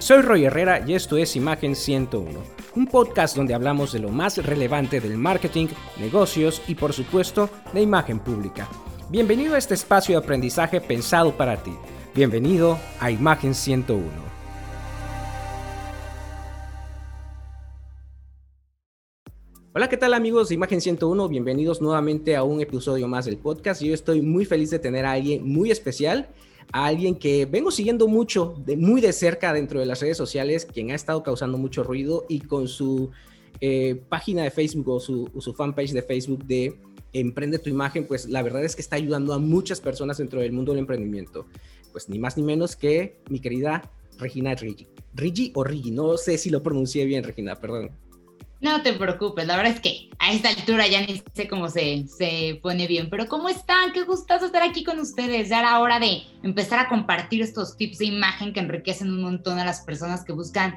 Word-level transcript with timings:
Soy 0.00 0.22
Roy 0.22 0.46
Herrera 0.46 0.82
y 0.86 0.94
esto 0.94 1.18
es 1.18 1.36
Imagen 1.36 1.76
101, 1.76 2.40
un 2.74 2.86
podcast 2.86 3.36
donde 3.36 3.52
hablamos 3.52 3.92
de 3.92 3.98
lo 3.98 4.08
más 4.08 4.38
relevante 4.38 4.98
del 4.98 5.18
marketing, 5.18 5.66
negocios 5.98 6.62
y 6.66 6.74
por 6.74 6.94
supuesto 6.94 7.50
de 7.74 7.82
imagen 7.82 8.18
pública. 8.18 8.66
Bienvenido 9.10 9.54
a 9.54 9.58
este 9.58 9.74
espacio 9.74 10.18
de 10.18 10.24
aprendizaje 10.24 10.80
pensado 10.80 11.36
para 11.36 11.62
ti. 11.62 11.72
Bienvenido 12.14 12.78
a 12.98 13.10
Imagen 13.10 13.54
101. 13.54 14.02
Hola, 19.74 19.88
¿qué 19.90 19.98
tal 19.98 20.14
amigos 20.14 20.48
de 20.48 20.54
Imagen 20.54 20.80
101? 20.80 21.28
Bienvenidos 21.28 21.82
nuevamente 21.82 22.36
a 22.36 22.42
un 22.42 22.62
episodio 22.62 23.06
más 23.06 23.26
del 23.26 23.36
podcast. 23.36 23.82
Yo 23.82 23.92
estoy 23.92 24.22
muy 24.22 24.46
feliz 24.46 24.70
de 24.70 24.78
tener 24.78 25.04
a 25.04 25.12
alguien 25.12 25.46
muy 25.46 25.70
especial 25.70 26.30
a 26.72 26.86
alguien 26.86 27.16
que 27.16 27.46
vengo 27.46 27.70
siguiendo 27.70 28.08
mucho, 28.08 28.54
de, 28.64 28.76
muy 28.76 29.00
de 29.00 29.12
cerca 29.12 29.52
dentro 29.52 29.80
de 29.80 29.86
las 29.86 30.00
redes 30.00 30.16
sociales, 30.16 30.66
quien 30.66 30.90
ha 30.90 30.94
estado 30.94 31.22
causando 31.22 31.58
mucho 31.58 31.82
ruido 31.82 32.26
y 32.28 32.40
con 32.40 32.68
su 32.68 33.10
eh, 33.60 34.00
página 34.08 34.42
de 34.44 34.50
Facebook 34.50 34.88
o 34.88 35.00
su, 35.00 35.30
su 35.38 35.52
fanpage 35.52 35.92
de 35.92 36.02
Facebook 36.02 36.44
de 36.44 36.78
Emprende 37.12 37.58
tu 37.58 37.68
imagen, 37.68 38.06
pues 38.06 38.28
la 38.28 38.42
verdad 38.42 38.64
es 38.64 38.76
que 38.76 38.82
está 38.82 38.94
ayudando 38.94 39.34
a 39.34 39.38
muchas 39.38 39.80
personas 39.80 40.18
dentro 40.18 40.40
del 40.40 40.52
mundo 40.52 40.72
del 40.72 40.78
emprendimiento. 40.78 41.46
Pues 41.90 42.08
ni 42.08 42.20
más 42.20 42.36
ni 42.36 42.44
menos 42.44 42.76
que 42.76 43.20
mi 43.28 43.40
querida 43.40 43.90
Regina 44.18 44.54
Rigi. 44.54 44.86
Rigi 45.14 45.50
o 45.56 45.64
Rigi, 45.64 45.90
no 45.90 46.16
sé 46.16 46.38
si 46.38 46.50
lo 46.50 46.62
pronuncié 46.62 47.04
bien, 47.06 47.24
Regina, 47.24 47.56
perdón. 47.56 47.90
No 48.60 48.82
te 48.82 48.92
preocupes, 48.92 49.46
la 49.46 49.56
verdad 49.56 49.72
es 49.72 49.80
que 49.80 50.10
a 50.18 50.32
esta 50.32 50.50
altura 50.50 50.86
ya 50.86 51.00
ni 51.00 51.22
sé 51.32 51.48
cómo 51.48 51.68
se, 51.68 52.06
se 52.06 52.60
pone 52.62 52.86
bien, 52.86 53.08
pero 53.08 53.26
¿cómo 53.26 53.48
están? 53.48 53.92
Qué 53.92 54.02
gustoso 54.02 54.46
estar 54.46 54.62
aquí 54.62 54.84
con 54.84 54.98
ustedes. 54.98 55.48
Ya 55.48 55.60
era 55.60 55.80
hora 55.80 55.98
de 55.98 56.22
empezar 56.42 56.78
a 56.78 56.88
compartir 56.88 57.40
estos 57.40 57.76
tips 57.78 57.98
de 57.98 58.06
imagen 58.06 58.52
que 58.52 58.60
enriquecen 58.60 59.10
un 59.10 59.22
montón 59.22 59.58
a 59.58 59.64
las 59.64 59.80
personas 59.80 60.24
que 60.24 60.34
buscan, 60.34 60.74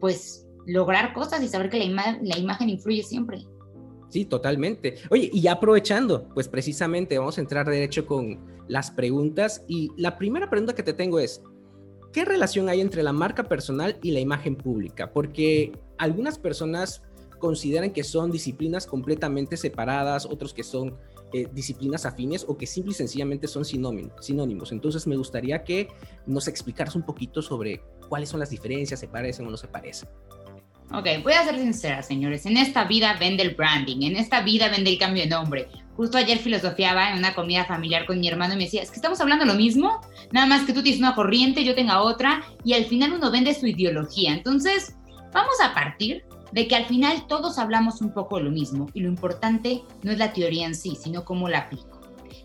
pues, 0.00 0.46
lograr 0.66 1.12
cosas 1.12 1.42
y 1.42 1.48
saber 1.48 1.68
que 1.68 1.78
la, 1.78 2.18
la 2.22 2.38
imagen 2.38 2.70
influye 2.70 3.02
siempre. 3.02 3.44
Sí, 4.08 4.24
totalmente. 4.24 4.96
Oye, 5.10 5.30
y 5.30 5.46
aprovechando, 5.46 6.28
pues 6.32 6.48
precisamente 6.48 7.18
vamos 7.18 7.36
a 7.36 7.42
entrar 7.42 7.68
derecho 7.68 8.06
con 8.06 8.40
las 8.66 8.90
preguntas. 8.90 9.62
Y 9.68 9.90
la 9.98 10.16
primera 10.16 10.48
pregunta 10.48 10.74
que 10.74 10.82
te 10.82 10.94
tengo 10.94 11.18
es, 11.18 11.42
¿qué 12.14 12.24
relación 12.24 12.70
hay 12.70 12.80
entre 12.80 13.02
la 13.02 13.12
marca 13.12 13.44
personal 13.44 13.98
y 14.02 14.12
la 14.12 14.20
imagen 14.20 14.56
pública? 14.56 15.12
Porque 15.12 15.72
algunas 15.98 16.38
personas 16.38 17.02
consideran 17.38 17.90
que 17.90 18.04
son 18.04 18.30
disciplinas 18.30 18.86
completamente 18.86 19.56
separadas, 19.56 20.26
otros 20.26 20.54
que 20.54 20.62
son 20.62 20.96
eh, 21.32 21.48
disciplinas 21.52 22.06
afines 22.06 22.44
o 22.48 22.56
que 22.56 22.66
simple 22.66 22.92
y 22.92 22.94
sencillamente 22.94 23.48
son 23.48 23.64
sinónimos. 23.64 24.72
Entonces 24.72 25.06
me 25.06 25.16
gustaría 25.16 25.64
que 25.64 25.88
nos 26.26 26.48
explicaras 26.48 26.94
un 26.94 27.02
poquito 27.02 27.42
sobre 27.42 27.82
cuáles 28.08 28.28
son 28.28 28.40
las 28.40 28.50
diferencias, 28.50 29.00
se 29.00 29.08
parecen 29.08 29.46
o 29.46 29.50
no 29.50 29.56
se 29.56 29.68
parecen. 29.68 30.08
Ok, 30.92 31.08
voy 31.24 31.32
a 31.32 31.44
ser 31.44 31.58
sincera, 31.58 32.02
señores. 32.02 32.46
En 32.46 32.56
esta 32.56 32.84
vida 32.84 33.16
vende 33.18 33.42
el 33.42 33.56
branding, 33.56 34.02
en 34.02 34.16
esta 34.16 34.42
vida 34.42 34.68
vende 34.68 34.90
el 34.90 34.98
cambio 34.98 35.24
de 35.24 35.28
nombre. 35.28 35.68
Justo 35.96 36.16
ayer 36.16 36.38
filosofiaba 36.38 37.10
en 37.10 37.18
una 37.18 37.34
comida 37.34 37.64
familiar 37.64 38.06
con 38.06 38.20
mi 38.20 38.28
hermano 38.28 38.54
y 38.54 38.58
me 38.58 38.64
decía, 38.64 38.82
es 38.82 38.90
que 38.90 38.96
estamos 38.96 39.20
hablando 39.20 39.44
lo 39.44 39.54
mismo, 39.54 40.00
nada 40.30 40.46
más 40.46 40.64
que 40.64 40.72
tú 40.72 40.82
tienes 40.82 41.00
una 41.00 41.16
corriente, 41.16 41.64
yo 41.64 41.74
tenga 41.74 42.02
otra, 42.02 42.44
y 42.64 42.74
al 42.74 42.84
final 42.84 43.14
uno 43.14 43.32
vende 43.32 43.52
su 43.54 43.66
ideología. 43.66 44.32
Entonces, 44.32 44.94
vamos 45.32 45.56
a 45.60 45.74
partir 45.74 46.24
de 46.52 46.68
que 46.68 46.76
al 46.76 46.86
final 46.86 47.26
todos 47.26 47.58
hablamos 47.58 48.00
un 48.00 48.12
poco 48.12 48.36
de 48.36 48.44
lo 48.44 48.50
mismo 48.50 48.86
y 48.94 49.00
lo 49.00 49.08
importante 49.08 49.82
no 50.02 50.12
es 50.12 50.18
la 50.18 50.32
teoría 50.32 50.66
en 50.66 50.74
sí, 50.74 50.96
sino 51.00 51.24
cómo 51.24 51.48
la 51.48 51.58
aplico. 51.58 52.00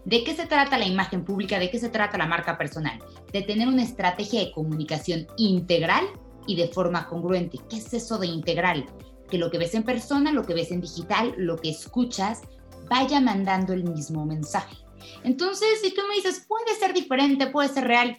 ¿De 0.06 0.24
qué 0.24 0.36
se 0.36 0.48
trata 0.48 0.78
la 0.78 0.88
imagen 0.88 1.24
pública? 1.24 1.60
¿De 1.60 1.70
qué 1.70 1.80
se 1.80 1.90
trata 1.90 2.18
la 2.18 2.26
marca 2.26 2.58
personal? 2.58 3.00
De 3.32 3.42
tener 3.44 3.68
una 3.68 3.84
estrategia 3.84 4.40
de 4.40 4.52
comunicación 4.52 5.28
integral 5.38 6.06
y 6.48 6.56
de 6.56 6.68
forma 6.70 7.08
congruente. 7.08 7.60
¿Qué 7.70 7.78
es 7.78 7.94
eso 7.94 8.18
de 8.18 8.28
integral? 8.28 8.86
Que 9.30 9.38
lo 9.38 9.52
que 9.52 9.60
ves 9.60 9.76
en 9.76 9.84
persona, 9.84 10.32
lo 10.32 10.44
que 10.44 10.56
ves 10.56 10.72
en 10.72 10.82
digital, 10.82 11.36
lo 11.38 11.58
que 11.58 11.70
escuchas, 11.70 12.42
vaya 12.90 13.22
mandando 13.22 13.74
el 13.74 13.84
mismo 13.84 14.26
mensaje. 14.26 14.76
Entonces, 15.24 15.82
si 15.82 15.94
tú 15.94 16.02
me 16.10 16.16
dices, 16.16 16.46
puede 16.48 16.76
ser 16.80 16.94
diferente, 16.94 17.48
puede 17.48 17.70
ser 17.70 17.86
real, 17.86 18.18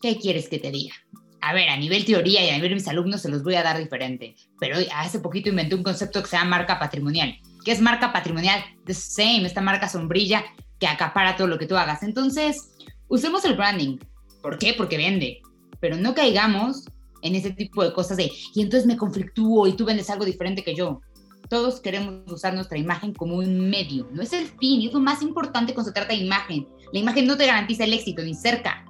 ¿qué 0.00 0.18
quieres 0.18 0.48
que 0.48 0.58
te 0.58 0.70
diga? 0.70 0.94
A 1.42 1.52
ver, 1.52 1.68
a 1.68 1.76
nivel 1.76 2.04
teoría 2.04 2.44
y 2.44 2.50
a 2.50 2.54
nivel 2.54 2.74
mis 2.74 2.86
alumnos 2.86 3.20
se 3.20 3.28
los 3.28 3.42
voy 3.42 3.56
a 3.56 3.64
dar 3.64 3.76
diferente, 3.76 4.36
pero 4.60 4.78
hace 4.94 5.18
poquito 5.18 5.48
inventé 5.48 5.74
un 5.74 5.82
concepto 5.82 6.22
que 6.22 6.28
se 6.28 6.36
llama 6.36 6.58
marca 6.58 6.78
patrimonial. 6.78 7.36
¿Qué 7.64 7.72
es 7.72 7.80
marca 7.80 8.12
patrimonial? 8.12 8.62
The 8.86 8.94
same, 8.94 9.44
esta 9.44 9.60
marca 9.60 9.88
sombrilla 9.88 10.44
que 10.78 10.86
acapara 10.86 11.36
todo 11.36 11.48
lo 11.48 11.58
que 11.58 11.66
tú 11.66 11.76
hagas. 11.76 12.04
Entonces, 12.04 12.70
usemos 13.08 13.44
el 13.44 13.56
branding. 13.56 13.98
¿Por 14.40 14.56
qué? 14.56 14.72
Porque 14.74 14.96
vende. 14.96 15.40
Pero 15.80 15.96
no 15.96 16.14
caigamos 16.14 16.84
en 17.22 17.34
ese 17.34 17.50
tipo 17.50 17.82
de 17.82 17.92
cosas 17.92 18.16
de, 18.16 18.30
y 18.54 18.62
entonces 18.62 18.86
me 18.86 18.96
conflictúo 18.96 19.66
y 19.66 19.72
tú 19.72 19.84
vendes 19.84 20.10
algo 20.10 20.24
diferente 20.24 20.62
que 20.62 20.76
yo. 20.76 21.00
Todos 21.48 21.80
queremos 21.80 22.30
usar 22.30 22.54
nuestra 22.54 22.78
imagen 22.78 23.12
como 23.14 23.36
un 23.36 23.68
medio, 23.68 24.08
no 24.12 24.22
es 24.22 24.32
el 24.32 24.46
fin, 24.46 24.86
es 24.86 24.92
lo 24.92 25.00
más 25.00 25.22
importante 25.22 25.74
cuando 25.74 25.90
se 25.90 25.94
trata 25.94 26.14
de 26.14 26.20
imagen. 26.20 26.68
La 26.92 27.00
imagen 27.00 27.26
no 27.26 27.36
te 27.36 27.46
garantiza 27.46 27.84
el 27.84 27.92
éxito 27.92 28.22
ni 28.22 28.34
cerca, 28.34 28.84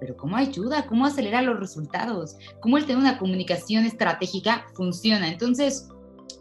pero 0.00 0.16
¿cómo 0.16 0.36
ayuda? 0.36 0.86
¿Cómo 0.86 1.06
acelera 1.06 1.42
los 1.42 1.58
resultados? 1.58 2.36
¿Cómo 2.60 2.78
el 2.78 2.86
tener 2.86 2.98
una 2.98 3.18
comunicación 3.18 3.84
estratégica 3.84 4.66
funciona? 4.74 5.28
Entonces, 5.28 5.88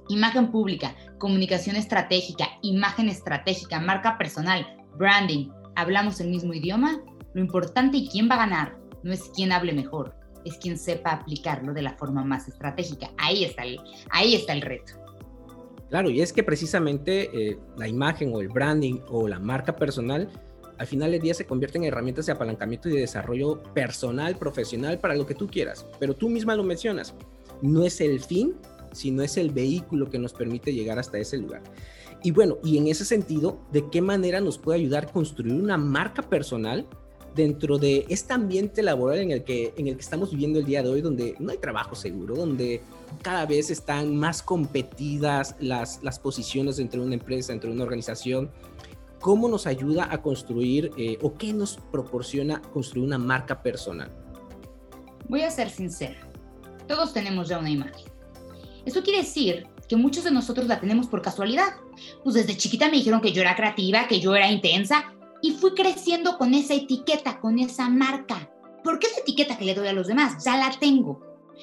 imagen 0.09 0.51
pública, 0.51 0.95
comunicación 1.17 1.75
estratégica, 1.75 2.47
imagen 2.61 3.09
estratégica, 3.09 3.79
marca 3.79 4.17
personal, 4.17 4.65
branding, 4.97 5.49
¿hablamos 5.75 6.19
el 6.19 6.29
mismo 6.29 6.53
idioma? 6.53 7.01
Lo 7.33 7.41
importante 7.41 7.97
y 7.97 8.09
quién 8.09 8.29
va 8.29 8.35
a 8.35 8.45
ganar 8.45 8.77
no 9.03 9.13
es 9.13 9.31
quién 9.35 9.51
hable 9.51 9.73
mejor, 9.73 10.15
es 10.45 10.57
quien 10.57 10.77
sepa 10.77 11.11
aplicarlo 11.11 11.73
de 11.73 11.81
la 11.81 11.93
forma 11.93 12.23
más 12.23 12.47
estratégica. 12.47 13.11
Ahí 13.17 13.43
está 13.43 13.63
el, 13.63 13.79
ahí 14.09 14.35
está 14.35 14.53
el 14.53 14.61
reto. 14.61 14.93
Claro, 15.89 16.09
y 16.09 16.21
es 16.21 16.33
que 16.33 16.43
precisamente 16.43 17.29
eh, 17.33 17.59
la 17.77 17.87
imagen 17.87 18.33
o 18.33 18.41
el 18.41 18.49
branding 18.49 18.99
o 19.07 19.27
la 19.27 19.39
marca 19.39 19.75
personal 19.75 20.29
al 20.77 20.87
final 20.87 21.11
del 21.11 21.21
día 21.21 21.33
se 21.33 21.45
convierten 21.45 21.83
en 21.83 21.89
herramientas 21.89 22.25
de 22.25 22.31
apalancamiento 22.31 22.89
y 22.89 22.93
de 22.93 23.01
desarrollo 23.01 23.61
personal, 23.73 24.37
profesional, 24.37 24.99
para 24.99 25.15
lo 25.15 25.25
que 25.25 25.35
tú 25.35 25.47
quieras. 25.47 25.85
Pero 25.99 26.15
tú 26.15 26.29
misma 26.29 26.55
lo 26.55 26.63
mencionas, 26.63 27.13
no 27.61 27.83
es 27.83 28.01
el 28.01 28.19
fin, 28.19 28.55
sino 28.91 29.23
es 29.23 29.37
el 29.37 29.51
vehículo 29.51 30.09
que 30.09 30.19
nos 30.19 30.33
permite 30.33 30.73
llegar 30.73 30.99
hasta 30.99 31.17
ese 31.17 31.37
lugar. 31.37 31.61
Y 32.23 32.31
bueno, 32.31 32.57
y 32.63 32.77
en 32.77 32.87
ese 32.87 33.05
sentido, 33.05 33.59
¿de 33.71 33.89
qué 33.89 34.01
manera 34.01 34.39
nos 34.39 34.57
puede 34.57 34.79
ayudar 34.79 35.05
a 35.05 35.11
construir 35.11 35.53
una 35.53 35.77
marca 35.77 36.21
personal 36.23 36.87
dentro 37.35 37.77
de 37.77 38.05
este 38.09 38.33
ambiente 38.33 38.81
laboral 38.81 39.19
en 39.19 39.31
el 39.31 39.43
que, 39.43 39.73
en 39.77 39.87
el 39.87 39.95
que 39.95 40.01
estamos 40.01 40.31
viviendo 40.31 40.57
el 40.57 40.65
día 40.65 40.81
de 40.81 40.89
hoy, 40.89 41.01
donde 41.01 41.35
no 41.39 41.51
hay 41.51 41.57
trabajo 41.59 41.95
seguro, 41.95 42.35
donde 42.35 42.81
cada 43.21 43.45
vez 43.45 43.69
están 43.69 44.15
más 44.15 44.41
competidas 44.41 45.55
las, 45.59 46.01
las 46.01 46.17
posiciones 46.17 46.77
dentro 46.77 46.99
de 46.99 47.05
una 47.05 47.15
empresa, 47.15 47.53
dentro 47.53 47.69
de 47.69 47.75
una 47.75 47.83
organización, 47.83 48.49
¿cómo 49.19 49.47
nos 49.47 49.67
ayuda 49.67 50.07
a 50.11 50.21
construir 50.21 50.91
eh, 50.97 51.17
o 51.21 51.33
qué 51.33 51.53
nos 51.53 51.77
proporciona 51.91 52.61
construir 52.61 53.05
una 53.05 53.17
marca 53.17 53.61
personal? 53.61 54.11
Voy 55.29 55.41
a 55.41 55.51
ser 55.51 55.69
sincera, 55.69 56.19
todos 56.87 57.13
tenemos 57.13 57.49
ya 57.49 57.59
una 57.59 57.69
imagen. 57.69 58.05
Eso 58.85 59.03
quiere 59.03 59.19
decir 59.19 59.67
que 59.87 59.95
muchos 59.95 60.23
de 60.23 60.31
nosotros 60.31 60.67
la 60.67 60.79
tenemos 60.79 61.07
por 61.07 61.21
casualidad. 61.21 61.67
Pues 62.23 62.35
desde 62.35 62.57
chiquita 62.57 62.85
me 62.85 62.97
dijeron 62.97 63.21
que 63.21 63.33
yo 63.33 63.41
era 63.41 63.55
creativa, 63.55 64.07
que 64.07 64.19
yo 64.19 64.35
era 64.35 64.49
intensa 64.49 65.13
y 65.41 65.51
fui 65.51 65.73
creciendo 65.73 66.37
con 66.37 66.53
esa 66.53 66.73
etiqueta, 66.73 67.39
con 67.39 67.59
esa 67.59 67.89
marca. 67.89 68.49
¿Por 68.83 68.99
qué 68.99 69.07
esa 69.07 69.21
etiqueta 69.21 69.57
que 69.57 69.65
le 69.65 69.75
doy 69.75 69.87
a 69.87 69.93
los 69.93 70.07
demás? 70.07 70.43
Ya 70.43 70.57
la 70.57 70.71
tengo. 70.79 71.21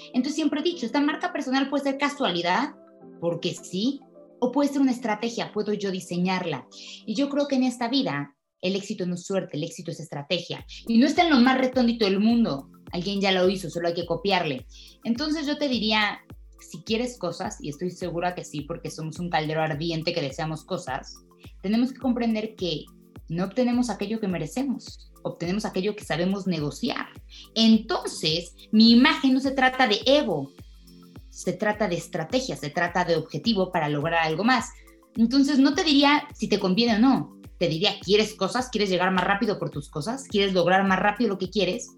Entonces 0.08 0.34
siempre 0.34 0.60
he 0.60 0.64
dicho, 0.64 0.86
esta 0.86 1.00
marca 1.00 1.32
personal 1.32 1.68
puede 1.70 1.84
ser 1.84 1.98
casualidad, 1.98 2.74
porque 3.20 3.54
sí, 3.54 4.00
o 4.40 4.52
puede 4.52 4.70
ser 4.70 4.80
una 4.80 4.92
estrategia, 4.92 5.52
puedo 5.52 5.72
yo 5.72 5.90
diseñarla. 5.90 6.66
Y 7.06 7.14
yo 7.14 7.28
creo 7.28 7.48
que 7.48 7.56
en 7.56 7.64
esta 7.64 7.88
vida 7.88 8.34
el 8.60 8.76
éxito 8.76 9.06
no 9.06 9.14
es 9.14 9.24
suerte, 9.24 9.56
el 9.56 9.64
éxito 9.64 9.90
es 9.90 10.00
estrategia. 10.00 10.64
Y 10.88 10.98
no 10.98 11.06
está 11.06 11.22
en 11.22 11.30
lo 11.30 11.38
más 11.38 11.58
retóndito 11.58 12.06
del 12.06 12.18
mundo. 12.18 12.70
Alguien 12.92 13.20
ya 13.20 13.32
lo 13.32 13.48
hizo, 13.48 13.68
solo 13.68 13.88
hay 13.88 13.94
que 13.94 14.06
copiarle. 14.06 14.66
Entonces 15.04 15.46
yo 15.46 15.58
te 15.58 15.68
diría, 15.68 16.20
si 16.60 16.82
quieres 16.82 17.18
cosas, 17.18 17.58
y 17.60 17.68
estoy 17.68 17.90
segura 17.90 18.34
que 18.34 18.44
sí, 18.44 18.62
porque 18.62 18.90
somos 18.90 19.18
un 19.18 19.28
caldero 19.28 19.62
ardiente 19.62 20.14
que 20.14 20.22
deseamos 20.22 20.64
cosas, 20.64 21.14
tenemos 21.62 21.92
que 21.92 21.98
comprender 21.98 22.54
que 22.54 22.84
no 23.28 23.44
obtenemos 23.44 23.90
aquello 23.90 24.20
que 24.20 24.28
merecemos, 24.28 25.10
obtenemos 25.22 25.64
aquello 25.64 25.96
que 25.96 26.04
sabemos 26.04 26.46
negociar. 26.46 27.06
Entonces, 27.54 28.54
mi 28.72 28.92
imagen 28.92 29.34
no 29.34 29.40
se 29.40 29.52
trata 29.52 29.86
de 29.86 30.00
ego, 30.06 30.52
se 31.34 31.52
trata 31.52 31.88
de 31.88 31.96
estrategia, 31.96 32.54
se 32.54 32.70
trata 32.70 33.04
de 33.04 33.16
objetivo 33.16 33.72
para 33.72 33.88
lograr 33.88 34.22
algo 34.22 34.44
más. 34.44 34.70
Entonces, 35.16 35.58
no 35.58 35.74
te 35.74 35.82
diría 35.82 36.28
si 36.32 36.48
te 36.48 36.60
conviene 36.60 36.94
o 36.94 36.98
no, 37.00 37.40
te 37.58 37.66
diría, 37.66 37.90
¿quieres 38.00 38.34
cosas? 38.34 38.68
¿Quieres 38.70 38.88
llegar 38.88 39.10
más 39.10 39.24
rápido 39.24 39.58
por 39.58 39.70
tus 39.70 39.90
cosas? 39.90 40.28
¿Quieres 40.28 40.54
lograr 40.54 40.86
más 40.86 41.00
rápido 41.00 41.30
lo 41.30 41.38
que 41.38 41.50
quieres? 41.50 41.96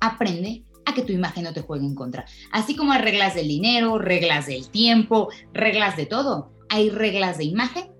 Aprende 0.00 0.64
a 0.86 0.94
que 0.94 1.02
tu 1.02 1.12
imagen 1.12 1.44
no 1.44 1.52
te 1.52 1.60
juegue 1.60 1.84
en 1.84 1.94
contra. 1.94 2.24
Así 2.52 2.74
como 2.74 2.92
hay 2.92 3.02
reglas 3.02 3.34
del 3.34 3.48
dinero, 3.48 3.98
reglas 3.98 4.46
del 4.46 4.70
tiempo, 4.70 5.28
reglas 5.52 5.98
de 5.98 6.06
todo, 6.06 6.52
hay 6.70 6.88
reglas 6.88 7.36
de 7.36 7.44
imagen 7.44 7.92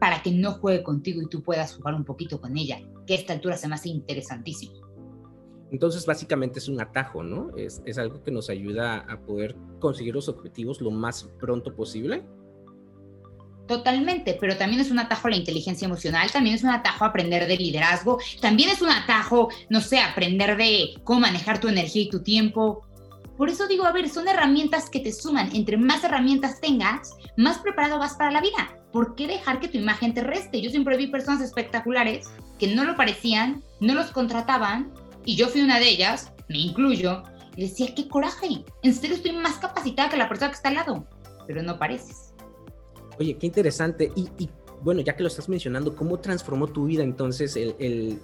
para 0.00 0.22
que 0.22 0.30
no 0.30 0.52
juegue 0.52 0.82
contigo 0.82 1.20
y 1.20 1.28
tú 1.28 1.42
puedas 1.42 1.74
jugar 1.76 1.94
un 1.94 2.04
poquito 2.04 2.40
con 2.40 2.56
ella, 2.56 2.80
que 3.06 3.12
a 3.12 3.16
esta 3.16 3.34
altura 3.34 3.58
se 3.58 3.68
me 3.68 3.74
hace 3.74 3.90
interesantísimo. 3.90 4.72
Entonces, 5.70 6.04
básicamente 6.04 6.58
es 6.58 6.68
un 6.68 6.80
atajo, 6.80 7.22
¿no? 7.22 7.56
Es, 7.56 7.82
es 7.84 7.98
algo 7.98 8.22
que 8.22 8.30
nos 8.30 8.50
ayuda 8.50 8.98
a 9.08 9.20
poder 9.20 9.56
conseguir 9.78 10.14
los 10.14 10.28
objetivos 10.28 10.80
lo 10.80 10.90
más 10.90 11.28
pronto 11.38 11.74
posible. 11.74 12.24
Totalmente, 13.70 14.36
pero 14.40 14.56
también 14.56 14.80
es 14.80 14.90
un 14.90 14.98
atajo 14.98 15.28
a 15.28 15.30
la 15.30 15.36
inteligencia 15.36 15.86
emocional, 15.86 16.28
también 16.32 16.56
es 16.56 16.64
un 16.64 16.70
atajo 16.70 17.04
a 17.04 17.08
aprender 17.08 17.46
de 17.46 17.56
liderazgo, 17.56 18.18
también 18.40 18.68
es 18.68 18.82
un 18.82 18.90
atajo, 18.90 19.48
no 19.68 19.80
sé, 19.80 20.00
aprender 20.00 20.56
de 20.56 20.94
cómo 21.04 21.20
manejar 21.20 21.60
tu 21.60 21.68
energía 21.68 22.02
y 22.02 22.10
tu 22.10 22.20
tiempo. 22.20 22.84
Por 23.36 23.48
eso 23.48 23.68
digo, 23.68 23.86
a 23.86 23.92
ver, 23.92 24.08
son 24.08 24.26
herramientas 24.26 24.90
que 24.90 24.98
te 24.98 25.12
suman. 25.12 25.54
Entre 25.54 25.76
más 25.76 26.02
herramientas 26.02 26.60
tengas, 26.60 27.16
más 27.36 27.60
preparado 27.60 28.00
vas 28.00 28.14
para 28.14 28.32
la 28.32 28.40
vida. 28.40 28.76
¿Por 28.92 29.14
qué 29.14 29.28
dejar 29.28 29.60
que 29.60 29.68
tu 29.68 29.78
imagen 29.78 30.14
te 30.14 30.22
reste? 30.22 30.60
Yo 30.60 30.70
siempre 30.70 30.96
vi 30.96 31.06
personas 31.06 31.40
espectaculares 31.40 32.28
que 32.58 32.74
no 32.74 32.84
lo 32.84 32.96
parecían, 32.96 33.62
no 33.78 33.94
los 33.94 34.10
contrataban, 34.10 34.92
y 35.24 35.36
yo 35.36 35.48
fui 35.48 35.62
una 35.62 35.78
de 35.78 35.88
ellas, 35.88 36.32
me 36.48 36.58
incluyo, 36.58 37.22
y 37.56 37.62
decía, 37.62 37.94
qué 37.94 38.08
coraje, 38.08 38.64
en 38.82 38.94
serio 38.94 39.16
estoy 39.16 39.32
más 39.32 39.58
capacitada 39.58 40.08
que 40.08 40.16
la 40.16 40.28
persona 40.28 40.50
que 40.50 40.56
está 40.56 40.68
al 40.68 40.76
lado, 40.76 41.06
pero 41.46 41.62
no 41.62 41.78
pareces. 41.78 42.32
Oye, 43.18 43.36
qué 43.36 43.46
interesante. 43.46 44.10
Y, 44.16 44.48
bueno, 44.82 45.02
ya 45.02 45.14
que 45.14 45.22
lo 45.22 45.28
estás 45.28 45.48
mencionando, 45.48 45.94
¿cómo 45.94 46.18
transformó 46.20 46.68
tu 46.68 46.86
vida 46.86 47.02
entonces 47.02 47.54
el, 47.56 48.18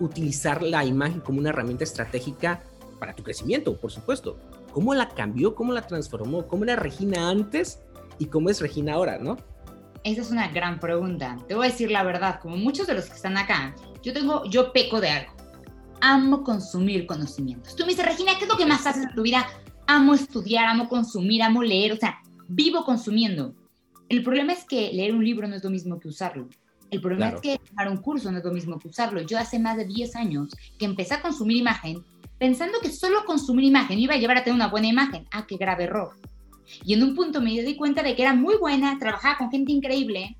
utilizar 0.00 0.62
la 0.62 0.84
imagen 0.84 1.20
como 1.20 1.38
una 1.38 1.50
herramienta 1.50 1.84
estratégica 1.84 2.62
para 2.98 3.14
tu 3.14 3.22
crecimiento, 3.22 3.76
por 3.76 3.92
supuesto? 3.92 4.38
¿Cómo 4.72 4.94
la 4.94 5.10
cambió? 5.10 5.54
¿Cómo 5.54 5.72
la 5.72 5.86
transformó? 5.86 6.46
¿Cómo 6.46 6.64
era 6.64 6.76
Regina 6.76 7.28
antes 7.28 7.80
y 8.18 8.26
cómo 8.26 8.48
es 8.48 8.60
Regina 8.60 8.94
ahora, 8.94 9.18
no? 9.18 9.36
Esa 10.04 10.22
es 10.22 10.30
una 10.30 10.48
gran 10.48 10.80
pregunta. 10.80 11.36
Te 11.46 11.54
voy 11.54 11.66
a 11.66 11.70
decir 11.70 11.90
la 11.90 12.02
verdad, 12.04 12.40
como 12.40 12.56
muchos 12.56 12.86
de 12.86 12.94
los 12.94 13.06
que 13.06 13.16
están 13.16 13.36
acá, 13.36 13.74
yo 14.02 14.14
tengo, 14.14 14.44
yo 14.46 14.72
peco 14.72 15.00
de 15.00 15.10
algo. 15.10 15.37
Amo 16.00 16.42
consumir 16.44 17.06
conocimientos. 17.06 17.74
Tú 17.76 17.84
me 17.84 17.90
dices, 17.90 18.04
Regina, 18.04 18.32
¿qué 18.38 18.44
es 18.44 18.50
lo 18.50 18.56
que 18.56 18.66
más 18.66 18.86
haces 18.86 19.04
en 19.04 19.14
tu 19.14 19.22
vida? 19.22 19.46
Amo 19.86 20.14
estudiar, 20.14 20.66
amo 20.66 20.88
consumir, 20.88 21.42
amo 21.42 21.62
leer, 21.62 21.92
o 21.92 21.96
sea, 21.96 22.20
vivo 22.48 22.84
consumiendo. 22.84 23.54
El 24.08 24.22
problema 24.22 24.52
es 24.52 24.64
que 24.64 24.92
leer 24.92 25.14
un 25.14 25.24
libro 25.24 25.48
no 25.48 25.56
es 25.56 25.64
lo 25.64 25.70
mismo 25.70 25.98
que 25.98 26.08
usarlo. 26.08 26.48
El 26.90 27.00
problema 27.00 27.28
es 27.28 27.40
que 27.40 27.58
tomar 27.58 27.90
un 27.90 27.98
curso 27.98 28.32
no 28.32 28.38
es 28.38 28.44
lo 28.44 28.52
mismo 28.52 28.78
que 28.78 28.88
usarlo. 28.88 29.20
Yo 29.20 29.38
hace 29.38 29.58
más 29.58 29.76
de 29.76 29.84
10 29.84 30.16
años 30.16 30.56
que 30.78 30.86
empecé 30.86 31.14
a 31.14 31.20
consumir 31.20 31.58
imagen 31.58 32.02
pensando 32.38 32.78
que 32.80 32.90
solo 32.90 33.24
consumir 33.26 33.64
imagen 33.64 33.98
iba 33.98 34.14
a 34.14 34.18
llevar 34.18 34.38
a 34.38 34.44
tener 34.44 34.54
una 34.54 34.68
buena 34.68 34.86
imagen. 34.86 35.26
Ah, 35.30 35.46
qué 35.46 35.56
grave 35.56 35.84
error. 35.84 36.12
Y 36.84 36.94
en 36.94 37.02
un 37.02 37.14
punto 37.14 37.40
me 37.40 37.50
di 37.50 37.76
cuenta 37.76 38.02
de 38.02 38.14
que 38.14 38.22
era 38.22 38.34
muy 38.34 38.56
buena, 38.56 38.98
trabajaba 38.98 39.38
con 39.38 39.50
gente 39.50 39.72
increíble, 39.72 40.36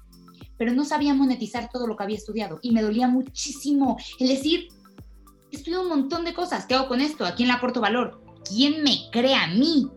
pero 0.57 0.73
no 0.73 0.85
sabía 0.85 1.15
monetizar 1.15 1.69
todo 1.71 1.87
lo 1.87 1.97
que 1.97 2.05
había 2.05 2.17
estudiado. 2.17 2.59
Y 2.63 2.73
me 2.73 2.83
dolía 2.83 3.09
muchísimo 3.09 3.97
el 4.19 4.29
decir, 4.29 4.69
estudio 5.51 5.83
un 5.83 5.89
montón 5.89 6.25
de 6.25 6.35
cosas, 6.35 6.67
¿qué 6.67 6.75
hago 6.75 6.89
con 6.89 7.01
esto? 7.01 7.25
¿A 7.25 7.35
quién 7.35 7.49
le 7.49 7.55
aporto 7.55 7.81
valor? 7.81 8.23
¿Quién 8.49 8.83
me 8.83 9.09
crea 9.11 9.45
a 9.45 9.49
mí? 9.49 9.89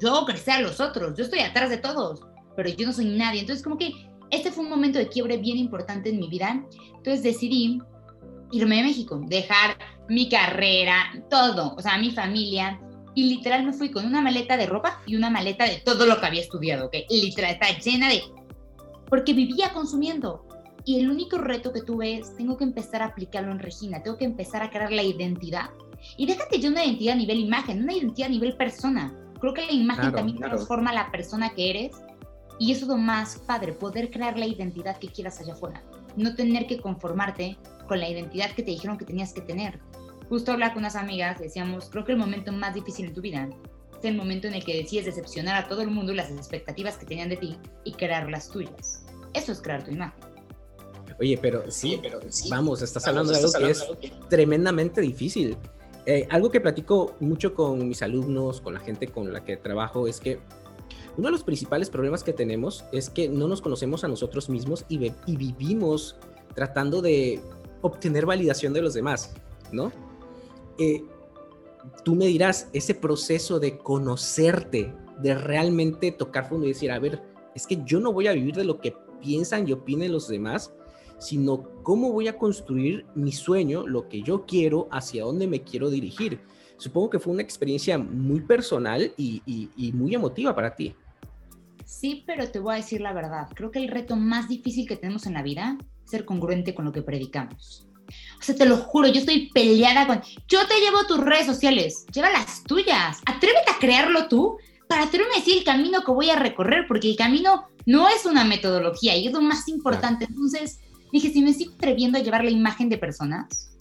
Yo 0.00 0.14
hago 0.14 0.26
crecer 0.26 0.54
a 0.54 0.60
los 0.60 0.80
otros, 0.80 1.16
yo 1.16 1.24
estoy 1.24 1.40
atrás 1.40 1.70
de 1.70 1.78
todos 1.78 2.20
pero 2.56 2.76
yo 2.76 2.86
no 2.86 2.92
soy 2.92 3.06
nadie. 3.06 3.40
Entonces, 3.40 3.62
como 3.62 3.78
que 3.78 3.92
este 4.30 4.50
fue 4.50 4.64
un 4.64 4.70
momento 4.70 4.98
de 4.98 5.08
quiebre 5.08 5.38
bien 5.38 5.56
importante 5.56 6.10
en 6.10 6.18
mi 6.18 6.28
vida. 6.28 6.62
Entonces 6.96 7.22
decidí 7.22 7.80
irme 8.52 8.80
a 8.80 8.84
México, 8.84 9.20
dejar 9.26 9.78
mi 10.08 10.28
carrera, 10.28 11.10
todo, 11.30 11.74
o 11.74 11.80
sea, 11.80 11.98
mi 11.98 12.10
familia. 12.10 12.80
Y 13.14 13.24
literal 13.34 13.64
me 13.64 13.72
fui 13.72 13.90
con 13.90 14.06
una 14.06 14.20
maleta 14.20 14.56
de 14.56 14.66
ropa 14.66 15.00
y 15.06 15.16
una 15.16 15.30
maleta 15.30 15.64
de 15.64 15.78
todo 15.78 16.06
lo 16.06 16.20
que 16.20 16.26
había 16.26 16.42
estudiado, 16.42 16.90
que 16.90 17.06
literal 17.08 17.52
está 17.52 17.76
llena 17.78 18.08
de... 18.08 18.22
Porque 19.08 19.32
vivía 19.32 19.72
consumiendo. 19.72 20.46
Y 20.84 20.98
el 20.98 21.10
único 21.10 21.38
reto 21.38 21.72
que 21.72 21.82
tuve 21.82 22.18
es, 22.18 22.36
tengo 22.36 22.56
que 22.56 22.64
empezar 22.64 23.02
a 23.02 23.06
aplicarlo 23.06 23.52
en 23.52 23.58
Regina, 23.58 24.02
tengo 24.02 24.16
que 24.16 24.24
empezar 24.24 24.62
a 24.62 24.70
crear 24.70 24.92
la 24.92 25.02
identidad. 25.02 25.70
Y 26.16 26.26
déjate 26.26 26.60
yo 26.60 26.70
una 26.70 26.84
identidad 26.84 27.14
a 27.14 27.18
nivel 27.18 27.38
imagen, 27.38 27.82
una 27.82 27.92
identidad 27.92 28.28
a 28.28 28.32
nivel 28.32 28.56
persona. 28.56 29.14
Creo 29.38 29.54
que 29.54 29.66
la 29.66 29.72
imagen 29.72 30.12
también 30.12 30.38
transforma 30.38 30.92
la 30.92 31.10
persona 31.10 31.50
que 31.50 31.70
eres 31.70 31.92
y 32.58 32.72
eso 32.72 32.82
es 32.82 32.88
lo 32.88 32.98
más 32.98 33.38
padre, 33.46 33.72
poder 33.72 34.10
crear 34.10 34.38
la 34.38 34.46
identidad 34.46 34.98
que 34.98 35.08
quieras 35.08 35.40
allá 35.40 35.54
afuera. 35.54 35.82
No 36.16 36.34
tener 36.34 36.66
que 36.66 36.78
conformarte 36.78 37.56
con 37.88 38.00
la 38.00 38.08
identidad 38.08 38.50
que 38.52 38.62
te 38.62 38.70
dijeron 38.70 38.98
que 38.98 39.06
tenías 39.06 39.32
que 39.32 39.40
tener. 39.40 39.80
Justo 40.28 40.52
hablar 40.52 40.74
con 40.74 40.80
unas 40.80 40.94
amigas, 40.94 41.38
decíamos, 41.38 41.88
creo 41.90 42.04
que 42.04 42.12
el 42.12 42.18
momento 42.18 42.52
más 42.52 42.74
difícil 42.74 43.06
en 43.06 43.14
tu 43.14 43.20
vida 43.20 43.48
es 43.98 44.04
el 44.04 44.16
momento 44.16 44.46
en 44.46 44.54
el 44.54 44.64
que 44.64 44.76
decides 44.76 45.06
decepcionar 45.06 45.56
a 45.56 45.68
todo 45.68 45.82
el 45.82 45.90
mundo 45.90 46.12
las 46.12 46.30
expectativas 46.30 46.96
que 46.98 47.06
tenían 47.06 47.30
de 47.30 47.36
ti 47.36 47.58
y 47.84 47.92
crear 47.92 48.28
las 48.30 48.50
tuyas. 48.50 49.04
Eso 49.32 49.52
es 49.52 49.60
crear 49.60 49.82
tu 49.82 49.90
imagen. 49.90 50.29
Oye, 51.20 51.38
pero 51.40 51.70
sí, 51.70 51.98
pero 52.02 52.18
vamos, 52.48 52.80
estás 52.80 53.06
hablando 53.06 53.32
de 53.32 53.38
algo 53.38 53.52
que 53.52 53.70
es 53.70 53.86
tremendamente 54.30 55.02
difícil. 55.02 55.56
Eh, 56.06 56.26
algo 56.30 56.50
que 56.50 56.62
platico 56.62 57.14
mucho 57.20 57.54
con 57.54 57.86
mis 57.86 58.00
alumnos, 58.00 58.62
con 58.62 58.72
la 58.72 58.80
gente 58.80 59.06
con 59.06 59.30
la 59.30 59.44
que 59.44 59.58
trabajo, 59.58 60.08
es 60.08 60.18
que 60.18 60.38
uno 61.18 61.28
de 61.28 61.32
los 61.32 61.44
principales 61.44 61.90
problemas 61.90 62.24
que 62.24 62.32
tenemos 62.32 62.84
es 62.90 63.10
que 63.10 63.28
no 63.28 63.48
nos 63.48 63.60
conocemos 63.60 64.02
a 64.02 64.08
nosotros 64.08 64.48
mismos 64.48 64.86
y, 64.88 65.12
vivimos 65.36 66.16
tratando 66.54 67.02
de 67.02 67.40
obtener 67.82 68.24
validación 68.24 68.72
de 68.72 68.80
los 68.80 68.94
demás, 68.94 69.34
¿no? 69.72 69.92
Eh, 70.78 71.04
tú 72.02 72.14
me 72.14 72.26
dirás, 72.26 72.68
ese 72.72 72.94
proceso 72.94 73.60
de 73.60 73.76
conocerte, 73.76 74.94
de 75.20 75.34
realmente 75.34 76.12
tocar 76.12 76.48
fondo 76.48 76.64
y 76.64 76.70
decir, 76.70 76.90
a 76.90 76.98
ver, 76.98 77.22
es 77.54 77.66
que 77.66 77.82
yo 77.84 78.00
no 78.00 78.10
voy 78.10 78.26
a 78.26 78.32
vivir 78.32 78.54
de 78.54 78.64
lo 78.64 78.80
que 78.80 78.96
piensan 79.20 79.68
y 79.68 79.72
opinen 79.72 80.12
los 80.12 80.26
demás, 80.26 80.72
sino 81.20 81.62
cómo 81.84 82.10
voy 82.10 82.26
a 82.26 82.36
construir 82.36 83.06
mi 83.14 83.30
sueño, 83.30 83.86
lo 83.86 84.08
que 84.08 84.22
yo 84.22 84.44
quiero, 84.46 84.88
hacia 84.90 85.24
dónde 85.24 85.46
me 85.46 85.62
quiero 85.62 85.90
dirigir 85.90 86.40
supongo 86.80 87.10
que 87.10 87.18
fue 87.18 87.32
una 87.32 87.42
experiencia 87.42 87.98
muy 87.98 88.40
personal 88.40 89.12
y, 89.16 89.92
muy 89.94 90.14
emotiva 90.14 90.54
para 90.54 90.74
ti. 90.74 90.94
Sí, 91.84 92.24
pero 92.26 92.50
te 92.50 92.58
voy 92.58 92.74
a 92.74 92.76
decir 92.76 93.00
la 93.00 93.12
verdad. 93.12 93.48
Creo 93.54 93.70
que 93.70 93.80
el 93.80 93.88
reto 93.88 94.16
más 94.16 94.48
difícil 94.48 94.86
que 94.86 94.96
tenemos 94.96 95.26
en 95.26 95.34
la 95.34 95.42
vida 95.42 95.76
es 96.04 96.10
ser 96.10 96.24
congruente 96.24 96.74
con 96.74 96.84
lo 96.84 96.92
que 96.92 97.02
predicamos. 97.02 97.86
O 98.38 98.42
sea, 98.42 98.54
te 98.54 98.66
lo 98.66 98.76
juro, 98.76 99.08
yo 99.08 99.20
estoy 99.20 99.50
peleada 99.52 100.06
con... 100.06 100.22
Yo 100.48 100.66
te 100.66 100.80
llevo 100.80 101.06
tus 101.06 101.18
redes 101.18 101.46
sociales, 101.46 102.06
lleva 102.12 102.30
las 102.30 102.64
tuyas. 102.64 103.20
Atrévete 103.26 103.70
a 103.70 103.78
crearlo 103.78 104.28
tú 104.28 104.56
para 104.88 105.04
atreverme 105.04 105.34
a 105.34 105.38
decir 105.38 105.58
el 105.58 105.64
camino 105.64 106.02
que 106.04 106.10
voy 106.10 106.30
a 106.30 106.36
recorrer, 106.36 106.86
porque 106.88 107.10
el 107.10 107.16
camino 107.16 107.68
no 107.86 108.08
es 108.08 108.24
una 108.24 108.44
metodología 108.44 109.16
y 109.16 109.26
es 109.26 109.32
lo 109.32 109.40
más 109.40 109.68
importante. 109.68 110.24
Entonces, 110.24 110.80
dije, 111.12 111.30
si 111.30 111.42
me 111.42 111.52
sigo 111.52 111.74
atreviendo 111.74 112.18
a 112.18 112.22
llevar 112.22 112.44
la 112.44 112.50
imagen 112.50 112.88
de 112.88 112.98
personas, 112.98 113.76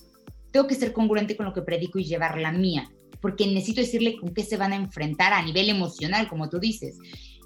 tengo 0.52 0.68
que 0.68 0.76
ser 0.76 0.94
congruente 0.94 1.36
con 1.36 1.46
lo 1.46 1.54
que 1.54 1.62
predico 1.62 2.00
y 2.00 2.06
llevar 2.06 2.40
la 2.40 2.52
mía, 2.52 2.92
porque 3.22 3.48
necesito 3.48 3.82
decirle 3.82 4.18
con 4.20 4.34
qué 4.34 4.44
se 4.44 4.58
van 4.58 4.74
a 4.74 4.78
enfrentar 4.78 5.34
a 5.34 5.42
nivel 5.42 5.70
emocional, 5.70 6.28
como 6.28 6.50
tú 6.50 6.60
dices. 6.60 6.98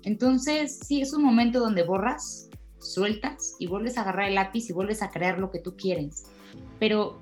Entonces, 0.04 0.80
sí, 0.86 1.02
es 1.02 1.14
un 1.14 1.24
momento 1.24 1.60
donde 1.60 1.84
borras, 1.84 2.50
sueltas 2.80 3.56
y 3.60 3.68
vuelves 3.68 3.98
a 3.98 4.02
agarrar 4.02 4.28
el 4.28 4.36
lápiz 4.36 4.70
y 4.70 4.74
vuelves 4.74 5.02
a 5.02 5.10
crear 5.10 5.40
lo 5.40 5.52
que 5.52 5.60
tú 5.60 5.76
quieres. 5.76 6.26
Pero 6.80 7.22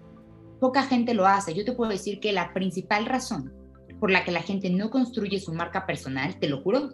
poca 0.59 0.83
gente 0.83 1.13
lo 1.13 1.27
hace. 1.27 1.53
Yo 1.53 1.65
te 1.65 1.73
puedo 1.73 1.91
decir 1.91 2.19
que 2.19 2.31
la 2.31 2.53
principal 2.53 3.05
razón 3.05 3.53
por 3.99 4.09
la 4.11 4.23
que 4.23 4.31
la 4.31 4.41
gente 4.41 4.69
no 4.69 4.89
construye 4.89 5.39
su 5.39 5.53
marca 5.53 5.85
personal, 5.85 6.39
te 6.39 6.49
lo 6.49 6.61
juro, 6.61 6.89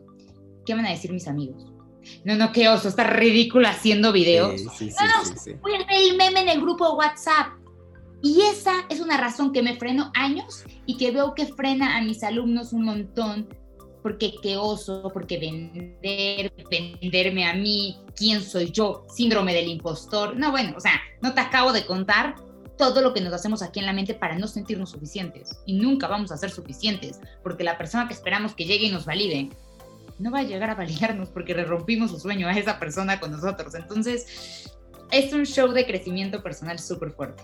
¿qué 0.65 0.73
van 0.73 0.85
a 0.85 0.91
decir 0.91 1.13
mis 1.13 1.27
amigos? 1.27 1.71
No, 2.23 2.35
no, 2.35 2.51
qué 2.51 2.69
oso, 2.69 2.87
está 2.87 3.03
ridículo 3.03 3.67
haciendo 3.67 4.11
videos. 4.11 4.61
Sí, 4.77 4.91
sí, 4.91 4.95
sí, 5.35 5.53
voy 5.61 5.73
a 5.75 5.77
ver 5.79 5.87
el 5.89 6.17
meme 6.17 6.41
en 6.41 6.49
el 6.49 6.61
grupo 6.61 6.95
WhatsApp. 6.95 7.47
Y 8.21 8.41
esa 8.41 8.73
es 8.89 8.99
una 8.99 9.17
razón 9.17 9.53
que 9.53 9.61
me 9.61 9.77
freno 9.77 10.11
años 10.15 10.63
y 10.85 10.97
que 10.97 11.11
veo 11.11 11.35
que 11.35 11.45
frena 11.45 11.97
a 11.97 12.01
mis 12.01 12.23
alumnos 12.23 12.73
un 12.73 12.85
montón, 12.85 13.47
porque 14.01 14.33
qué 14.41 14.57
oso, 14.57 15.11
porque 15.13 15.37
vender, 15.37 16.51
venderme 16.69 17.45
a 17.45 17.53
mí, 17.53 17.99
quién 18.15 18.41
soy 18.41 18.71
yo, 18.71 19.05
síndrome 19.13 19.53
del 19.53 19.67
impostor. 19.67 20.35
No, 20.35 20.51
bueno, 20.51 20.73
o 20.75 20.79
sea, 20.79 20.99
no 21.21 21.33
te 21.33 21.41
acabo 21.41 21.73
de 21.73 21.85
contar 21.85 22.35
todo 22.77 23.01
lo 23.01 23.13
que 23.13 23.21
nos 23.21 23.33
hacemos 23.33 23.61
aquí 23.61 23.79
en 23.79 23.85
la 23.85 23.93
mente 23.93 24.13
para 24.13 24.37
no 24.37 24.47
sentirnos 24.47 24.91
suficientes. 24.91 25.59
Y 25.65 25.73
nunca 25.73 26.07
vamos 26.07 26.31
a 26.31 26.37
ser 26.37 26.49
suficientes, 26.49 27.19
porque 27.43 27.63
la 27.63 27.77
persona 27.77 28.07
que 28.07 28.13
esperamos 28.13 28.53
que 28.53 28.65
llegue 28.65 28.87
y 28.87 28.91
nos 28.91 29.05
valide, 29.05 29.49
no 30.19 30.31
va 30.31 30.39
a 30.39 30.43
llegar 30.43 30.69
a 30.69 30.75
validarnos 30.75 31.29
porque 31.29 31.53
le 31.53 31.63
rompimos 31.63 32.11
su 32.11 32.19
sueño 32.19 32.47
a 32.47 32.57
esa 32.57 32.79
persona 32.79 33.19
con 33.19 33.31
nosotros. 33.31 33.75
Entonces, 33.75 34.71
es 35.11 35.33
un 35.33 35.45
show 35.45 35.71
de 35.71 35.85
crecimiento 35.85 36.41
personal 36.41 36.79
súper 36.79 37.11
fuerte. 37.11 37.43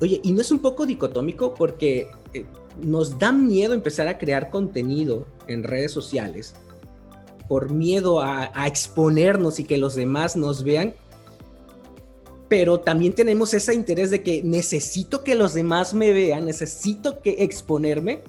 Oye, 0.00 0.20
¿y 0.22 0.32
no 0.32 0.40
es 0.40 0.50
un 0.50 0.58
poco 0.58 0.86
dicotómico? 0.86 1.54
Porque 1.54 2.10
eh, 2.34 2.44
nos 2.80 3.18
da 3.18 3.32
miedo 3.32 3.74
empezar 3.74 4.08
a 4.08 4.18
crear 4.18 4.50
contenido 4.50 5.26
en 5.46 5.62
redes 5.62 5.92
sociales 5.92 6.54
por 7.48 7.70
miedo 7.70 8.20
a, 8.20 8.50
exponernos 8.66 9.60
y 9.60 9.64
que 9.64 9.78
los 9.78 9.94
demás 9.94 10.36
nos 10.36 10.64
vean, 10.64 10.94
pero 12.48 12.80
también 12.80 13.12
tenemos 13.12 13.54
ese 13.54 13.74
interés 13.74 14.10
de 14.10 14.22
que 14.22 14.42
necesito 14.42 15.22
que 15.22 15.34
los 15.34 15.54
demás 15.54 15.94
me 15.94 16.12
vean, 16.12 16.44
necesito 16.44 17.20
que 17.20 17.36
exponerme, 17.44 18.22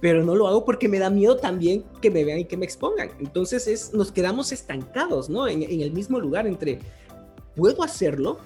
pero 0.00 0.24
no 0.24 0.34
lo 0.34 0.48
hago 0.48 0.64
porque 0.64 0.88
me 0.88 0.98
da 0.98 1.10
miedo 1.10 1.36
también 1.36 1.84
que 2.00 2.10
me 2.10 2.24
vean 2.24 2.40
y 2.40 2.44
que 2.44 2.56
me 2.56 2.64
expongan. 2.64 3.10
Entonces 3.18 3.66
es, 3.66 3.92
nos 3.92 4.12
quedamos 4.12 4.52
estancados, 4.52 5.28
¿no? 5.28 5.48
En, 5.48 5.62
el 5.62 5.92
mismo 5.92 6.20
lugar 6.20 6.46
entre, 6.46 6.78
¿puedo 7.54 7.82
hacerlo? 7.82 8.38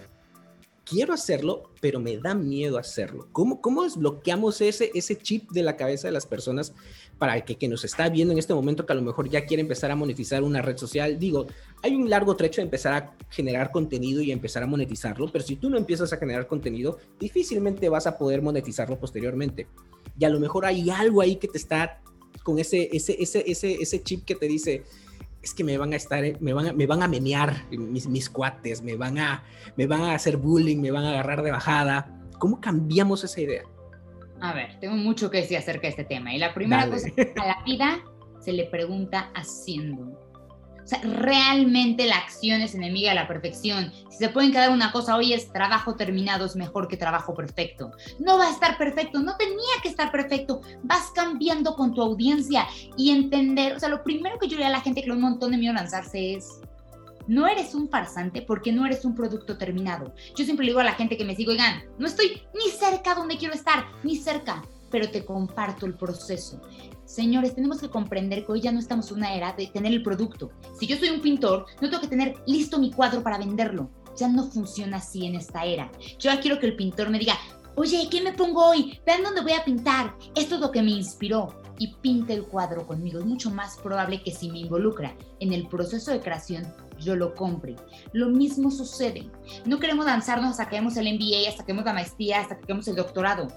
quiero 0.85 1.15
hacerlo, 1.15 1.71
pero 1.81 2.01
me 2.01 2.19
da 2.19 2.35
miedo 2.35 2.77
hacerlo. 2.77 3.29
¿Cómo, 3.33 3.61
cómo 3.61 3.85
desbloqueamos 3.85 4.61
ese, 4.61 4.91
ese 4.95 5.17
chip 5.17 5.51
de 5.53 5.63
la 5.63 5.77
cabeza 5.77 6.09
de 6.09 6.13
las 6.13 6.27
personas 6.27 6.75
para 7.19 7.41
que, 7.45 7.57
que 7.57 7.69
nos 7.69 7.85
está 7.85 8.09
viendo 8.09 8.33
en 8.33 8.39
este 8.39 8.53
momento 8.53 8.85
que 8.85 8.93
a 8.93 8.97
lo 8.97 9.03
mejor 9.03 9.29
ya 9.31 9.47
quiere 9.47 9.63
empezar 9.63 9.91
a 9.91 9.97
monetizar 9.97 10.43
una 10.43 10.61
red 10.61 10.77
social? 10.77 11.19
Digo, 11.19 11.47
hay 11.83 11.95
un 11.95 12.11
largo 12.11 12.37
trecho 12.37 12.61
de 12.61 12.65
empezar 12.65 12.93
a 12.95 13.17
generar 13.31 13.71
contenido 13.71 14.21
y 14.23 14.33
empezar 14.33 14.63
a 14.63 14.67
monetizarlo, 14.67 15.31
pero 15.31 15.45
si 15.45 15.57
tú 15.57 15.71
no 15.71 15.79
empiezas 15.79 16.13
a 16.13 16.17
generar 16.17 16.47
contenido, 16.47 16.99
difícilmente 17.19 17.89
vas 17.89 18.07
a 18.07 18.19
poder 18.19 18.43
monetizarlo 18.43 18.99
posteriormente. 18.99 19.69
Y 20.19 20.25
a 20.25 20.29
lo 20.29 20.41
mejor 20.41 20.67
hay 20.67 20.91
algo 20.91 21.21
ahí 21.21 21.37
que 21.37 21.49
te 21.49 21.59
está 21.59 22.01
con 22.43 22.59
ese, 22.59 22.89
ese, 22.93 23.17
ese, 23.21 23.45
ese, 23.47 23.75
ese 23.75 24.03
chip 24.03 24.25
que 24.25 24.35
te 24.35 24.47
dice, 24.47 24.83
es 25.43 25.55
que 25.55 25.65
me 25.65 25.77
van 25.77 25.93
a 25.93 25.97
estar, 25.97 26.23
me 26.41 26.53
van 26.53 26.69
a, 26.69 26.73
me 26.73 26.87
van 26.87 27.03
a 27.03 27.09
menear 27.09 27.67
mis, 27.71 28.07
mis 28.07 28.31
cuates, 28.31 28.83
me 28.83 28.97
van, 28.97 29.19
a, 29.19 29.45
me 29.77 29.87
van 29.87 30.03
a 30.03 30.15
hacer 30.15 30.37
bullying, 30.37 30.79
me 30.79 30.91
van 30.91 31.05
a 31.05 31.11
agarrar 31.11 31.43
de 31.43 31.51
bajada. 31.51 32.21
¿Cómo 32.39 32.61
cambiamos 32.61 33.25
esa 33.25 33.41
idea? 33.41 33.63
A 34.41 34.55
ver, 34.55 34.79
tengo 34.81 34.97
mucho 34.97 35.31
que 35.31 35.39
decir 35.39 35.57
acerca 35.57 35.83
de 35.83 35.89
este 35.89 36.05
tema. 36.05 36.35
Y 36.35 36.39
la 36.39 36.55
primera 36.55 36.89
cosa, 36.89 37.09
a 37.37 37.47
la 37.47 37.63
vida 37.65 38.01
se 38.41 38.53
le 38.53 38.65
pregunta 38.65 39.31
haciendo. 39.35 40.19
O 40.83 40.87
sea, 40.87 41.01
realmente 41.03 42.07
la 42.07 42.17
acción 42.17 42.61
es 42.61 42.75
enemiga 42.75 43.11
de 43.11 43.17
la 43.17 43.29
perfección. 43.29 43.93
Si 44.11 44.19
se 44.19 44.29
pueden 44.29 44.53
quedar 44.53 44.71
una 44.71 44.93
cosa 44.93 45.17
hoy 45.17 45.33
es 45.33 45.53
trabajo 45.53 45.95
terminado 45.95 46.45
es 46.45 46.57
mejor 46.57 46.89
que 46.89 46.97
trabajo 46.97 47.35
perfecto. 47.35 47.93
No 48.19 48.39
va 48.39 48.49
a 48.49 48.51
estar 48.51 48.77
perfecto, 48.79 49.21
no 49.21 49.37
tenía 49.37 49.75
que 49.83 49.89
estar 49.89 50.11
perfecto. 50.11 50.61
Vas 50.83 51.11
cambiando 51.15 51.75
con 51.77 51.95
tu 51.95 52.03
audiencia 52.03 52.67
y 52.97 53.11
entender, 53.11 53.75
o 53.75 53.81
sea, 53.81 53.89
lo 53.89 54.03
primero 54.03 54.39
que 54.39 54.49
yo 54.49 54.59
le 54.59 54.65
a 54.65 54.71
la 54.71 54.81
gente 54.81 55.03
que 55.03 55.09
le 55.09 55.15
un 55.15 55.21
montón 55.21 55.53
de 55.53 55.59
miedo 55.59 55.75
lanzarse 55.75 56.35
es 56.35 56.61
no 57.27 57.47
eres 57.47 57.75
un 57.75 57.89
farsante 57.89 58.43
porque 58.43 58.73
no 58.73 58.87
eres 58.87 59.05
un 59.05 59.15
producto 59.15 59.57
terminado. 59.57 60.15
Yo 60.37 60.45
siempre 60.45 60.67
le 60.67 60.73
digo 60.73 60.81
a 60.81 60.85
la 60.85 60.95
gente 60.95 61.17
que 61.17 61.25
me 61.25 61.37
sigue, 61.37 61.53
oigan, 61.53 61.83
no 61.99 62.07
estoy 62.07 62.43
ni 62.55 62.71
cerca 62.71 63.15
donde 63.15 63.37
quiero 63.37 63.55
estar, 63.55 63.85
ni 64.03 64.17
cerca, 64.17 64.63
pero 64.93 65.11
te 65.11 65.25
comparto 65.25 65.87
el 65.87 65.95
proceso. 65.95 66.61
Señores, 67.05 67.55
tenemos 67.55 67.81
que 67.81 67.91
comprender 67.91 68.47
que 68.47 68.53
hoy 68.53 68.61
ya 68.61 68.71
no 68.71 68.79
estamos 68.79 69.11
en 69.11 69.17
una 69.17 69.35
era 69.35 69.53
de 69.55 69.67
tener 69.67 69.93
el 69.93 70.03
producto. 70.03 70.51
Si 70.79 70.87
yo 70.87 70.97
soy 70.97 71.11
un 71.11 71.21
pintor, 71.21 71.67
no 71.81 71.89
tengo 71.89 72.03
que 72.03 72.09
tener 72.09 72.37
listo 72.47 72.79
mi 72.79 72.93
cuadro 72.93 73.23
para 73.23 73.39
venderlo. 73.39 73.91
Ya 74.17 74.29
no 74.29 74.47
funciona 74.49 74.99
así 74.99 75.27
en 75.27 75.35
esta 75.35 75.65
era. 75.65 75.91
Yo 76.19 76.31
ya 76.31 76.41
quiero 76.41 76.61
que 76.61 76.67
el 76.67 76.77
pintor 76.77 77.11
me 77.11 77.19
diga, 77.19 77.35
oye, 77.75 78.07
¿qué 78.11 78.21
me 78.21 78.35
pongo 78.35 78.65
hoy? 78.65 79.01
Vean 79.07 79.23
dónde 79.23 79.41
voy 79.41 79.53
a 79.53 79.65
pintar. 79.65 80.15
Esto 80.37 80.57
es 80.57 80.61
lo 80.61 80.71
que 80.71 80.83
me 80.83 80.91
inspiró. 80.91 81.61
Y 81.79 81.95
pinte 81.95 82.35
el 82.35 82.45
cuadro 82.45 82.87
conmigo. 82.87 83.19
Es 83.19 83.25
mucho 83.25 83.51
más 83.51 83.77
probable 83.79 84.23
que 84.23 84.31
si 84.31 84.51
me 84.51 84.61
involucra 84.61 85.17
en 85.41 85.53
el 85.53 85.67
proceso 85.67 86.13
de 86.13 86.21
creación, 86.21 86.73
yo 87.01 87.17
lo 87.17 87.35
compre. 87.35 87.77
Lo 88.13 88.29
mismo 88.29 88.71
sucede. 88.71 89.29
No 89.65 89.79
queremos 89.79 90.07
lanzarnos 90.07 90.53
hasta 90.53 90.69
que 90.69 90.77
hagamos 90.77 90.97
el 90.97 91.13
MBA, 91.15 91.49
hasta 91.49 91.65
que 91.65 91.73
hagamos 91.73 91.87
la 91.87 91.95
maestría, 91.95 92.41
hasta 92.41 92.57
que 92.57 92.65
hagamos 92.65 92.87
el 92.89 92.97
doctorado. 92.97 93.49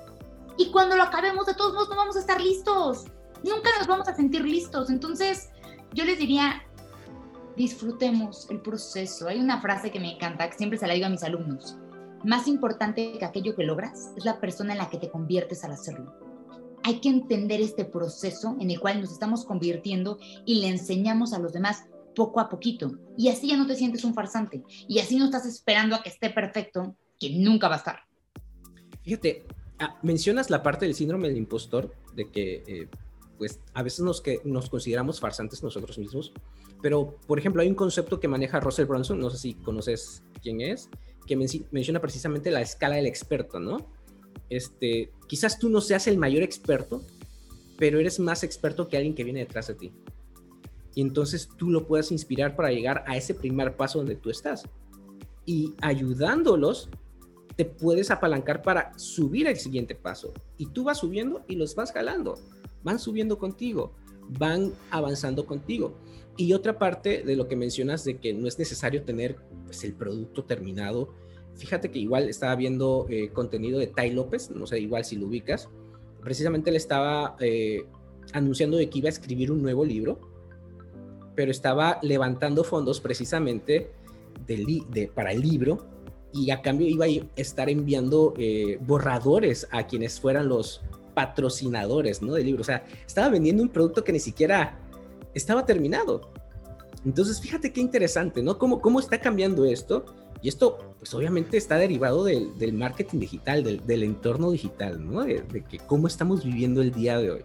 Y 0.57 0.71
cuando 0.71 0.95
lo 0.95 1.03
acabemos, 1.03 1.45
de 1.45 1.53
todos 1.53 1.73
modos, 1.73 1.89
no 1.89 1.95
vamos 1.95 2.15
a 2.15 2.19
estar 2.19 2.39
listos 2.41 3.05
nunca 3.45 3.69
nos 3.77 3.87
vamos 3.87 4.07
a 4.07 4.15
sentir 4.15 4.43
listos. 4.43 4.89
Entonces, 4.89 5.49
yo 5.93 6.03
les 6.03 6.17
diría, 6.17 6.63
disfrutemos 7.55 8.47
el 8.49 8.61
proceso. 8.61 9.27
Hay 9.27 9.39
una 9.39 9.61
frase 9.61 9.91
que 9.91 9.99
me 9.99 10.13
encanta, 10.13 10.49
que 10.49 10.57
siempre 10.57 10.79
se 10.79 10.87
la 10.87 10.93
digo 10.93 11.05
a 11.05 11.09
mis 11.09 11.23
alumnos. 11.23 11.77
Más 12.23 12.47
importante 12.47 13.17
que 13.17 13.25
aquello 13.25 13.55
que 13.55 13.63
logras 13.63 14.11
es 14.17 14.25
la 14.25 14.39
persona 14.39 14.73
en 14.73 14.79
la 14.79 14.89
que 14.89 14.97
te 14.97 15.09
conviertes 15.09 15.63
al 15.63 15.71
hacerlo. 15.71 16.13
Hay 16.83 16.99
que 16.99 17.09
entender 17.09 17.61
este 17.61 17.85
proceso 17.85 18.55
en 18.59 18.71
el 18.71 18.79
cual 18.79 19.01
nos 19.01 19.11
estamos 19.11 19.45
convirtiendo 19.45 20.17
y 20.45 20.61
le 20.61 20.67
enseñamos 20.67 21.33
a 21.33 21.39
los 21.39 21.53
demás 21.53 21.85
poco 22.15 22.39
a 22.39 22.49
poquito. 22.49 22.91
Y 23.17 23.29
así 23.29 23.49
ya 23.49 23.57
no 23.57 23.67
te 23.67 23.75
sientes 23.75 24.03
un 24.03 24.13
farsante. 24.13 24.63
Y 24.87 24.99
así 24.99 25.17
no 25.17 25.25
estás 25.25 25.45
esperando 25.45 25.95
a 25.95 26.01
que 26.01 26.09
esté 26.09 26.29
perfecto, 26.29 26.95
que 27.19 27.31
nunca 27.31 27.67
va 27.67 27.75
a 27.75 27.77
estar. 27.79 27.99
Fíjate, 29.03 29.45
ah, 29.79 29.97
mencionas 30.03 30.49
la 30.49 30.63
parte 30.63 30.85
del 30.85 30.95
síndrome 30.95 31.27
del 31.27 31.37
impostor, 31.37 31.93
de 32.15 32.29
que 32.29 32.63
eh, 32.67 32.87
pues 33.37 33.59
a 33.73 33.83
veces 33.83 34.01
nos, 34.01 34.21
que, 34.21 34.41
nos 34.43 34.69
consideramos 34.69 35.19
farsantes 35.19 35.61
nosotros 35.63 35.97
mismos, 35.97 36.31
pero 36.81 37.17
por 37.27 37.39
ejemplo 37.39 37.61
hay 37.61 37.67
un 37.67 37.75
concepto 37.75 38.19
que 38.19 38.27
maneja 38.27 38.59
Russell 38.59 38.85
Brunson, 38.85 39.19
no 39.19 39.29
sé 39.29 39.37
si 39.37 39.53
conoces 39.55 40.23
quién 40.41 40.61
es, 40.61 40.89
que 41.25 41.35
menciona 41.35 41.99
precisamente 41.99 42.51
la 42.51 42.61
escala 42.61 42.95
del 42.95 43.07
experto, 43.07 43.59
¿no? 43.59 43.89
Este, 44.49 45.11
quizás 45.27 45.57
tú 45.57 45.69
no 45.69 45.81
seas 45.81 46.07
el 46.07 46.17
mayor 46.17 46.43
experto, 46.43 47.01
pero 47.77 47.99
eres 47.99 48.19
más 48.19 48.43
experto 48.43 48.87
que 48.87 48.97
alguien 48.97 49.15
que 49.15 49.23
viene 49.23 49.39
detrás 49.39 49.67
de 49.67 49.75
ti. 49.75 49.93
Y 50.93 51.01
entonces 51.01 51.49
tú 51.57 51.69
lo 51.69 51.87
puedes 51.87 52.11
inspirar 52.11 52.55
para 52.55 52.71
llegar 52.71 53.03
a 53.07 53.17
ese 53.17 53.33
primer 53.33 53.75
paso 53.75 53.99
donde 53.99 54.15
tú 54.15 54.29
estás. 54.29 54.63
Y 55.45 55.73
ayudándolos, 55.81 56.89
te 57.55 57.65
puedes 57.65 58.11
apalancar 58.11 58.61
para 58.61 58.97
subir 58.97 59.47
al 59.47 59.57
siguiente 59.57 59.95
paso. 59.95 60.33
Y 60.57 60.67
tú 60.67 60.83
vas 60.83 60.99
subiendo 60.99 61.43
y 61.47 61.55
los 61.55 61.75
vas 61.75 61.91
jalando 61.91 62.37
van 62.85 62.99
subiendo 62.99 63.37
contigo, 63.37 63.91
van 64.39 64.71
avanzando 64.91 65.45
contigo. 65.45 65.97
Y 66.37 66.53
otra 66.53 66.77
parte 66.77 67.23
de 67.23 67.35
lo 67.35 67.47
que 67.47 67.55
mencionas 67.55 68.05
de 68.05 68.19
que 68.19 68.33
no 68.33 68.47
es 68.47 68.59
necesario 68.59 69.03
tener 69.03 69.37
pues, 69.65 69.83
el 69.83 69.93
producto 69.93 70.45
terminado. 70.45 71.13
Fíjate 71.55 71.89
que 71.89 71.99
igual 71.99 72.29
estaba 72.29 72.55
viendo 72.55 73.07
eh, 73.09 73.29
contenido 73.33 73.79
de 73.79 73.87
Tai 73.87 74.11
López, 74.11 74.51
no 74.51 74.67
sé, 74.67 74.79
igual 74.79 75.03
si 75.03 75.15
lo 75.15 75.25
ubicas. 75.27 75.67
Precisamente 76.21 76.71
le 76.71 76.77
estaba 76.77 77.35
eh, 77.39 77.85
anunciando 78.33 78.77
de 78.77 78.89
que 78.89 78.99
iba 78.99 79.07
a 79.07 79.13
escribir 79.13 79.51
un 79.51 79.63
nuevo 79.63 79.83
libro, 79.83 80.19
pero 81.35 81.51
estaba 81.51 81.97
levantando 82.03 82.63
fondos 82.63 83.01
precisamente 83.01 83.91
de, 84.45 85.11
para 85.13 85.31
el 85.31 85.41
libro 85.41 85.87
y 86.35 86.51
a 86.51 86.61
cambio 86.61 86.87
iba 86.87 87.05
a 87.05 87.09
estar 87.35 87.69
enviando 87.69 88.33
eh, 88.37 88.77
borradores 88.85 89.67
a 89.71 89.87
quienes 89.87 90.19
fueran 90.19 90.49
los, 90.49 90.81
patrocinadores, 91.15 92.21
¿no? 92.21 92.33
De 92.33 92.43
libros. 92.43 92.67
O 92.67 92.69
sea, 92.69 92.85
estaba 93.07 93.29
vendiendo 93.29 93.63
un 93.63 93.69
producto 93.69 94.03
que 94.03 94.11
ni 94.11 94.19
siquiera 94.19 94.77
estaba 95.33 95.65
terminado. 95.65 96.29
Entonces, 97.03 97.41
fíjate 97.41 97.73
qué 97.73 97.81
interesante, 97.81 98.43
¿no? 98.43 98.59
¿Cómo, 98.59 98.79
cómo 98.79 98.99
está 98.99 99.19
cambiando 99.19 99.65
esto? 99.65 100.05
Y 100.41 100.49
esto, 100.49 100.95
pues 100.99 101.11
obviamente 101.15 101.57
está 101.57 101.77
derivado 101.77 102.23
del, 102.23 102.73
marketing 102.73 103.19
digital, 103.19 103.63
del, 103.63 104.03
entorno 104.03 104.51
digital, 104.51 105.03
¿no? 105.03 105.23
De, 105.23 105.41
de, 105.41 105.63
que 105.63 105.79
cómo 105.79 106.05
estamos 106.05 106.43
viviendo 106.43 106.81
el 106.81 106.91
día 106.91 107.17
de 107.17 107.31
hoy. 107.31 107.41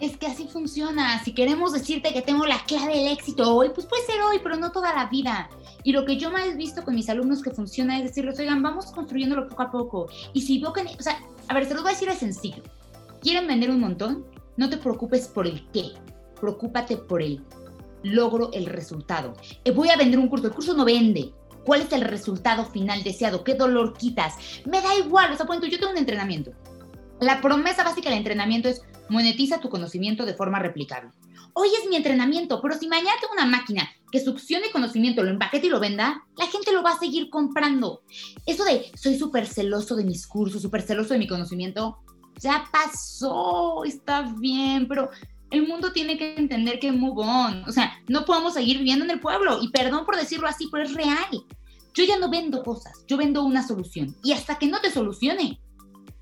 Es 0.00 0.16
que 0.16 0.26
así 0.26 0.48
funciona. 0.48 1.22
Si 1.22 1.32
queremos 1.32 1.72
decirte 1.72 2.14
que 2.14 2.22
tengo 2.22 2.46
la 2.46 2.64
clave 2.64 2.96
del 2.96 3.08
éxito 3.08 3.54
hoy, 3.54 3.68
pues 3.74 3.86
puede 3.86 4.04
ser 4.06 4.20
hoy, 4.22 4.40
pero 4.42 4.56
no 4.56 4.72
toda 4.72 4.94
la 4.94 5.06
vida. 5.06 5.50
Y 5.84 5.92
lo 5.92 6.06
que 6.06 6.16
yo 6.16 6.30
más 6.30 6.46
he 6.46 6.54
visto 6.54 6.82
con 6.82 6.94
mis 6.94 7.10
alumnos 7.10 7.42
que 7.42 7.50
funciona 7.50 7.98
es 7.98 8.04
decirles, 8.04 8.38
oigan, 8.38 8.62
vamos 8.62 8.86
construyéndolo 8.92 9.48
poco 9.48 9.62
a 9.62 9.70
poco. 9.70 10.08
Y 10.32 10.40
si 10.40 10.58
veo 10.58 10.72
que, 10.72 10.82
o 10.82 11.02
sea, 11.02 11.20
a 11.48 11.54
ver, 11.54 11.66
se 11.66 11.74
los 11.74 11.82
voy 11.82 11.90
a 11.90 11.94
decir 11.94 12.08
de 12.08 12.16
sencillo. 12.16 12.62
¿Quieren 13.20 13.46
vender 13.46 13.68
un 13.68 13.80
montón? 13.80 14.24
No 14.56 14.70
te 14.70 14.78
preocupes 14.78 15.28
por 15.28 15.46
el 15.46 15.68
qué, 15.70 15.92
preocúpate 16.40 16.96
por 16.96 17.22
el 17.22 17.44
logro, 18.02 18.50
el 18.54 18.66
resultado. 18.66 19.34
Eh, 19.64 19.70
voy 19.70 19.90
a 19.90 19.96
vender 19.96 20.18
un 20.18 20.28
curso, 20.28 20.46
el 20.46 20.54
curso 20.54 20.72
no 20.72 20.86
vende. 20.86 21.34
¿Cuál 21.64 21.82
es 21.82 21.92
el 21.92 22.00
resultado 22.00 22.64
final 22.64 23.02
deseado? 23.02 23.44
¿Qué 23.44 23.54
dolor 23.54 23.92
quitas? 23.92 24.34
Me 24.64 24.80
da 24.80 24.94
igual, 24.96 25.32
o 25.32 25.36
sea, 25.36 25.46
yo 25.46 25.78
tengo 25.78 25.92
un 25.92 25.98
entrenamiento. 25.98 26.52
La 27.20 27.42
promesa 27.42 27.84
básica 27.84 28.08
del 28.08 28.18
entrenamiento 28.18 28.70
es 28.70 28.82
monetiza 29.10 29.60
tu 29.60 29.68
conocimiento 29.68 30.24
de 30.24 30.34
forma 30.34 30.58
replicable. 30.58 31.10
Hoy 31.52 31.68
es 31.80 31.88
mi 31.88 31.96
entrenamiento, 31.96 32.60
pero 32.62 32.78
si 32.78 32.88
mañana 32.88 33.18
tengo 33.20 33.34
una 33.34 33.44
máquina 33.44 33.88
que 34.10 34.20
succione 34.20 34.70
conocimiento, 34.70 35.22
lo 35.22 35.30
empaquete 35.30 35.66
y 35.66 35.70
lo 35.70 35.80
venda, 35.80 36.24
la 36.36 36.46
gente 36.46 36.72
lo 36.72 36.82
va 36.82 36.92
a 36.92 36.98
seguir 36.98 37.28
comprando. 37.28 38.02
Eso 38.46 38.64
de 38.64 38.90
soy 38.94 39.18
súper 39.18 39.46
celoso 39.46 39.96
de 39.96 40.04
mis 40.04 40.26
cursos, 40.26 40.62
súper 40.62 40.82
celoso 40.82 41.12
de 41.12 41.18
mi 41.18 41.26
conocimiento, 41.26 41.98
ya 42.38 42.64
pasó, 42.72 43.84
está 43.84 44.22
bien, 44.38 44.88
pero 44.88 45.10
el 45.50 45.66
mundo 45.66 45.92
tiene 45.92 46.16
que 46.16 46.36
entender 46.36 46.78
que 46.78 46.92
move 46.92 47.22
on. 47.22 47.64
O 47.68 47.72
sea, 47.72 47.92
no 48.08 48.24
podemos 48.24 48.54
seguir 48.54 48.78
viviendo 48.78 49.04
en 49.04 49.10
el 49.10 49.20
pueblo. 49.20 49.58
Y 49.60 49.70
perdón 49.70 50.04
por 50.06 50.16
decirlo 50.16 50.46
así, 50.46 50.68
pero 50.70 50.84
es 50.84 50.94
real. 50.94 51.44
Yo 51.92 52.04
ya 52.04 52.18
no 52.18 52.30
vendo 52.30 52.62
cosas, 52.62 53.04
yo 53.08 53.16
vendo 53.16 53.42
una 53.42 53.66
solución. 53.66 54.16
Y 54.22 54.32
hasta 54.32 54.58
que 54.58 54.68
no 54.68 54.80
te 54.80 54.90
solucione, 54.90 55.60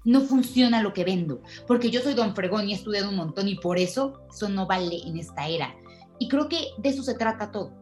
no 0.08 0.22
funciona 0.22 0.82
lo 0.82 0.94
que 0.94 1.04
vendo, 1.04 1.42
porque 1.66 1.90
yo 1.90 2.00
soy 2.00 2.14
don 2.14 2.34
Fregón 2.34 2.66
y 2.66 2.72
he 2.72 2.76
estudiado 2.76 3.10
un 3.10 3.16
montón 3.16 3.46
y 3.46 3.56
por 3.56 3.78
eso 3.78 4.22
eso 4.30 4.48
no 4.48 4.66
vale 4.66 5.02
en 5.04 5.18
esta 5.18 5.46
era. 5.48 5.76
Y 6.18 6.28
creo 6.28 6.48
que 6.48 6.68
de 6.78 6.88
eso 6.88 7.02
se 7.02 7.14
trata 7.14 7.52
todo. 7.52 7.74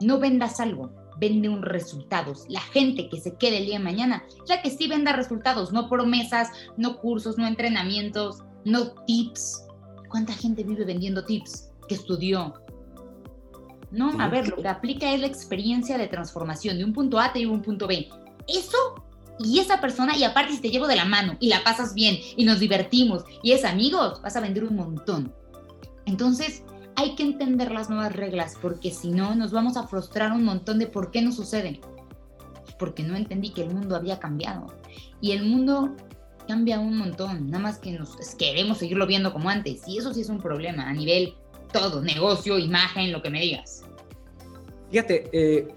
No 0.00 0.18
vendas 0.18 0.58
algo, 0.58 0.90
vende 1.18 1.50
un 1.50 1.60
resultados. 1.60 2.46
La 2.48 2.62
gente 2.62 3.10
que 3.10 3.20
se 3.20 3.34
quede 3.34 3.58
el 3.58 3.66
día 3.66 3.76
de 3.76 3.84
mañana, 3.84 4.24
ya 4.48 4.62
que 4.62 4.70
sí 4.70 4.88
venda 4.88 5.12
resultados, 5.12 5.70
no 5.70 5.90
promesas, 5.90 6.48
no 6.78 6.96
cursos, 6.96 7.36
no 7.36 7.46
entrenamientos, 7.46 8.38
no 8.64 8.92
tips. 9.04 9.66
¿Cuánta 10.08 10.32
gente 10.32 10.64
vive 10.64 10.86
vendiendo 10.86 11.26
tips 11.26 11.72
que 11.88 11.94
estudió? 11.94 12.54
No, 13.90 14.18
a 14.18 14.30
ver, 14.30 14.48
lo 14.48 14.56
que 14.56 14.68
aplica 14.68 15.12
es 15.12 15.20
la 15.20 15.26
experiencia 15.26 15.98
de 15.98 16.08
transformación 16.08 16.78
de 16.78 16.84
un 16.84 16.94
punto 16.94 17.18
A 17.18 17.26
a 17.26 17.48
un 17.50 17.60
punto 17.60 17.86
B. 17.86 18.08
Eso 18.48 19.05
y 19.38 19.58
esa 19.58 19.80
persona, 19.80 20.16
y 20.16 20.24
aparte 20.24 20.52
si 20.52 20.60
te 20.60 20.70
llevo 20.70 20.86
de 20.86 20.96
la 20.96 21.04
mano 21.04 21.36
y 21.40 21.48
la 21.48 21.62
pasas 21.62 21.94
bien 21.94 22.18
y 22.36 22.44
nos 22.44 22.60
divertimos 22.60 23.24
y 23.42 23.52
es 23.52 23.64
amigos, 23.64 24.20
vas 24.22 24.36
a 24.36 24.40
vender 24.40 24.64
un 24.64 24.76
montón. 24.76 25.34
Entonces, 26.06 26.62
hay 26.94 27.14
que 27.14 27.22
entender 27.22 27.70
las 27.70 27.90
nuevas 27.90 28.14
reglas 28.14 28.56
porque 28.60 28.90
si 28.90 29.10
no, 29.10 29.34
nos 29.34 29.52
vamos 29.52 29.76
a 29.76 29.86
frustrar 29.86 30.32
un 30.32 30.44
montón 30.44 30.78
de 30.78 30.86
por 30.86 31.10
qué 31.10 31.22
no 31.22 31.32
sucede. 31.32 31.80
porque 32.78 33.02
no 33.02 33.16
entendí 33.16 33.50
que 33.50 33.62
el 33.62 33.72
mundo 33.72 33.96
había 33.96 34.18
cambiado. 34.18 34.66
Y 35.22 35.32
el 35.32 35.46
mundo 35.46 35.96
cambia 36.46 36.78
un 36.78 36.98
montón, 36.98 37.46
nada 37.46 37.62
más 37.62 37.78
que 37.78 37.92
nos 37.92 38.16
queremos 38.36 38.76
seguirlo 38.78 39.06
viendo 39.06 39.32
como 39.32 39.48
antes. 39.48 39.82
Y 39.86 39.96
eso 39.96 40.12
sí 40.12 40.20
es 40.20 40.28
un 40.28 40.42
problema 40.42 40.86
a 40.86 40.92
nivel 40.92 41.34
todo, 41.72 42.02
negocio, 42.02 42.58
imagen, 42.58 43.12
lo 43.12 43.22
que 43.22 43.30
me 43.30 43.40
digas. 43.40 43.82
Fíjate, 44.90 45.30
eh, 45.32 45.68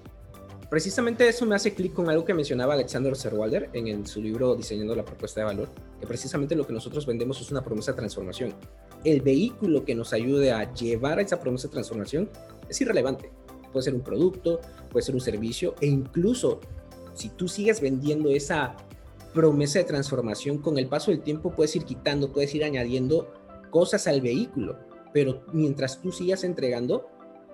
precisamente 0.69 1.27
eso 1.27 1.45
me 1.45 1.55
hace 1.55 1.73
clic 1.73 1.93
con 1.93 2.09
algo 2.09 2.25
que 2.25 2.33
mencionaba 2.33 2.73
Alexander 2.73 3.15
Serwalder 3.15 3.69
en, 3.73 4.05
su 4.05 4.21
libro 4.21 4.55
Diseñando 4.55 4.95
la 4.95 5.05
propuesta 5.05 5.41
de 5.41 5.45
valor, 5.45 5.69
que 5.99 6.07
precisamente 6.07 6.55
lo 6.55 6.65
que 6.65 6.73
nosotros 6.73 7.05
vendemos 7.05 7.41
es 7.41 7.51
una 7.51 7.63
promesa 7.63 7.91
de 7.91 7.97
transformación. 7.97 8.53
El 9.03 9.21
vehículo 9.21 9.83
que 9.83 9.95
nos 9.95 10.13
ayude 10.13 10.51
a 10.51 10.73
llevar 10.73 11.19
a 11.19 11.21
esa 11.21 11.39
promesa 11.39 11.67
de 11.67 11.73
transformación 11.73 12.29
es 12.67 12.79
irrelevante. 12.81 13.31
Puede 13.71 13.83
ser 13.83 13.95
un 13.95 14.01
producto, 14.01 14.61
puede 14.89 15.05
ser 15.05 15.15
un 15.15 15.21
servicio 15.21 15.75
e 15.81 15.87
incluso 15.87 16.59
si 17.13 17.29
tú 17.29 17.47
sigues 17.47 17.81
vendiendo 17.81 18.29
esa 18.29 18.75
promesa 19.33 19.79
de 19.79 19.85
transformación, 19.85 20.57
con 20.57 20.77
el 20.77 20.87
paso 20.87 21.11
del 21.11 21.21
tiempo 21.21 21.51
puedes 21.51 21.75
ir 21.75 21.83
quitando, 21.83 22.31
puedes 22.31 22.53
ir 22.55 22.63
añadiendo 22.63 23.31
cosas 23.69 24.07
al 24.07 24.21
vehículo, 24.21 24.77
pero 25.13 25.43
mientras 25.53 26.01
tú 26.01 26.11
sigas 26.11 26.43
entregando, 26.43 27.09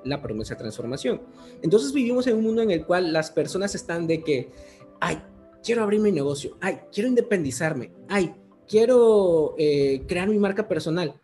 la 0.06 0.22
promesa 0.22 0.54
de 0.54 0.60
transformación. 0.60 1.22
Entonces 1.62 1.92
vivimos 1.92 2.28
en 2.28 2.38
un 2.38 2.44
mundo 2.44 2.62
en 2.62 2.72
el 2.72 2.86
cual 2.86 3.12
las 3.12 3.32
personas 3.32 3.76
están 3.76 4.08
de 4.08 4.24
que, 4.24 4.52
ay, 5.00 5.22
quiero 5.64 5.84
abrir 5.84 6.00
mi 6.00 6.12
negocio, 6.12 6.58
ay, 6.62 6.80
quiero 6.92 7.10
independizarme, 7.10 7.92
ay, 8.08 8.34
quiero 8.68 9.56
eh, 9.58 10.04
crear 10.08 10.30
mi 10.30 10.38
marca 10.38 10.68
personal, 10.68 11.20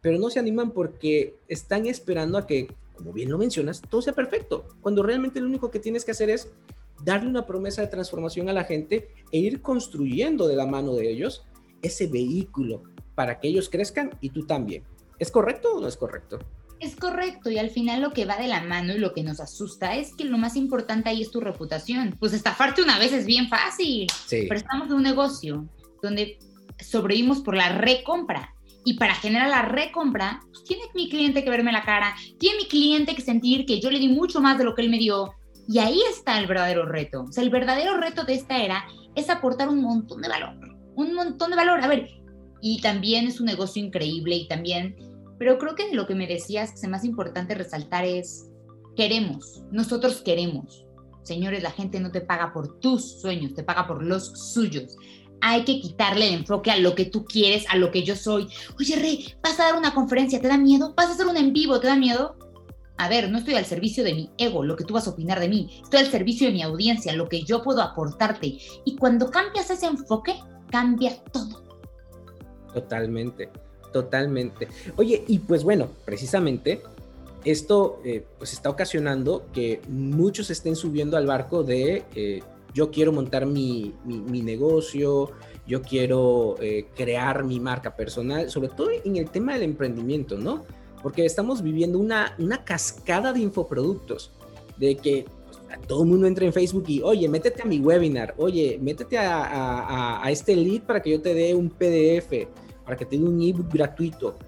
pero 0.00 0.18
no 0.18 0.30
se 0.30 0.38
animan 0.38 0.70
porque 0.70 1.36
están 1.48 1.86
esperando 1.86 2.38
a 2.38 2.46
que, 2.46 2.68
como 2.94 3.12
bien 3.12 3.30
lo 3.30 3.38
mencionas, 3.38 3.80
todo 3.80 4.02
sea 4.02 4.12
perfecto, 4.12 4.66
cuando 4.80 5.02
realmente 5.02 5.40
lo 5.40 5.46
único 5.46 5.70
que 5.70 5.80
tienes 5.80 6.04
que 6.04 6.12
hacer 6.12 6.30
es 6.30 6.48
darle 7.04 7.28
una 7.28 7.46
promesa 7.46 7.82
de 7.82 7.88
transformación 7.88 8.48
a 8.48 8.52
la 8.52 8.64
gente 8.64 9.08
e 9.32 9.38
ir 9.38 9.60
construyendo 9.60 10.46
de 10.46 10.56
la 10.56 10.66
mano 10.66 10.94
de 10.94 11.10
ellos 11.10 11.44
ese 11.82 12.06
vehículo 12.06 12.82
para 13.14 13.38
que 13.40 13.48
ellos 13.48 13.68
crezcan 13.68 14.10
y 14.20 14.30
tú 14.30 14.46
también. 14.46 14.84
¿Es 15.18 15.30
correcto 15.30 15.74
o 15.74 15.80
no 15.80 15.88
es 15.88 15.96
correcto? 15.96 16.38
Es 16.78 16.94
correcto, 16.94 17.50
y 17.50 17.58
al 17.58 17.70
final 17.70 18.02
lo 18.02 18.12
que 18.12 18.26
va 18.26 18.36
de 18.36 18.48
la 18.48 18.62
mano 18.62 18.94
y 18.94 18.98
lo 18.98 19.14
que 19.14 19.22
nos 19.22 19.40
asusta 19.40 19.96
es 19.96 20.14
que 20.14 20.24
lo 20.24 20.36
más 20.36 20.56
importante 20.56 21.08
ahí 21.08 21.22
es 21.22 21.30
tu 21.30 21.40
reputación. 21.40 22.14
Pues 22.18 22.34
estafarte 22.34 22.82
una 22.82 22.98
vez 22.98 23.12
es 23.12 23.24
bien 23.24 23.48
fácil, 23.48 24.06
pero 24.28 24.54
estamos 24.54 24.88
en 24.88 24.94
un 24.94 25.02
negocio 25.02 25.66
donde 26.02 26.38
sobrevivimos 26.78 27.40
por 27.40 27.56
la 27.56 27.70
recompra. 27.70 28.52
Y 28.84 28.94
para 28.94 29.14
generar 29.14 29.48
la 29.48 29.62
recompra, 29.62 30.40
pues 30.52 30.64
tiene 30.64 30.84
mi 30.94 31.08
cliente 31.08 31.42
que 31.42 31.50
verme 31.50 31.72
la 31.72 31.82
cara, 31.82 32.14
tiene 32.38 32.58
mi 32.58 32.68
cliente 32.68 33.16
que 33.16 33.22
sentir 33.22 33.66
que 33.66 33.80
yo 33.80 33.90
le 33.90 33.98
di 33.98 34.08
mucho 34.08 34.40
más 34.40 34.58
de 34.58 34.64
lo 34.64 34.74
que 34.74 34.82
él 34.82 34.90
me 34.90 34.98
dio. 34.98 35.32
Y 35.66 35.78
ahí 35.78 35.98
está 36.10 36.38
el 36.38 36.46
verdadero 36.46 36.86
reto. 36.86 37.24
O 37.24 37.32
sea, 37.32 37.42
el 37.42 37.50
verdadero 37.50 37.96
reto 37.96 38.24
de 38.24 38.34
esta 38.34 38.62
era 38.62 38.86
es 39.16 39.28
aportar 39.28 39.68
un 39.68 39.82
montón 39.82 40.22
de 40.22 40.28
valor. 40.28 40.54
Un 40.94 41.14
montón 41.14 41.50
de 41.50 41.56
valor. 41.56 41.82
A 41.82 41.88
ver, 41.88 42.10
y 42.60 42.80
también 42.80 43.26
es 43.26 43.40
un 43.40 43.46
negocio 43.46 43.84
increíble 43.84 44.36
y 44.36 44.46
también 44.46 44.94
pero 45.38 45.58
creo 45.58 45.74
que 45.74 45.94
lo 45.94 46.06
que 46.06 46.14
me 46.14 46.26
decías 46.26 46.70
que 46.70 46.80
es 46.80 46.88
más 46.88 47.04
importante 47.04 47.54
resaltar 47.54 48.04
es, 48.04 48.50
queremos, 48.96 49.62
nosotros 49.70 50.22
queremos. 50.22 50.86
Señores, 51.22 51.62
la 51.62 51.70
gente 51.70 52.00
no 52.00 52.10
te 52.10 52.20
paga 52.20 52.52
por 52.52 52.78
tus 52.78 53.20
sueños, 53.20 53.54
te 53.54 53.64
paga 53.64 53.86
por 53.86 54.02
los 54.02 54.52
suyos. 54.52 54.96
Hay 55.40 55.64
que 55.64 55.80
quitarle 55.80 56.28
el 56.28 56.34
enfoque 56.34 56.70
a 56.70 56.78
lo 56.78 56.94
que 56.94 57.04
tú 57.04 57.24
quieres, 57.24 57.66
a 57.68 57.76
lo 57.76 57.90
que 57.90 58.04
yo 58.04 58.16
soy. 58.16 58.48
Oye, 58.78 58.96
Rey, 58.96 59.34
vas 59.42 59.58
a 59.60 59.64
dar 59.64 59.76
una 59.76 59.92
conferencia, 59.92 60.40
¿te 60.40 60.48
da 60.48 60.56
miedo? 60.56 60.94
¿Vas 60.96 61.08
a 61.08 61.12
hacer 61.12 61.26
un 61.26 61.36
en 61.36 61.52
vivo, 61.52 61.78
te 61.80 61.88
da 61.88 61.96
miedo? 61.96 62.36
A 62.98 63.08
ver, 63.08 63.30
no 63.30 63.38
estoy 63.38 63.54
al 63.54 63.66
servicio 63.66 64.02
de 64.02 64.14
mi 64.14 64.30
ego, 64.38 64.64
lo 64.64 64.76
que 64.76 64.84
tú 64.84 64.94
vas 64.94 65.06
a 65.06 65.10
opinar 65.10 65.38
de 65.38 65.48
mí. 65.48 65.80
Estoy 65.82 66.00
al 66.00 66.10
servicio 66.10 66.46
de 66.46 66.54
mi 66.54 66.62
audiencia, 66.62 67.12
lo 67.12 67.28
que 67.28 67.42
yo 67.42 67.62
puedo 67.62 67.82
aportarte. 67.82 68.56
Y 68.84 68.96
cuando 68.96 69.30
cambias 69.30 69.68
ese 69.68 69.86
enfoque, 69.86 70.34
cambia 70.70 71.22
todo. 71.24 71.62
Totalmente. 72.72 73.50
Totalmente. 73.96 74.68
Oye, 74.96 75.24
y 75.26 75.38
pues 75.38 75.64
bueno, 75.64 75.88
precisamente 76.04 76.82
esto 77.46 77.98
eh, 78.04 78.26
pues 78.36 78.52
está 78.52 78.68
ocasionando 78.68 79.46
que 79.54 79.80
muchos 79.88 80.50
estén 80.50 80.76
subiendo 80.76 81.16
al 81.16 81.26
barco 81.26 81.62
de 81.62 82.04
eh, 82.14 82.42
yo 82.74 82.90
quiero 82.90 83.10
montar 83.10 83.46
mi, 83.46 83.94
negocio, 84.04 85.30
yo 85.66 85.80
quiero 85.80 86.56
eh, 86.60 86.88
crear 86.94 87.42
mi 87.42 87.58
marca 87.58 87.96
personal, 87.96 88.50
sobre 88.50 88.68
todo 88.68 88.90
en 89.02 89.16
el 89.16 89.30
tema 89.30 89.54
del 89.54 89.62
emprendimiento, 89.62 90.36
¿no? 90.36 90.66
Porque 91.02 91.24
estamos 91.24 91.62
viviendo 91.62 91.98
una, 91.98 92.34
una 92.38 92.64
cascada 92.64 93.32
de 93.32 93.40
infoproductos, 93.40 94.30
de 94.76 94.94
que 94.96 95.24
pues, 95.48 95.56
todo 95.86 96.02
el 96.02 96.10
mundo 96.10 96.26
entra 96.26 96.44
en 96.44 96.52
Facebook 96.52 96.84
y, 96.86 97.00
oye, 97.00 97.30
métete 97.30 97.62
a 97.62 97.64
mi 97.64 97.78
webinar, 97.78 98.34
oye, 98.36 98.78
métete 98.78 99.16
a, 99.16 100.22
a 100.22 100.30
este 100.30 100.54
lead 100.54 100.82
para 100.82 101.00
que 101.00 101.12
yo 101.12 101.22
te 101.22 101.32
dé 101.32 101.54
un 101.54 101.70
PDF 101.70 102.46
para 102.86 102.96
que 102.96 103.04
tenga 103.04 103.28
un 103.28 103.42
ebook 103.42 103.70
gratuito. 103.70 104.38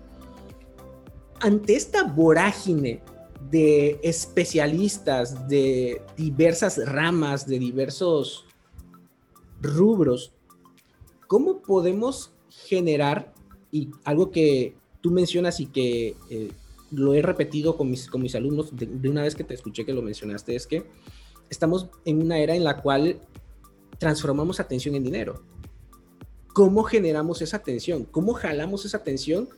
Ante 1.40 1.74
esta 1.74 2.04
vorágine 2.04 3.02
de 3.50 4.00
especialistas 4.02 5.48
de 5.48 6.00
diversas 6.16 6.78
ramas, 6.86 7.46
de 7.46 7.58
diversos 7.58 8.46
rubros, 9.60 10.32
¿cómo 11.26 11.60
podemos 11.60 12.32
generar, 12.48 13.34
y 13.70 13.90
algo 14.04 14.30
que 14.30 14.74
tú 15.00 15.10
mencionas 15.10 15.60
y 15.60 15.66
que 15.66 16.16
eh, 16.30 16.50
lo 16.90 17.14
he 17.14 17.22
repetido 17.22 17.76
con 17.76 17.90
mis, 17.90 18.08
con 18.08 18.22
mis 18.22 18.34
alumnos 18.34 18.74
de, 18.74 18.86
de, 18.86 19.08
una 19.08 19.22
vez 19.22 19.34
que 19.34 19.44
te 19.44 19.54
escuché 19.54 19.84
que 19.84 19.92
lo 19.92 20.02
mencionaste, 20.02 20.54
es 20.56 20.66
que 20.66 20.86
estamos 21.50 21.88
en 22.04 22.22
una 22.22 22.38
era 22.38 22.54
en 22.54 22.64
la 22.64 22.80
cual 22.80 23.20
transformamos 23.98 24.60
atención 24.60 24.94
en 24.94 25.04
dinero. 25.04 25.42
¿Cómo 26.52 26.82
generamos 26.84 27.42
esa 27.42 27.58
atención? 27.58 28.04
¿Cómo 28.04 28.34
jalamos 28.34 28.84
esa 28.84 28.98
atención? 28.98 29.48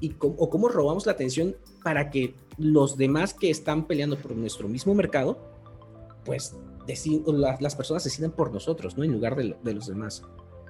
Y 0.00 0.10
cómo, 0.10 0.34
o 0.38 0.48
cómo 0.48 0.68
robamos 0.68 1.06
la 1.06 1.12
atención 1.12 1.56
para 1.82 2.10
que 2.10 2.34
los 2.56 2.96
demás 2.96 3.34
que 3.34 3.50
están 3.50 3.86
peleando 3.86 4.18
por 4.18 4.34
nuestro 4.34 4.68
mismo 4.68 4.94
mercado, 4.94 5.38
pues 6.24 6.54
las, 7.60 7.76
personas 7.76 8.04
deciden 8.04 8.30
por 8.30 8.52
nosotros, 8.52 8.96
¿no? 8.96 9.04
En 9.04 9.12
lugar 9.12 9.36
de, 9.36 9.74
los 9.74 9.86
demás. 9.86 10.22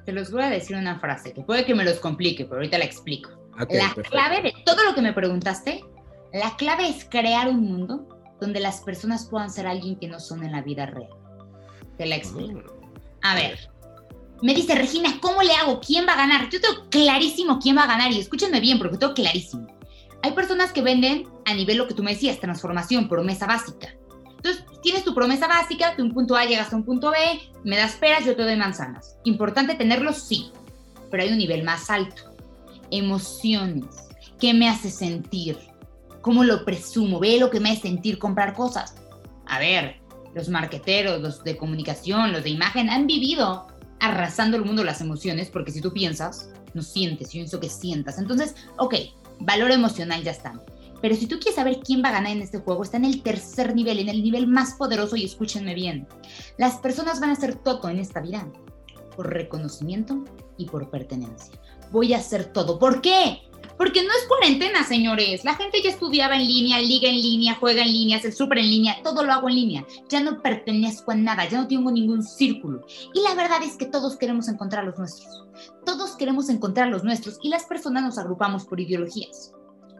Te 0.04 0.12
los 0.12 0.30
voy 0.30 0.42
a 0.42 0.50
decir 0.50 0.76
una 0.76 0.98
frase 0.98 1.32
que 1.32 1.42
puede 1.42 1.64
que 1.64 1.74
me 1.74 1.84
los 1.84 1.98
complique, 1.98 2.44
pero 2.44 2.56
ahorita 2.56 2.78
la 2.78 2.84
explico. 2.84 3.30
la 3.56 3.94
clave 3.94 4.42
de 4.42 4.54
todo 4.64 4.84
lo 4.84 4.94
que 4.94 5.02
me 5.02 5.12
preguntaste, 5.12 5.84
la 6.32 6.56
clave 6.56 6.88
es 6.88 7.04
crear 7.04 7.48
un 7.48 7.60
mundo 7.60 8.08
donde 8.40 8.60
las 8.60 8.80
personas 8.80 9.26
puedan 9.26 9.50
ser 9.50 9.66
alguien 9.66 9.96
que 9.96 10.08
no 10.08 10.20
son 10.20 10.42
en 10.44 10.52
la 10.52 10.62
vida 10.62 10.86
real. 10.86 11.10
Te 11.98 12.06
la 12.06 12.16
explico. 12.16 12.62
Ah. 13.22 13.32
A 13.32 13.34
ver, 13.34 13.69
me 14.42 14.54
dice, 14.54 14.74
Regina, 14.74 15.18
¿cómo 15.20 15.42
le 15.42 15.52
hago? 15.54 15.80
¿Quién 15.80 16.06
va 16.06 16.14
a 16.14 16.16
ganar? 16.16 16.48
Yo 16.50 16.60
tengo 16.60 16.88
clarísimo 16.88 17.58
quién 17.58 17.76
va 17.76 17.84
a 17.84 17.88
ganar 17.88 18.10
y 18.12 18.18
escúchenme 18.18 18.60
bien 18.60 18.78
porque 18.78 18.96
tengo 18.96 19.14
clarísimo. 19.14 19.66
Hay 20.22 20.32
personas 20.32 20.72
que 20.72 20.82
venden 20.82 21.26
a 21.46 21.54
nivel 21.54 21.78
lo 21.78 21.86
que 21.86 21.94
tú 21.94 22.02
me 22.02 22.12
decías, 22.12 22.40
transformación, 22.40 23.08
promesa 23.08 23.46
básica. 23.46 23.94
Entonces, 24.36 24.64
tienes 24.82 25.04
tu 25.04 25.14
promesa 25.14 25.46
básica, 25.46 25.94
de 25.94 26.02
un 26.02 26.12
punto 26.12 26.36
A 26.36 26.44
llegas 26.44 26.72
a 26.72 26.76
un 26.76 26.84
punto 26.84 27.10
B, 27.10 27.16
me 27.64 27.76
das 27.76 27.96
peras, 27.96 28.24
yo 28.24 28.34
te 28.34 28.42
doy 28.42 28.56
manzanas. 28.56 29.16
Importante 29.24 29.74
tenerlo, 29.74 30.12
sí, 30.12 30.50
pero 31.10 31.22
hay 31.22 31.30
un 31.30 31.38
nivel 31.38 31.62
más 31.62 31.90
alto. 31.90 32.22
Emociones. 32.90 34.08
¿Qué 34.38 34.54
me 34.54 34.68
hace 34.68 34.90
sentir? 34.90 35.58
¿Cómo 36.22 36.44
lo 36.44 36.64
presumo? 36.64 37.18
Ve 37.18 37.38
lo 37.38 37.50
que 37.50 37.60
me 37.60 37.70
hace 37.70 37.82
sentir 37.82 38.18
comprar 38.18 38.54
cosas. 38.54 38.94
A 39.46 39.58
ver, 39.58 40.00
los 40.34 40.48
marqueteros, 40.48 41.20
los 41.20 41.44
de 41.44 41.56
comunicación, 41.56 42.32
los 42.32 42.42
de 42.42 42.50
imagen 42.50 42.88
han 42.88 43.06
vivido 43.06 43.66
arrasando 44.00 44.56
el 44.56 44.64
mundo 44.64 44.84
las 44.84 45.00
emociones, 45.00 45.50
porque 45.50 45.72
si 45.72 45.80
tú 45.80 45.92
piensas, 45.92 46.50
no 46.74 46.82
sientes, 46.82 47.28
yo 47.28 47.40
pienso 47.40 47.60
que 47.60 47.68
sientas. 47.68 48.18
Entonces, 48.18 48.54
ok, 48.78 48.94
valor 49.40 49.70
emocional 49.70 50.22
ya 50.22 50.32
está. 50.32 50.60
Pero 51.00 51.16
si 51.16 51.26
tú 51.26 51.38
quieres 51.38 51.54
saber 51.54 51.80
quién 51.80 52.02
va 52.02 52.08
a 52.08 52.12
ganar 52.12 52.32
en 52.32 52.42
este 52.42 52.58
juego, 52.58 52.82
está 52.82 52.98
en 52.98 53.06
el 53.06 53.22
tercer 53.22 53.74
nivel, 53.74 53.98
en 53.98 54.08
el 54.08 54.22
nivel 54.22 54.46
más 54.46 54.74
poderoso 54.74 55.16
y 55.16 55.24
escúchenme 55.24 55.74
bien. 55.74 56.06
Las 56.58 56.76
personas 56.76 57.20
van 57.20 57.30
a 57.30 57.34
hacer 57.34 57.54
todo 57.54 57.88
en 57.88 57.98
esta 57.98 58.20
vida 58.20 58.46
por 59.16 59.32
reconocimiento 59.32 60.24
y 60.58 60.66
por 60.66 60.90
pertenencia. 60.90 61.58
Voy 61.90 62.12
a 62.12 62.18
hacer 62.18 62.52
todo. 62.52 62.78
¿Por 62.78 63.00
qué? 63.00 63.40
Porque 63.76 64.02
no 64.02 64.10
es 64.10 64.28
cuarentena, 64.28 64.84
señores. 64.84 65.44
La 65.44 65.54
gente 65.54 65.80
ya 65.82 65.90
estudiaba 65.90 66.36
en 66.36 66.46
línea, 66.46 66.78
liga 66.80 67.08
en 67.08 67.20
línea, 67.20 67.56
juega 67.58 67.82
en 67.82 67.92
línea, 67.92 68.20
se 68.20 68.30
súper 68.30 68.58
en 68.58 68.70
línea, 68.70 69.02
todo 69.02 69.24
lo 69.24 69.32
hago 69.32 69.48
en 69.48 69.54
línea. 69.54 69.86
Ya 70.08 70.20
no 70.20 70.42
pertenezco 70.42 71.12
a 71.12 71.14
nada, 71.14 71.48
ya 71.48 71.58
no 71.58 71.66
tengo 71.66 71.90
ningún 71.90 72.22
círculo. 72.22 72.84
Y 73.14 73.22
la 73.22 73.34
verdad 73.34 73.62
es 73.62 73.76
que 73.76 73.86
todos 73.86 74.16
queremos 74.16 74.48
encontrar 74.48 74.84
los 74.84 74.98
nuestros. 74.98 75.46
Todos 75.86 76.16
queremos 76.16 76.48
encontrar 76.50 76.88
los 76.88 77.04
nuestros 77.04 77.38
y 77.42 77.48
las 77.48 77.64
personas 77.64 78.04
nos 78.04 78.18
agrupamos 78.18 78.66
por 78.66 78.80
ideologías. 78.80 79.52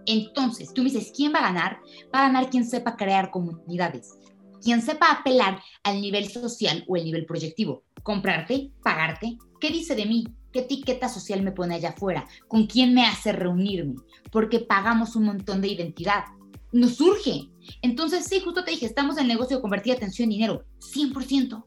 Entonces, 0.07 0.73
tú 0.75 0.83
me 0.83 0.91
dices, 0.91 1.13
¿quién 1.15 1.33
va 1.33 1.39
a 1.39 1.53
ganar? 1.53 1.79
Va 2.15 2.21
a 2.21 2.27
ganar 2.27 2.51
quien 2.51 2.65
sepa 2.67 2.97
crear 2.97 3.31
comunidades, 3.31 4.19
quien 4.63 4.83
sepa 4.83 5.11
apelar 5.11 5.63
al 5.85 6.01
nivel 6.01 6.29
social 6.29 6.85
o 6.89 6.97
el 6.97 7.05
nivel 7.05 7.27
proyectivo. 7.27 7.85
Comprarte, 8.03 8.73
pagarte, 8.83 9.37
¿qué 9.61 9.71
dice 9.71 9.95
de 9.95 10.07
mí? 10.07 10.27
¿Qué 10.53 10.61
etiqueta 10.61 11.09
social 11.09 11.43
me 11.43 11.53
pone 11.53 11.75
allá 11.75 11.91
afuera? 11.91 12.27
¿Con 12.49 12.67
quién 12.67 12.93
me 12.93 13.07
hace 13.07 13.33
reunirme? 13.33 13.95
Porque 14.33 14.61
pagamos 14.61 15.15
un 15.15 15.25
montón 15.25 15.61
de 15.61 15.69
identidad. 15.69 16.25
Nos 16.73 16.97
surge. 16.97 17.49
Entonces, 17.83 18.27
sí, 18.27 18.41
justo 18.41 18.65
te 18.65 18.73
dije, 18.73 18.87
estamos 18.87 19.17
en 19.17 19.23
el 19.23 19.29
negocio 19.29 19.57
de 19.57 19.63
convertir 19.63 19.93
atención 19.93 20.25
en 20.25 20.31
dinero. 20.31 20.65
100%. 20.81 21.65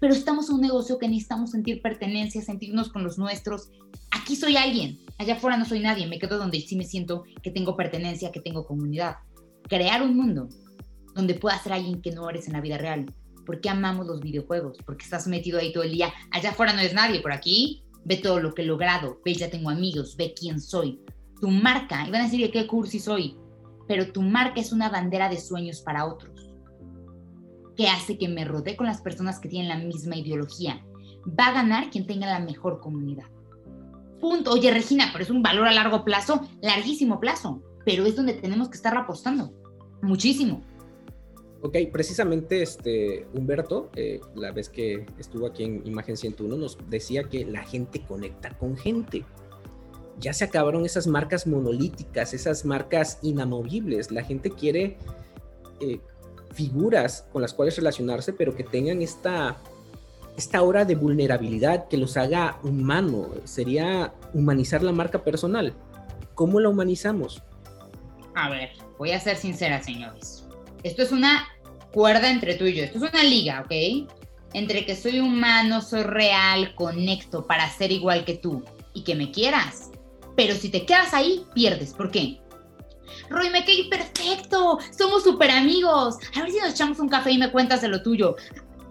Pero 0.00 0.12
estamos 0.12 0.48
en 0.48 0.56
un 0.56 0.60
negocio 0.60 0.98
que 0.98 1.08
necesitamos 1.08 1.52
sentir 1.52 1.80
pertenencia, 1.80 2.42
sentirnos 2.42 2.88
con 2.88 3.04
los 3.04 3.18
nuestros. 3.18 3.70
Aquí 4.10 4.34
soy 4.34 4.56
alguien, 4.56 4.98
allá 5.18 5.34
afuera 5.34 5.56
no 5.56 5.64
soy 5.64 5.78
nadie, 5.78 6.08
me 6.08 6.18
quedo 6.18 6.38
donde 6.38 6.60
sí 6.60 6.74
me 6.74 6.84
siento 6.84 7.24
que 7.42 7.52
tengo 7.52 7.76
pertenencia, 7.76 8.32
que 8.32 8.40
tengo 8.40 8.66
comunidad. 8.66 9.18
Crear 9.68 10.02
un 10.02 10.16
mundo 10.16 10.48
donde 11.14 11.34
puedas 11.34 11.62
ser 11.62 11.74
alguien 11.74 12.02
que 12.02 12.10
no 12.10 12.28
eres 12.28 12.48
en 12.48 12.54
la 12.54 12.60
vida 12.60 12.78
real. 12.78 13.14
¿Por 13.46 13.60
qué 13.60 13.68
amamos 13.70 14.06
los 14.06 14.20
videojuegos? 14.20 14.78
Porque 14.84 15.04
estás 15.04 15.28
metido 15.28 15.58
ahí 15.58 15.72
todo 15.72 15.84
el 15.84 15.92
día. 15.92 16.12
Allá 16.32 16.50
afuera 16.50 16.72
no 16.72 16.80
es 16.80 16.92
nadie, 16.92 17.20
por 17.20 17.32
aquí 17.32 17.84
ve 18.04 18.16
todo 18.16 18.40
lo 18.40 18.54
que 18.54 18.62
he 18.62 18.66
logrado, 18.66 19.20
ve 19.24 19.34
ya 19.34 19.50
tengo 19.50 19.70
amigos, 19.70 20.16
ve 20.16 20.34
quién 20.38 20.60
soy. 20.60 21.00
Tu 21.40 21.48
marca, 21.48 22.06
iban 22.06 22.20
a 22.20 22.24
decir 22.24 22.44
que 22.46 22.50
qué 22.50 22.66
cursi 22.66 22.98
soy, 22.98 23.36
pero 23.86 24.12
tu 24.12 24.22
marca 24.22 24.60
es 24.60 24.72
una 24.72 24.88
bandera 24.88 25.28
de 25.28 25.38
sueños 25.38 25.80
para 25.80 26.06
otros 26.06 26.48
que 27.78 27.86
hace 27.86 28.18
que 28.18 28.28
me 28.28 28.44
rodee 28.44 28.76
con 28.76 28.88
las 28.88 29.00
personas 29.00 29.38
que 29.38 29.48
tienen 29.48 29.68
la 29.68 29.78
misma 29.78 30.16
ideología. 30.16 30.84
Va 31.38 31.46
a 31.46 31.52
ganar 31.52 31.90
quien 31.90 32.06
tenga 32.06 32.26
la 32.26 32.40
mejor 32.40 32.80
comunidad. 32.80 33.26
Punto. 34.20 34.50
Oye, 34.50 34.72
Regina, 34.72 35.10
pero 35.12 35.22
es 35.22 35.30
un 35.30 35.44
valor 35.44 35.68
a 35.68 35.72
largo 35.72 36.04
plazo, 36.04 36.40
larguísimo 36.60 37.20
plazo, 37.20 37.62
pero 37.84 38.04
es 38.04 38.16
donde 38.16 38.34
tenemos 38.34 38.68
que 38.68 38.76
estar 38.76 38.96
apostando. 38.96 39.52
Muchísimo. 40.02 40.60
Ok, 41.60 41.76
precisamente 41.92 42.62
este 42.62 43.26
Humberto, 43.34 43.90
eh, 43.96 44.20
la 44.36 44.52
vez 44.52 44.68
que 44.68 45.06
estuvo 45.18 45.46
aquí 45.46 45.64
en 45.64 45.84
Imagen 45.86 46.16
101, 46.16 46.56
nos 46.56 46.78
decía 46.88 47.24
que 47.24 47.44
la 47.44 47.64
gente 47.64 48.00
conecta 48.02 48.56
con 48.56 48.76
gente. 48.76 49.24
Ya 50.20 50.32
se 50.32 50.44
acabaron 50.44 50.84
esas 50.86 51.08
marcas 51.08 51.48
monolíticas, 51.48 52.32
esas 52.32 52.64
marcas 52.64 53.18
inamovibles. 53.22 54.12
La 54.12 54.22
gente 54.22 54.50
quiere 54.50 54.98
eh, 55.80 56.00
figuras 56.52 57.26
con 57.32 57.42
las 57.42 57.54
cuales 57.54 57.76
relacionarse, 57.76 58.32
pero 58.32 58.54
que 58.54 58.62
tengan 58.62 59.02
esta, 59.02 59.56
esta 60.36 60.62
hora 60.62 60.84
de 60.84 60.94
vulnerabilidad 60.94 61.88
que 61.88 61.96
los 61.96 62.16
haga 62.16 62.60
humano. 62.62 63.30
Sería 63.44 64.14
humanizar 64.32 64.84
la 64.84 64.92
marca 64.92 65.24
personal. 65.24 65.74
¿Cómo 66.34 66.60
la 66.60 66.68
humanizamos? 66.68 67.42
A 68.36 68.48
ver, 68.48 68.70
voy 68.96 69.10
a 69.10 69.18
ser 69.18 69.36
sincera, 69.36 69.82
señores. 69.82 70.47
Esto 70.82 71.02
es 71.02 71.12
una 71.12 71.48
cuerda 71.92 72.30
entre 72.30 72.54
tú 72.54 72.64
y 72.64 72.74
yo. 72.74 72.84
Esto 72.84 73.04
es 73.04 73.12
una 73.12 73.22
liga, 73.22 73.62
¿ok? 73.64 74.08
Entre 74.54 74.86
que 74.86 74.96
soy 74.96 75.20
humano, 75.20 75.82
soy 75.82 76.02
real, 76.02 76.74
conecto 76.74 77.46
para 77.46 77.68
ser 77.70 77.92
igual 77.92 78.24
que 78.24 78.34
tú 78.34 78.64
y 78.94 79.02
que 79.02 79.14
me 79.14 79.30
quieras. 79.30 79.90
Pero 80.36 80.54
si 80.54 80.68
te 80.68 80.86
quedas 80.86 81.12
ahí, 81.14 81.44
pierdes. 81.54 81.92
¿Por 81.92 82.10
qué? 82.10 82.40
Roy, 83.28 83.50
me 83.50 83.64
caí 83.64 83.88
perfecto, 83.88 84.78
somos 84.96 85.24
súper 85.24 85.50
amigos. 85.50 86.16
A 86.34 86.42
ver 86.42 86.50
si 86.50 86.58
nos 86.58 86.70
echamos 86.70 86.98
un 86.98 87.08
café 87.08 87.32
y 87.32 87.38
me 87.38 87.50
cuentas 87.50 87.82
de 87.82 87.88
lo 87.88 88.02
tuyo. 88.02 88.36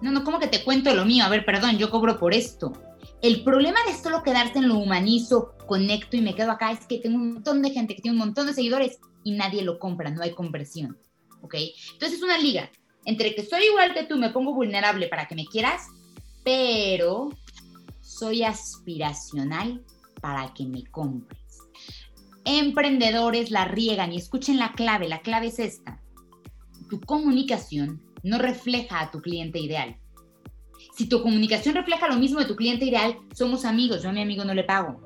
No, 0.02 0.12
no, 0.12 0.24
¿cómo 0.24 0.40
que 0.40 0.48
te 0.48 0.64
cuento 0.64 0.94
lo 0.94 1.06
mío? 1.06 1.26
A 1.26 1.30
ver, 1.30 1.46
perdón, 1.46 1.78
yo 1.78 1.90
cobro 1.90 2.20
por 2.20 2.34
esto. 2.34 2.74
El 3.22 3.44
problema 3.44 3.80
de 3.88 3.96
solo 3.98 4.22
quedarse 4.22 4.60
en 4.60 4.68
lo 4.68 4.78
humanizo, 4.78 5.56
conecto 5.66 6.18
y 6.18 6.22
me 6.22 6.36
quedo 6.36 6.52
acá 6.52 6.72
es 6.72 6.86
que 6.86 7.00
tengo 7.00 7.16
un 7.16 7.34
montón 7.34 7.64
de 7.64 7.72
gente 7.72 7.96
que 7.96 8.02
tiene 8.02 8.16
un 8.16 8.26
montón 8.26 8.46
de 8.46 8.54
seguidores 8.54 9.00
y 9.24 9.32
nadie 9.32 9.64
lo 9.64 9.80
compra, 9.80 10.12
no 10.12 10.22
hay 10.22 10.34
conversión. 10.34 10.98
¿Ok? 11.42 11.56
Entonces 11.94 12.18
es 12.18 12.24
una 12.24 12.38
liga 12.38 12.70
entre 13.06 13.34
que 13.36 13.46
soy 13.46 13.66
igual 13.66 13.94
que 13.94 14.04
tú, 14.04 14.18
me 14.18 14.32
pongo 14.32 14.54
vulnerable 14.54 15.08
para 15.08 15.28
que 15.28 15.36
me 15.36 15.46
quieras, 15.46 15.88
pero 16.44 17.30
soy 18.02 18.44
aspiracional 18.44 19.84
para 20.22 20.54
que 20.54 20.66
me 20.66 20.84
compres 20.86 21.48
emprendedores 22.48 23.52
la 23.52 23.66
riegan 23.66 24.14
y 24.14 24.18
escuchen 24.18 24.58
la 24.58 24.72
clave, 24.72 25.10
la 25.10 25.20
clave 25.20 25.48
es 25.48 25.60
esta. 25.60 26.02
Tu 26.90 27.02
comunicación 27.02 28.02
no 28.24 28.38
refleja 28.38 29.02
a 29.02 29.12
tu 29.12 29.22
cliente 29.22 29.60
ideal. 29.60 29.98
Si 30.96 31.10
tu 31.10 31.22
comunicación 31.22 31.76
refleja 31.76 32.08
lo 32.08 32.16
mismo 32.16 32.40
de 32.40 32.46
tu 32.46 32.56
cliente 32.56 32.86
ideal, 32.86 33.18
somos 33.36 33.66
amigos, 33.66 34.02
yo 34.02 34.10
a 34.10 34.14
mi 34.14 34.22
amigo 34.22 34.46
no 34.46 34.54
le 34.54 34.64
pago. 34.64 35.02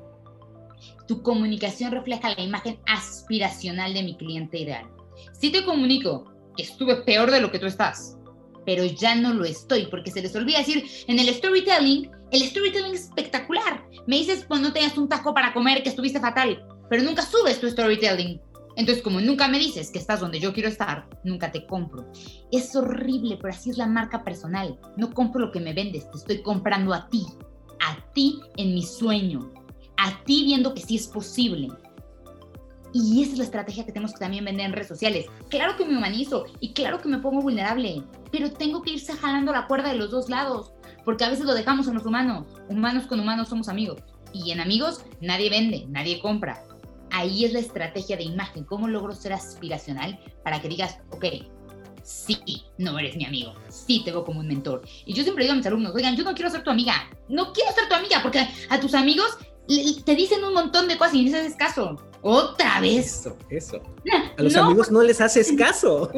Tu 1.08 1.20
comunicación 1.22 1.90
refleja 1.90 2.32
la 2.32 2.42
imagen 2.42 2.78
aspiracional 2.86 3.92
de 3.92 4.04
mi 4.04 4.16
cliente 4.16 4.60
ideal. 4.60 4.88
Si 5.32 5.50
te 5.50 5.64
comunico 5.64 6.32
que 6.56 6.64
estuve 6.64 6.96
peor 7.02 7.30
de 7.30 7.40
lo 7.40 7.50
que 7.50 7.58
tú 7.58 7.66
estás, 7.66 8.16
pero 8.64 8.84
ya 8.84 9.14
no 9.14 9.34
lo 9.34 9.44
estoy 9.44 9.86
porque 9.86 10.10
se 10.10 10.22
les 10.22 10.34
olvida 10.36 10.58
decir 10.58 10.84
en 11.08 11.18
el 11.18 11.32
storytelling, 11.34 12.10
el 12.30 12.42
storytelling 12.42 12.94
es 12.94 13.04
espectacular. 13.04 13.84
Me 14.06 14.16
dices 14.16 14.44
cuando 14.46 14.68
no 14.68 14.74
tenías 14.74 14.96
un 14.96 15.08
taco 15.08 15.34
para 15.34 15.52
comer 15.52 15.82
que 15.82 15.88
estuviste 15.88 16.20
fatal 16.20 16.64
pero 16.92 17.04
nunca 17.04 17.22
subes 17.22 17.58
tu 17.58 17.70
storytelling. 17.70 18.38
Entonces, 18.76 19.02
como 19.02 19.18
nunca 19.18 19.48
me 19.48 19.58
dices 19.58 19.90
que 19.90 19.98
estás 19.98 20.20
donde 20.20 20.38
yo 20.38 20.52
quiero 20.52 20.68
estar, 20.68 21.08
nunca 21.24 21.50
te 21.50 21.66
compro. 21.66 22.06
Es 22.50 22.76
horrible, 22.76 23.38
pero 23.40 23.54
así 23.54 23.70
es 23.70 23.78
la 23.78 23.86
marca 23.86 24.22
personal. 24.22 24.78
No 24.98 25.10
compro 25.14 25.40
lo 25.40 25.52
que 25.52 25.60
me 25.60 25.72
vendes, 25.72 26.10
te 26.10 26.18
estoy 26.18 26.42
comprando 26.42 26.92
a 26.92 27.08
ti, 27.08 27.24
a 27.80 28.12
ti 28.12 28.38
en 28.58 28.74
mi 28.74 28.82
sueño, 28.82 29.54
a 29.96 30.22
ti 30.24 30.44
viendo 30.44 30.74
que 30.74 30.82
sí 30.82 30.96
es 30.96 31.06
posible. 31.06 31.68
Y 32.92 33.22
esa 33.22 33.32
es 33.32 33.38
la 33.38 33.44
estrategia 33.44 33.84
que 33.84 33.92
tenemos 33.92 34.12
que 34.12 34.20
también 34.20 34.44
vender 34.44 34.66
en 34.66 34.72
redes 34.72 34.88
sociales. 34.88 35.26
Claro 35.48 35.76
que 35.76 35.84
me 35.84 35.96
humanizo 35.96 36.44
y 36.60 36.72
claro 36.72 37.00
que 37.00 37.08
me 37.08 37.18
pongo 37.18 37.40
vulnerable, 37.40 38.02
pero 38.30 38.50
tengo 38.52 38.82
que 38.82 38.90
irse 38.92 39.14
jalando 39.14 39.52
la 39.52 39.66
cuerda 39.66 39.90
de 39.90 39.98
los 39.98 40.10
dos 40.10 40.28
lados, 40.28 40.72
porque 41.04 41.24
a 41.24 41.30
veces 41.30 41.46
lo 41.46 41.54
dejamos 41.54 41.88
en 41.88 41.94
los 41.94 42.04
humanos. 42.04 42.46
Humanos 42.68 43.06
con 43.06 43.20
humanos 43.20 43.48
somos 43.48 43.68
amigos. 43.68 44.02
Y 44.32 44.50
en 44.50 44.60
amigos 44.60 45.04
nadie 45.20 45.50
vende, 45.50 45.86
nadie 45.88 46.20
compra 46.20 46.62
ahí 47.12 47.44
es 47.44 47.52
la 47.52 47.60
estrategia 47.60 48.16
de 48.16 48.24
imagen. 48.24 48.64
¿Cómo 48.64 48.88
logro 48.88 49.14
ser 49.14 49.32
aspiracional 49.32 50.18
para 50.42 50.60
que 50.60 50.68
digas, 50.68 50.98
ok, 51.10 51.26
sí, 52.02 52.40
no 52.78 52.98
eres 52.98 53.16
mi 53.16 53.24
amigo, 53.24 53.54
sí 53.68 54.02
te 54.04 54.10
veo 54.10 54.24
como 54.24 54.40
un 54.40 54.48
mentor? 54.48 54.82
Y 55.04 55.14
yo 55.14 55.22
siempre 55.22 55.44
digo 55.44 55.52
a 55.52 55.56
mis 55.56 55.66
alumnos, 55.66 55.94
oigan, 55.94 56.16
yo 56.16 56.24
no 56.24 56.34
quiero 56.34 56.50
ser 56.50 56.64
tu 56.64 56.70
amiga, 56.70 56.94
no 57.28 57.52
quiero 57.52 57.70
ser 57.72 57.88
tu 57.88 57.94
amiga, 57.94 58.20
porque 58.22 58.46
a 58.68 58.80
tus 58.80 58.94
amigos 58.94 59.38
te 60.04 60.14
dicen 60.16 60.42
un 60.42 60.54
montón 60.54 60.88
de 60.88 60.98
cosas 60.98 61.14
y 61.14 61.24
no 61.24 61.38
haces 61.38 61.54
caso. 61.54 61.96
Otra 62.22 62.80
vez. 62.80 63.20
Eso, 63.20 63.36
eso. 63.50 63.82
A 64.38 64.42
los 64.42 64.56
amigos 64.56 64.90
no 64.90 65.02
les 65.02 65.20
haces 65.20 65.52
caso. 65.58 66.10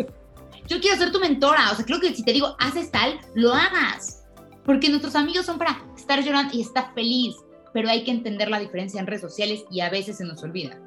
Yo 0.66 0.80
quiero 0.80 0.96
ser 0.96 1.10
tu 1.10 1.18
mentora. 1.18 1.72
O 1.72 1.76
sea, 1.76 1.84
creo 1.84 2.00
que 2.00 2.14
si 2.14 2.22
te 2.22 2.32
digo, 2.32 2.54
haces 2.58 2.90
tal, 2.90 3.18
lo 3.34 3.52
hagas. 3.52 4.24
Porque 4.64 4.88
nuestros 4.88 5.16
amigos 5.16 5.46
son 5.46 5.58
para 5.58 5.82
estar 5.96 6.22
llorando 6.22 6.54
y 6.54 6.62
estar 6.62 6.94
feliz 6.94 7.34
pero 7.74 7.88
hay 7.90 8.04
que 8.04 8.12
entender 8.12 8.48
la 8.48 8.60
diferencia 8.60 9.00
en 9.00 9.06
redes 9.06 9.20
sociales 9.20 9.64
y 9.68 9.80
a 9.80 9.90
veces 9.90 10.16
se 10.16 10.24
nos 10.24 10.42
olvida. 10.44 10.80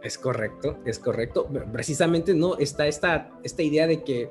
Es 0.00 0.16
correcto, 0.16 0.78
es 0.86 0.98
correcto. 1.00 1.48
Precisamente 1.72 2.34
no 2.34 2.56
está 2.56 2.86
esta, 2.86 3.30
esta 3.42 3.62
idea 3.62 3.88
de 3.88 4.04
que 4.04 4.30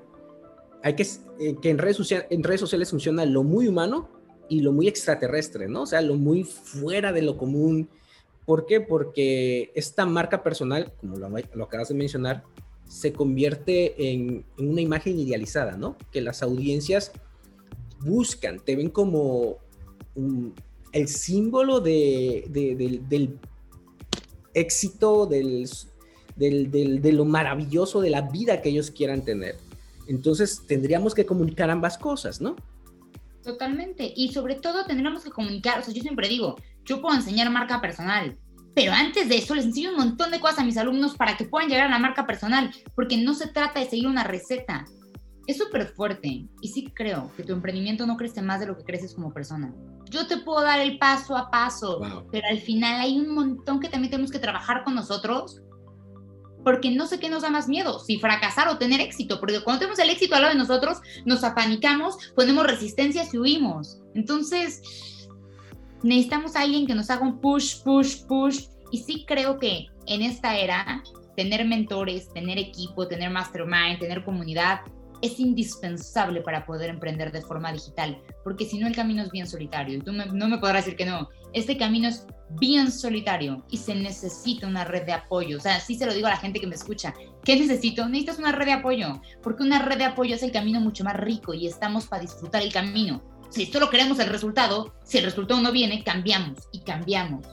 hay 0.82 0.96
que, 0.96 1.04
eh, 1.40 1.58
que 1.62 1.70
en, 1.70 1.78
redes 1.78 2.00
en 2.30 2.44
redes 2.44 2.62
sociales 2.62 2.90
funciona 2.90 3.26
lo 3.26 3.44
muy 3.44 3.68
humano 3.68 4.10
y 4.48 4.62
lo 4.62 4.72
muy 4.72 4.88
extraterrestre, 4.88 5.68
¿no? 5.68 5.84
O 5.84 5.86
sea, 5.86 6.02
lo 6.02 6.16
muy 6.16 6.46
fuera 6.46 7.12
de 7.12 7.22
lo 7.22 7.38
común. 7.38 7.90
¿Por 8.46 8.66
qué? 8.66 8.82
Porque 8.82 9.72
esta 9.76 10.06
marca 10.06 10.44
personal, 10.44 10.92
como 11.00 11.18
lo, 11.18 11.64
acabas 11.64 11.90
de 11.90 11.96
mencionar, 11.96 12.44
se 12.88 13.14
convierte 13.14 14.12
en, 14.12 14.46
en, 14.58 14.70
una 14.70 14.82
imagen 14.82 15.20
idealizada, 15.20 15.78
¿no? 15.78 15.96
Que 16.12 16.22
las 16.22 16.44
audiencias 16.44 17.12
buscan, 18.00 18.60
te 18.60 18.76
ven 18.76 18.90
como 18.90 19.58
un, 20.16 20.54
el 20.92 21.08
símbolo 21.08 21.80
de, 21.80 22.46
del 22.50 23.40
éxito, 24.54 25.26
del, 25.26 25.68
de 26.36 27.12
lo 27.14 27.26
maravilloso 27.26 28.02
de 28.02 28.10
la 28.10 28.22
vida 28.22 28.62
que 28.62 28.70
ellos 28.70 28.92
quieran 28.92 29.24
tener. 29.24 29.56
Entonces 30.08 30.64
tendríamos 30.68 31.14
que 31.14 31.26
comunicar 31.26 31.70
ambas 31.70 31.98
cosas, 31.98 32.42
¿no? 32.42 32.56
Totalmente. 33.44 34.12
Y 34.16 34.34
sobre 34.34 34.56
todo 34.56 34.86
tendríamos 34.86 35.24
que 35.24 35.32
comunicar, 35.32 35.80
o 35.80 35.84
sea, 35.84 35.94
yo 35.94 36.02
siempre 36.02 36.28
digo, 36.28 36.58
yo 36.86 37.02
puedo 37.02 37.16
enseñar 37.16 37.50
marca 37.50 37.82
personal, 37.82 38.38
pero 38.74 38.94
antes 38.94 39.28
de 39.28 39.38
eso 39.38 39.56
les 39.56 39.66
enseño 39.66 39.92
un 39.92 39.98
montón 39.98 40.32
de 40.32 40.40
cosas 40.40 40.60
a 40.60 40.64
mis 40.64 40.78
alumnos 40.78 41.16
para 41.16 41.36
que 41.38 41.46
puedan 41.46 41.70
llegar 41.70 41.88
a 41.88 41.92
la 41.92 42.00
marca 42.00 42.26
personal, 42.26 42.74
porque 42.96 43.18
no 43.18 43.34
se 43.34 43.48
trata 43.48 43.80
de 43.80 43.90
seguir 43.90 44.08
una 44.08 44.24
receta, 44.24 44.86
es 45.48 45.58
súper 45.58 45.88
fuerte 45.88 46.46
y 46.62 46.68
sí 46.68 46.92
creo 46.94 47.32
que 47.36 47.44
tu 47.44 47.54
emprendimiento 47.54 48.06
no 48.06 48.18
crece 48.18 48.42
más 48.42 48.60
de 48.60 48.68
lo 48.68 48.78
que 48.78 48.84
creces 48.84 49.14
como 49.14 49.34
persona. 49.34 49.74
Yo 50.10 50.28
te 50.28 50.38
puedo 50.38 50.62
dar 50.62 50.80
el 50.80 50.98
paso 50.98 51.38
a 51.38 51.50
paso, 51.50 52.02
pero 52.32 52.48
al 52.48 52.60
final 52.60 53.02
hay 53.02 53.18
un 53.18 53.34
montón 53.34 53.80
que 53.80 53.90
también 53.90 54.12
tenemos 54.12 54.32
que 54.32 54.40
trabajar 54.40 54.84
con 54.84 54.96
nosotros 54.96 55.62
porque 56.64 56.92
no 56.92 57.08
sé 57.08 57.20
qué 57.20 57.28
nos 57.30 57.42
da 57.42 57.50
más 57.50 57.68
miedo, 57.68 57.98
si 58.00 58.20
fracasar 58.20 58.68
o 58.68 58.78
tener 58.78 59.02
éxito, 59.02 59.40
porque 59.40 59.64
cuando 59.64 59.80
tenemos 59.80 60.00
el 60.00 60.12
éxito 60.12 60.36
al 60.36 60.44
lado 60.44 60.54
de 60.54 60.60
nosotros, 60.60 61.00
nos 61.26 61.44
apanicamos, 61.44 62.18
ponemos 62.36 62.68
resistencias 62.68 63.34
y 63.34 63.40
huimos. 63.40 64.00
Entonces, 64.14 64.82
necesitamos 66.04 66.56
a 66.56 66.62
alguien 66.62 66.88
que 66.88 66.96
nos 66.96 67.10
haga 67.10 67.22
un 67.22 67.40
push, 67.40 67.82
push, 67.84 68.24
push. 68.26 68.66
Y 68.92 69.00
sí 69.00 69.26
creo 69.26 69.58
que 69.58 69.88
en 70.08 70.22
esta 70.22 70.58
era, 70.58 71.04
tener 71.36 71.66
mentores, 71.66 72.32
tener 72.34 72.58
equipo, 72.58 73.08
tener 73.08 73.30
mastermind, 73.30 74.00
tener 74.00 74.24
comunidad, 74.24 74.82
es 75.22 75.40
indispensable 75.40 76.42
para 76.42 76.66
poder 76.66 76.90
emprender 76.90 77.32
de 77.32 77.42
forma 77.42 77.72
digital, 77.72 78.20
porque 78.44 78.66
si 78.66 78.80
no 78.80 78.88
el 78.88 78.96
camino 78.96 79.22
es 79.22 79.32
bien 79.32 79.48
solitario. 79.48 80.02
Tú 80.04 80.12
no 80.12 80.48
me 80.48 80.58
podrás 80.58 80.86
decir 80.86 80.98
que 80.98 81.06
no. 81.06 81.30
Este 81.54 81.78
camino 81.78 82.08
es 82.08 82.26
bien 82.60 82.92
solitario 82.92 83.64
y 83.70 83.78
se 83.78 83.96
necesita 83.96 84.68
una 84.68 84.84
red 84.84 85.06
de 85.06 85.14
apoyo. 85.14 85.58
O 85.58 85.60
sea, 85.60 85.80
sí 85.80 85.96
se 85.96 86.06
lo 86.06 86.14
digo 86.14 86.28
a 86.28 86.32
la 86.32 86.38
gente 86.38 86.60
que 86.60 86.68
me 86.68 86.76
escucha. 86.76 87.14
¿Qué 87.44 87.56
necesito? 87.56 88.08
Necesitas 88.08 88.40
una 88.40 88.52
red 88.52 88.66
de 88.66 88.74
apoyo, 88.74 89.22
porque 89.44 89.64
una 89.64 89.82
red 89.82 89.98
de 89.98 90.06
apoyo 90.06 90.36
es 90.36 90.44
el 90.44 90.52
camino 90.52 90.80
mucho 90.80 91.04
más 91.04 91.16
rico 91.16 91.54
y 91.54 91.68
estamos 91.68 92.08
para 92.08 92.22
disfrutar 92.22 92.62
el 92.62 92.74
camino. 92.74 93.22
Si 93.52 93.66
solo 93.66 93.90
queremos 93.90 94.18
el 94.20 94.28
resultado, 94.28 94.94
si 95.04 95.18
el 95.18 95.26
resultado 95.26 95.60
no 95.60 95.74
viene, 95.74 96.04
cambiamos 96.04 96.70
y 96.72 96.80
cambiamos. 96.80 97.46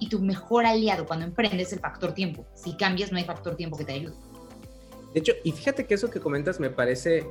Y 0.00 0.08
tu 0.08 0.20
mejor 0.20 0.64
aliado 0.64 1.06
cuando 1.06 1.26
emprendes 1.26 1.68
es 1.68 1.74
el 1.74 1.80
factor 1.80 2.14
tiempo. 2.14 2.46
Si 2.54 2.74
cambias, 2.76 3.12
no 3.12 3.18
hay 3.18 3.24
factor 3.24 3.54
tiempo 3.54 3.76
que 3.76 3.84
te 3.84 3.92
ayude. 3.92 4.14
De 5.12 5.20
hecho, 5.20 5.32
y 5.44 5.52
fíjate 5.52 5.86
que 5.86 5.94
eso 5.94 6.10
que 6.10 6.18
comentas 6.18 6.58
me 6.60 6.70
parece 6.70 7.26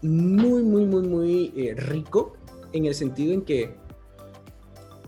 muy, 0.00 0.62
muy, 0.62 0.86
muy, 0.86 1.02
muy 1.02 1.52
eh, 1.54 1.74
rico 1.74 2.34
en 2.72 2.86
el 2.86 2.94
sentido 2.94 3.34
en 3.34 3.42
que 3.42 3.74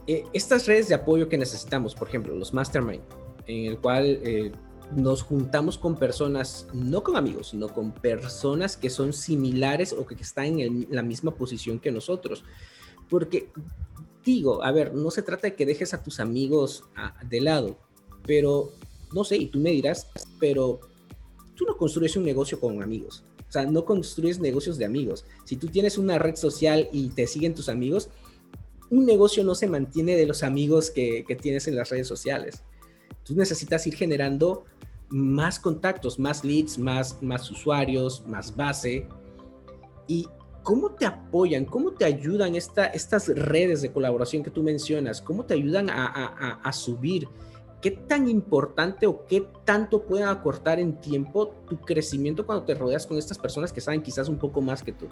eh, 0.06 0.24
estas 0.34 0.66
redes 0.66 0.88
de 0.88 0.94
apoyo 0.96 1.28
que 1.28 1.38
necesitamos, 1.38 1.94
por 1.94 2.08
ejemplo, 2.08 2.34
los 2.34 2.52
mastermind, 2.52 3.02
en 3.46 3.64
el 3.64 3.78
cual 3.78 4.20
eh, 4.22 4.52
nos 4.94 5.22
juntamos 5.22 5.78
con 5.78 5.96
personas, 5.96 6.66
no 6.72 7.02
con 7.02 7.16
amigos, 7.16 7.48
sino 7.48 7.68
con 7.68 7.92
personas 7.92 8.76
que 8.76 8.90
son 8.90 9.12
similares 9.12 9.92
o 9.92 10.06
que 10.06 10.14
están 10.14 10.60
en 10.60 10.86
la 10.90 11.02
misma 11.02 11.34
posición 11.34 11.78
que 11.78 11.90
nosotros. 11.90 12.44
Porque 13.08 13.50
digo, 14.24 14.62
a 14.62 14.72
ver, 14.72 14.94
no 14.94 15.10
se 15.10 15.22
trata 15.22 15.48
de 15.48 15.54
que 15.54 15.66
dejes 15.66 15.94
a 15.94 16.02
tus 16.02 16.20
amigos 16.20 16.84
de 17.28 17.40
lado, 17.40 17.76
pero 18.26 18.72
no 19.12 19.24
sé, 19.24 19.36
y 19.36 19.46
tú 19.46 19.58
me 19.58 19.70
dirás, 19.70 20.08
pero 20.38 20.80
tú 21.54 21.64
no 21.64 21.76
construyes 21.76 22.16
un 22.16 22.24
negocio 22.24 22.58
con 22.60 22.82
amigos. 22.82 23.24
O 23.48 23.52
sea, 23.52 23.66
no 23.66 23.84
construyes 23.84 24.40
negocios 24.40 24.78
de 24.78 24.84
amigos. 24.84 25.24
Si 25.44 25.56
tú 25.56 25.68
tienes 25.68 25.98
una 25.98 26.18
red 26.18 26.34
social 26.34 26.88
y 26.92 27.10
te 27.10 27.26
siguen 27.26 27.54
tus 27.54 27.68
amigos, 27.68 28.08
un 28.90 29.06
negocio 29.06 29.44
no 29.44 29.54
se 29.54 29.68
mantiene 29.68 30.16
de 30.16 30.26
los 30.26 30.42
amigos 30.42 30.90
que, 30.90 31.24
que 31.26 31.36
tienes 31.36 31.68
en 31.68 31.76
las 31.76 31.90
redes 31.90 32.08
sociales. 32.08 32.64
Tú 33.24 33.34
necesitas 33.34 33.86
ir 33.86 33.94
generando 33.94 34.64
más 35.08 35.58
contactos, 35.58 36.18
más 36.18 36.44
leads, 36.44 36.78
más, 36.78 37.22
más 37.22 37.50
usuarios, 37.50 38.24
más 38.26 38.54
base. 38.54 39.08
¿Y 40.06 40.28
cómo 40.62 40.90
te 40.90 41.06
apoyan, 41.06 41.64
cómo 41.64 41.92
te 41.92 42.04
ayudan 42.04 42.54
esta, 42.54 42.86
estas 42.86 43.28
redes 43.28 43.82
de 43.82 43.92
colaboración 43.92 44.42
que 44.42 44.50
tú 44.50 44.62
mencionas? 44.62 45.22
¿Cómo 45.22 45.44
te 45.44 45.54
ayudan 45.54 45.90
a, 45.90 46.06
a, 46.06 46.60
a 46.62 46.72
subir? 46.72 47.28
¿Qué 47.80 47.90
tan 47.90 48.28
importante 48.28 49.06
o 49.06 49.26
qué 49.26 49.46
tanto 49.64 50.02
pueden 50.02 50.28
acortar 50.28 50.80
en 50.80 51.00
tiempo 51.00 51.54
tu 51.68 51.78
crecimiento 51.78 52.46
cuando 52.46 52.64
te 52.64 52.74
rodeas 52.74 53.06
con 53.06 53.18
estas 53.18 53.38
personas 53.38 53.72
que 53.72 53.80
saben 53.80 54.02
quizás 54.02 54.28
un 54.28 54.38
poco 54.38 54.60
más 54.62 54.82
que 54.82 54.92
tú? 54.92 55.06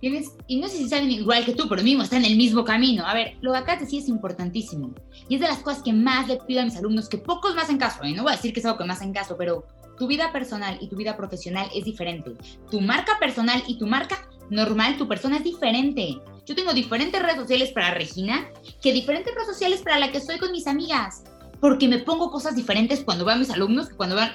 Y 0.00 0.56
no 0.56 0.68
sé 0.68 0.78
si 0.78 0.88
saben 0.88 1.10
igual 1.10 1.44
que 1.44 1.54
tú, 1.54 1.68
pero 1.68 1.82
mismo 1.82 2.02
están 2.02 2.24
en 2.24 2.32
el 2.32 2.38
mismo 2.38 2.64
camino. 2.64 3.04
A 3.06 3.12
ver, 3.12 3.36
lo 3.42 3.52
que 3.52 3.58
acá 3.58 3.78
te 3.78 3.86
sí 3.86 3.98
es 3.98 4.08
importantísimo. 4.08 4.94
Y 5.28 5.34
es 5.34 5.40
de 5.40 5.48
las 5.48 5.58
cosas 5.58 5.82
que 5.82 5.92
más 5.92 6.26
le 6.26 6.38
pido 6.38 6.62
a 6.62 6.64
mis 6.64 6.76
alumnos, 6.76 7.08
que 7.08 7.18
pocos 7.18 7.54
más 7.54 7.68
en 7.68 7.78
caso, 7.78 8.02
¿eh? 8.04 8.14
no 8.14 8.22
voy 8.22 8.32
a 8.32 8.36
decir 8.36 8.52
que 8.52 8.60
es 8.60 8.66
algo 8.66 8.78
que 8.78 8.84
más 8.84 9.02
en 9.02 9.12
caso, 9.12 9.36
pero 9.36 9.66
tu 9.98 10.06
vida 10.06 10.32
personal 10.32 10.78
y 10.80 10.88
tu 10.88 10.96
vida 10.96 11.16
profesional 11.16 11.68
es 11.74 11.84
diferente. 11.84 12.32
Tu 12.70 12.80
marca 12.80 13.18
personal 13.20 13.62
y 13.66 13.78
tu 13.78 13.86
marca 13.86 14.26
normal, 14.48 14.96
tu 14.96 15.06
persona 15.06 15.36
es 15.36 15.44
diferente. 15.44 16.16
Yo 16.46 16.54
tengo 16.54 16.72
diferentes 16.72 17.22
redes 17.22 17.36
sociales 17.36 17.70
para 17.70 17.92
Regina 17.92 18.48
que 18.80 18.92
diferentes 18.92 19.34
redes 19.34 19.48
sociales 19.48 19.82
para 19.82 19.98
la 19.98 20.10
que 20.10 20.18
estoy 20.18 20.38
con 20.38 20.52
mis 20.52 20.66
amigas. 20.66 21.24
Porque 21.60 21.88
me 21.88 21.98
pongo 21.98 22.30
cosas 22.30 22.56
diferentes 22.56 23.04
cuando 23.04 23.26
veo 23.26 23.34
a 23.34 23.38
mis 23.38 23.50
alumnos 23.50 23.90
que 23.90 23.96
cuando 23.96 24.16
van... 24.16 24.30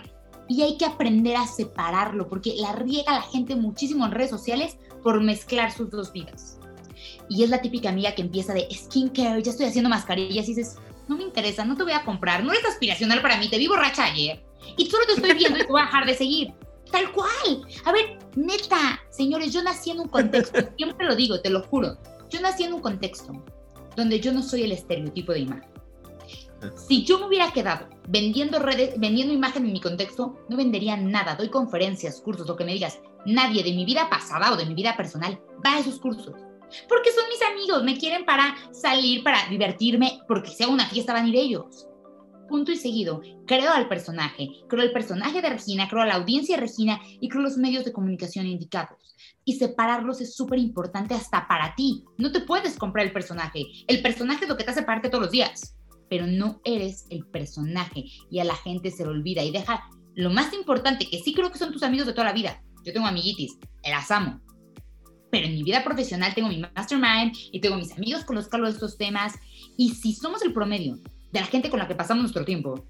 Y 0.47 0.61
hay 0.61 0.77
que 0.77 0.85
aprender 0.85 1.35
a 1.37 1.47
separarlo, 1.47 2.29
porque 2.29 2.53
la 2.55 2.71
riega 2.71 3.13
la 3.13 3.23
gente 3.23 3.55
muchísimo 3.55 4.05
en 4.05 4.11
redes 4.11 4.29
sociales 4.29 4.77
por 5.05 5.21
mezclar 5.21 5.71
sus 5.71 5.91
dos 5.91 6.11
vidas. 6.11 6.57
Y 7.29 7.43
es 7.43 7.51
la 7.51 7.61
típica 7.61 7.89
amiga 7.89 8.15
que 8.15 8.23
empieza 8.23 8.55
de 8.55 8.67
skincare, 8.73 9.43
ya 9.43 9.51
estoy 9.51 9.67
haciendo 9.67 9.87
mascarillas 9.87 10.49
y 10.49 10.55
dices, 10.55 10.77
no 11.07 11.15
me 11.15 11.23
interesa, 11.23 11.63
no 11.63 11.77
te 11.77 11.83
voy 11.83 11.91
a 11.91 12.03
comprar, 12.03 12.43
no 12.43 12.51
eres 12.51 12.65
aspiracional 12.65 13.21
para 13.21 13.37
mí, 13.37 13.47
te 13.47 13.59
vi 13.59 13.67
borracha 13.67 14.05
ayer 14.05 14.43
y 14.75 14.87
solo 14.87 15.05
te 15.05 15.13
estoy 15.13 15.33
viendo 15.35 15.59
y 15.59 15.61
te 15.61 15.67
voy 15.67 15.81
a 15.81 15.85
dejar 15.85 16.07
de 16.07 16.15
seguir. 16.15 16.53
Tal 16.91 17.11
cual. 17.11 17.67
A 17.85 17.91
ver, 17.91 18.17
neta, 18.35 18.99
señores, 19.11 19.53
yo 19.53 19.61
nací 19.61 19.91
en 19.91 19.99
un 19.99 20.07
contexto, 20.07 20.59
siempre 20.77 21.05
lo 21.05 21.15
digo, 21.15 21.39
te 21.39 21.51
lo 21.51 21.61
juro, 21.61 21.99
yo 22.31 22.41
nací 22.41 22.63
en 22.63 22.73
un 22.73 22.81
contexto 22.81 23.45
donde 23.95 24.19
yo 24.19 24.33
no 24.33 24.41
soy 24.41 24.63
el 24.63 24.71
estereotipo 24.71 25.33
de 25.33 25.41
imagen. 25.41 25.69
Si 26.87 27.05
yo 27.05 27.19
me 27.19 27.27
hubiera 27.27 27.51
quedado 27.51 27.89
vendiendo 28.07 28.57
redes, 28.57 28.99
vendiendo 28.99 29.35
imagen 29.35 29.67
en 29.67 29.73
mi 29.73 29.81
contexto, 29.81 30.39
no 30.49 30.57
vendería 30.57 30.97
nada. 30.97 31.35
Doy 31.35 31.49
conferencias, 31.49 32.19
cursos, 32.21 32.47
lo 32.47 32.55
que 32.55 32.65
me 32.65 32.73
digas. 32.73 33.01
Nadie 33.25 33.63
de 33.63 33.73
mi 33.73 33.85
vida 33.85 34.09
pasada 34.09 34.51
o 34.51 34.57
de 34.57 34.65
mi 34.65 34.73
vida 34.73 34.95
personal 34.95 35.39
va 35.65 35.75
a 35.75 35.79
esos 35.79 35.99
cursos. 35.99 36.33
Porque 36.87 37.11
son 37.11 37.23
mis 37.29 37.41
amigos, 37.41 37.83
me 37.83 37.97
quieren 37.97 38.25
para 38.25 38.55
salir, 38.71 39.23
para 39.23 39.47
divertirme, 39.49 40.19
porque 40.27 40.51
sea 40.51 40.67
una 40.67 40.87
fiesta 40.87 41.13
van 41.13 41.25
a 41.25 41.29
ir 41.29 41.35
ellos. 41.35 41.87
Punto 42.49 42.71
y 42.71 42.77
seguido, 42.77 43.21
creo 43.47 43.71
al 43.71 43.87
personaje, 43.87 44.49
creo 44.67 44.83
el 44.83 44.91
personaje 44.91 45.41
de 45.41 45.49
Regina, 45.49 45.87
creo 45.87 46.03
a 46.03 46.05
la 46.05 46.15
audiencia 46.15 46.55
de 46.55 46.61
Regina 46.61 46.99
y 47.19 47.27
creo 47.29 47.41
los 47.41 47.57
medios 47.57 47.85
de 47.85 47.93
comunicación 47.93 48.45
indicados. 48.45 49.15
Y 49.43 49.53
separarlos 49.53 50.21
es 50.21 50.35
súper 50.35 50.59
importante 50.59 51.15
hasta 51.15 51.47
para 51.47 51.73
ti. 51.75 52.03
No 52.17 52.31
te 52.31 52.41
puedes 52.41 52.77
comprar 52.77 53.05
el 53.05 53.13
personaje. 53.13 53.63
El 53.87 54.01
personaje 54.01 54.43
es 54.45 54.49
lo 54.49 54.57
que 54.57 54.63
te 54.63 54.71
hace 54.71 54.83
parte 54.83 55.09
todos 55.09 55.23
los 55.23 55.31
días 55.31 55.75
pero 56.09 56.27
no 56.27 56.61
eres 56.63 57.07
el 57.09 57.25
personaje 57.25 58.05
y 58.29 58.39
a 58.39 58.43
la 58.43 58.55
gente 58.55 58.91
se 58.91 59.03
le 59.03 59.09
olvida 59.09 59.43
y 59.43 59.51
deja 59.51 59.83
lo 60.15 60.29
más 60.29 60.53
importante, 60.53 61.09
que 61.09 61.19
sí 61.19 61.33
creo 61.33 61.51
que 61.51 61.57
son 61.57 61.73
tus 61.73 61.83
amigos 61.83 62.07
de 62.07 62.13
toda 62.13 62.27
la 62.27 62.33
vida. 62.33 62.63
Yo 62.85 62.93
tengo 62.93 63.07
amiguitis, 63.07 63.57
las 63.83 64.11
amo. 64.11 64.39
Pero 65.31 65.47
en 65.47 65.53
mi 65.53 65.63
vida 65.63 65.83
profesional 65.83 66.33
tengo 66.33 66.47
mi 66.47 66.59
mastermind 66.59 67.35
y 67.51 67.59
tengo 67.59 67.75
mis 67.77 67.91
amigos 67.91 68.23
con 68.23 68.35
los 68.35 68.47
que 68.47 68.55
hablo 68.55 68.67
de 68.67 68.73
estos 68.73 68.97
temas. 68.97 69.33
Y 69.75 69.89
si 69.89 70.13
somos 70.13 70.41
el 70.43 70.53
promedio 70.53 70.97
de 71.31 71.39
la 71.39 71.47
gente 71.47 71.69
con 71.69 71.79
la 71.79 71.87
que 71.87 71.95
pasamos 71.95 72.21
nuestro 72.21 72.45
tiempo, 72.45 72.85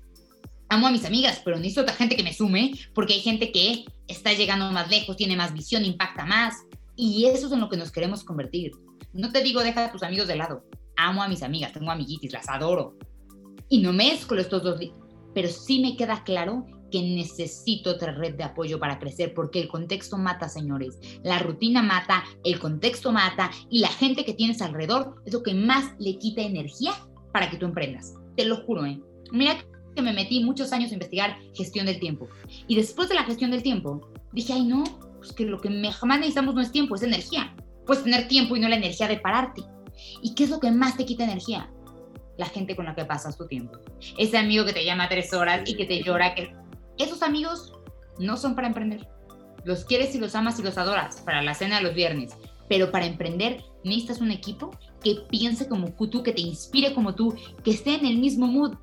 amo 0.70 0.88
a 0.88 0.92
mis 0.92 1.06
amigas, 1.06 1.42
pero 1.44 1.58
necesito 1.58 1.82
otra 1.82 1.96
gente 1.96 2.16
que 2.16 2.24
me 2.24 2.34
sume, 2.34 2.74
porque 2.94 3.14
hay 3.14 3.22
gente 3.22 3.52
que 3.52 3.86
está 4.08 4.34
llegando 4.34 4.70
más 4.72 4.90
lejos, 4.90 5.18
tiene 5.18 5.36
más 5.38 5.54
visión, 5.54 5.86
impacta 5.86 6.26
más. 6.26 6.56
Y 6.96 7.26
eso 7.26 7.48
es 7.48 7.54
en 7.54 7.62
lo 7.62 7.70
que 7.70 7.78
nos 7.78 7.92
queremos 7.92 8.24
convertir. 8.24 8.72
No 9.14 9.32
te 9.32 9.42
digo 9.42 9.64
deja 9.64 9.86
a 9.86 9.92
tus 9.92 10.04
amigos 10.04 10.28
de 10.28 10.36
lado, 10.36 10.66
amo 10.98 11.24
a 11.24 11.28
mis 11.28 11.42
amigas, 11.42 11.72
tengo 11.72 11.90
amiguitis, 11.90 12.34
las 12.34 12.50
adoro. 12.50 12.98
Y 13.70 13.80
no 13.80 13.94
mezclo 13.94 14.40
estos 14.40 14.62
dos, 14.62 14.80
pero 15.34 15.50
sí 15.50 15.80
me 15.80 15.96
queda 15.96 16.24
claro 16.24 16.66
necesito 17.02 17.92
otra 17.92 18.12
red 18.14 18.36
de 18.36 18.44
apoyo 18.44 18.80
para 18.80 19.00
crecer, 19.00 19.34
porque 19.34 19.62
el 19.62 19.68
contexto 19.68 20.18
mata, 20.18 20.50
señores. 20.50 21.00
La 21.24 21.40
rutina 21.40 21.82
mata, 21.82 22.24
el 22.44 22.60
contexto 22.60 23.12
mata 23.12 23.52
y 23.70 23.80
la 23.80 23.90
gente 23.90 24.26
que 24.26 24.34
tienes 24.34 24.62
alrededor 24.62 25.16
es 25.26 25.34
lo 25.34 25.44
que 25.44 25.54
más 25.54 25.94
le 26.00 26.18
quita 26.18 26.42
energía 26.42 26.94
para 27.32 27.50
que 27.50 27.58
tú 27.58 27.66
emprendas. 27.66 28.14
Te 28.36 28.46
lo 28.46 28.58
juro, 28.66 28.86
¿eh? 28.86 29.00
Mira 29.32 29.58
que 29.96 30.02
me 30.02 30.14
metí 30.14 30.44
muchos 30.44 30.74
años 30.74 30.92
a 30.92 30.94
investigar 30.94 31.38
gestión 31.54 31.86
del 31.86 32.00
tiempo. 32.00 32.28
Y 32.68 32.76
después 32.76 33.10
de 33.10 33.16
la 33.16 33.24
gestión 33.24 33.52
del 33.52 33.64
tiempo, 33.64 34.10
dije, 34.34 34.54
ay, 34.54 34.66
no, 34.66 34.84
pues 35.18 35.34
que 35.34 35.46
lo 35.46 35.60
que 35.60 35.70
jamás 35.92 36.20
necesitamos 36.20 36.54
no 36.54 36.62
es 36.62 36.72
tiempo, 36.72 36.96
es 36.96 37.04
energía. 37.04 37.56
Puedes 37.86 38.04
tener 38.04 38.28
tiempo 38.28 38.56
y 38.56 38.60
no 38.60 38.68
la 38.68 38.76
energía 38.76 39.08
de 39.08 39.18
pararte. 39.18 39.64
¿Y 40.22 40.36
qué 40.36 40.44
es 40.44 40.50
lo 40.50 40.60
que 40.60 40.72
más 40.72 40.98
te 40.98 41.06
quita 41.06 41.24
energía? 41.24 41.70
La 42.38 42.48
gente 42.48 42.76
con 42.76 42.86
la 42.86 42.96
que 42.96 43.06
pasas 43.06 43.38
tu 43.38 43.48
tiempo. 43.48 43.80
Ese 44.18 44.38
amigo 44.38 44.66
que 44.66 44.74
te 44.74 44.84
llama 44.84 45.08
tres 45.08 45.34
horas 45.34 45.62
y 45.66 45.76
que 45.76 45.86
te 45.86 46.04
llora. 46.04 46.36
Que... 46.36 46.54
Esos 46.98 47.22
amigos 47.22 47.74
no 48.20 48.38
son 48.38 48.56
para 48.56 48.68
emprender. 48.68 49.08
Los 49.64 49.86
quieres 49.86 50.14
y 50.16 50.20
los 50.20 50.36
amas 50.36 50.60
y 50.60 50.64
los 50.64 50.78
adoras 50.78 51.22
para 51.22 51.42
la 51.42 51.54
cena 51.54 51.78
de 51.78 51.84
los 51.84 51.96
viernes. 51.96 52.34
Pero 52.70 52.92
para 52.92 53.06
emprender 53.06 53.64
necesitas 53.84 54.22
un 54.22 54.32
equipo 54.32 54.72
que 55.04 55.16
piense 55.30 55.68
como 55.68 55.92
tú, 55.94 56.24
que 56.24 56.34
te 56.34 56.42
inspire 56.42 56.94
como 56.94 57.16
tú, 57.16 57.36
que 57.64 57.72
esté 57.72 57.96
en 57.96 58.06
el 58.06 58.18
mismo 58.18 58.48
mood. 58.48 58.76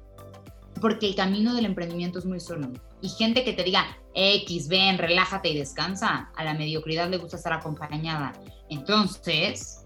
Porque 0.81 1.07
el 1.07 1.15
camino 1.15 1.55
del 1.55 1.67
emprendimiento 1.67 2.19
es 2.19 2.25
muy 2.25 2.41
solo. 2.41 2.71
Y 3.01 3.09
gente 3.09 3.45
que 3.45 3.53
te 3.53 3.63
diga, 3.63 3.97
X, 4.15 4.69
ven, 4.69 4.99
relájate 4.99 5.51
y 5.51 5.59
descansa. 5.59 6.31
A 6.37 6.45
la 6.45 6.55
mediocridad 6.55 7.09
le 7.09 7.19
gusta 7.19 7.37
estar 7.37 7.53
acompañada. 7.53 8.33
Entonces, 8.69 9.82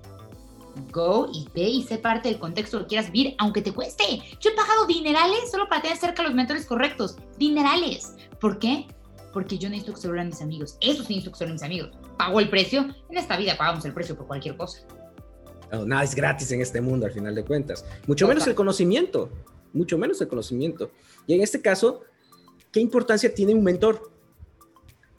go 0.90 1.28
y 1.32 1.48
ve 1.54 1.68
y 1.68 1.82
sé 1.82 1.98
parte 1.98 2.28
del 2.28 2.38
contexto 2.38 2.80
que 2.80 2.86
quieras 2.86 3.10
vivir, 3.10 3.34
aunque 3.38 3.62
te 3.62 3.72
cueste. 3.72 4.04
Yo 4.40 4.50
he 4.50 4.54
pagado 4.54 4.86
dinerales 4.86 5.50
solo 5.50 5.68
para 5.68 5.82
tener 5.82 5.96
cerca 5.96 6.22
los 6.22 6.34
mentores 6.34 6.66
correctos. 6.66 7.16
Dinerales. 7.38 8.14
¿Por 8.40 8.58
qué? 8.58 8.86
Porque 9.32 9.58
yo 9.58 9.68
necesito 9.68 9.94
que 9.94 10.00
se 10.00 10.08
mis 10.08 10.40
amigos. 10.40 10.76
Eso 10.80 11.02
sí 11.02 11.14
necesito 11.14 11.32
que 11.32 11.38
se 11.38 11.46
mis 11.52 11.62
amigos. 11.62 11.90
Pago 12.16 12.40
el 12.40 12.48
precio. 12.48 12.86
En 13.10 13.16
esta 13.16 13.36
vida 13.36 13.56
pagamos 13.56 13.84
el 13.84 13.92
precio 13.92 14.16
por 14.16 14.26
cualquier 14.26 14.56
cosa. 14.56 14.80
nada 15.84 16.04
es 16.04 16.14
gratis 16.14 16.50
en 16.52 16.60
este 16.60 16.80
mundo, 16.80 17.06
al 17.06 17.12
final 17.12 17.34
de 17.34 17.44
cuentas. 17.44 17.84
Mucho 18.06 18.26
menos 18.26 18.46
el 18.46 18.54
conocimiento. 18.54 19.30
Mucho 19.72 19.98
menos 19.98 20.20
el 20.20 20.28
conocimiento. 20.28 20.90
Y 21.26 21.34
en 21.34 21.42
este 21.42 21.60
caso, 21.60 22.02
¿qué 22.72 22.80
importancia 22.80 23.34
tiene 23.34 23.54
un 23.54 23.62
mentor? 23.62 24.10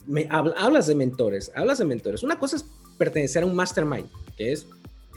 Me, 0.06 0.28
hablas 0.30 0.88
de 0.88 0.96
mentores, 0.96 1.52
hablas 1.54 1.80
de 1.80 1.86
mentores. 1.86 2.24
Una 2.24 2.40
cosa 2.40 2.56
es 2.56 2.66
pertenecer 2.98 3.44
a 3.44 3.46
un 3.46 3.56
mastermind, 3.56 4.10
que 4.36 4.54
es 4.54 4.66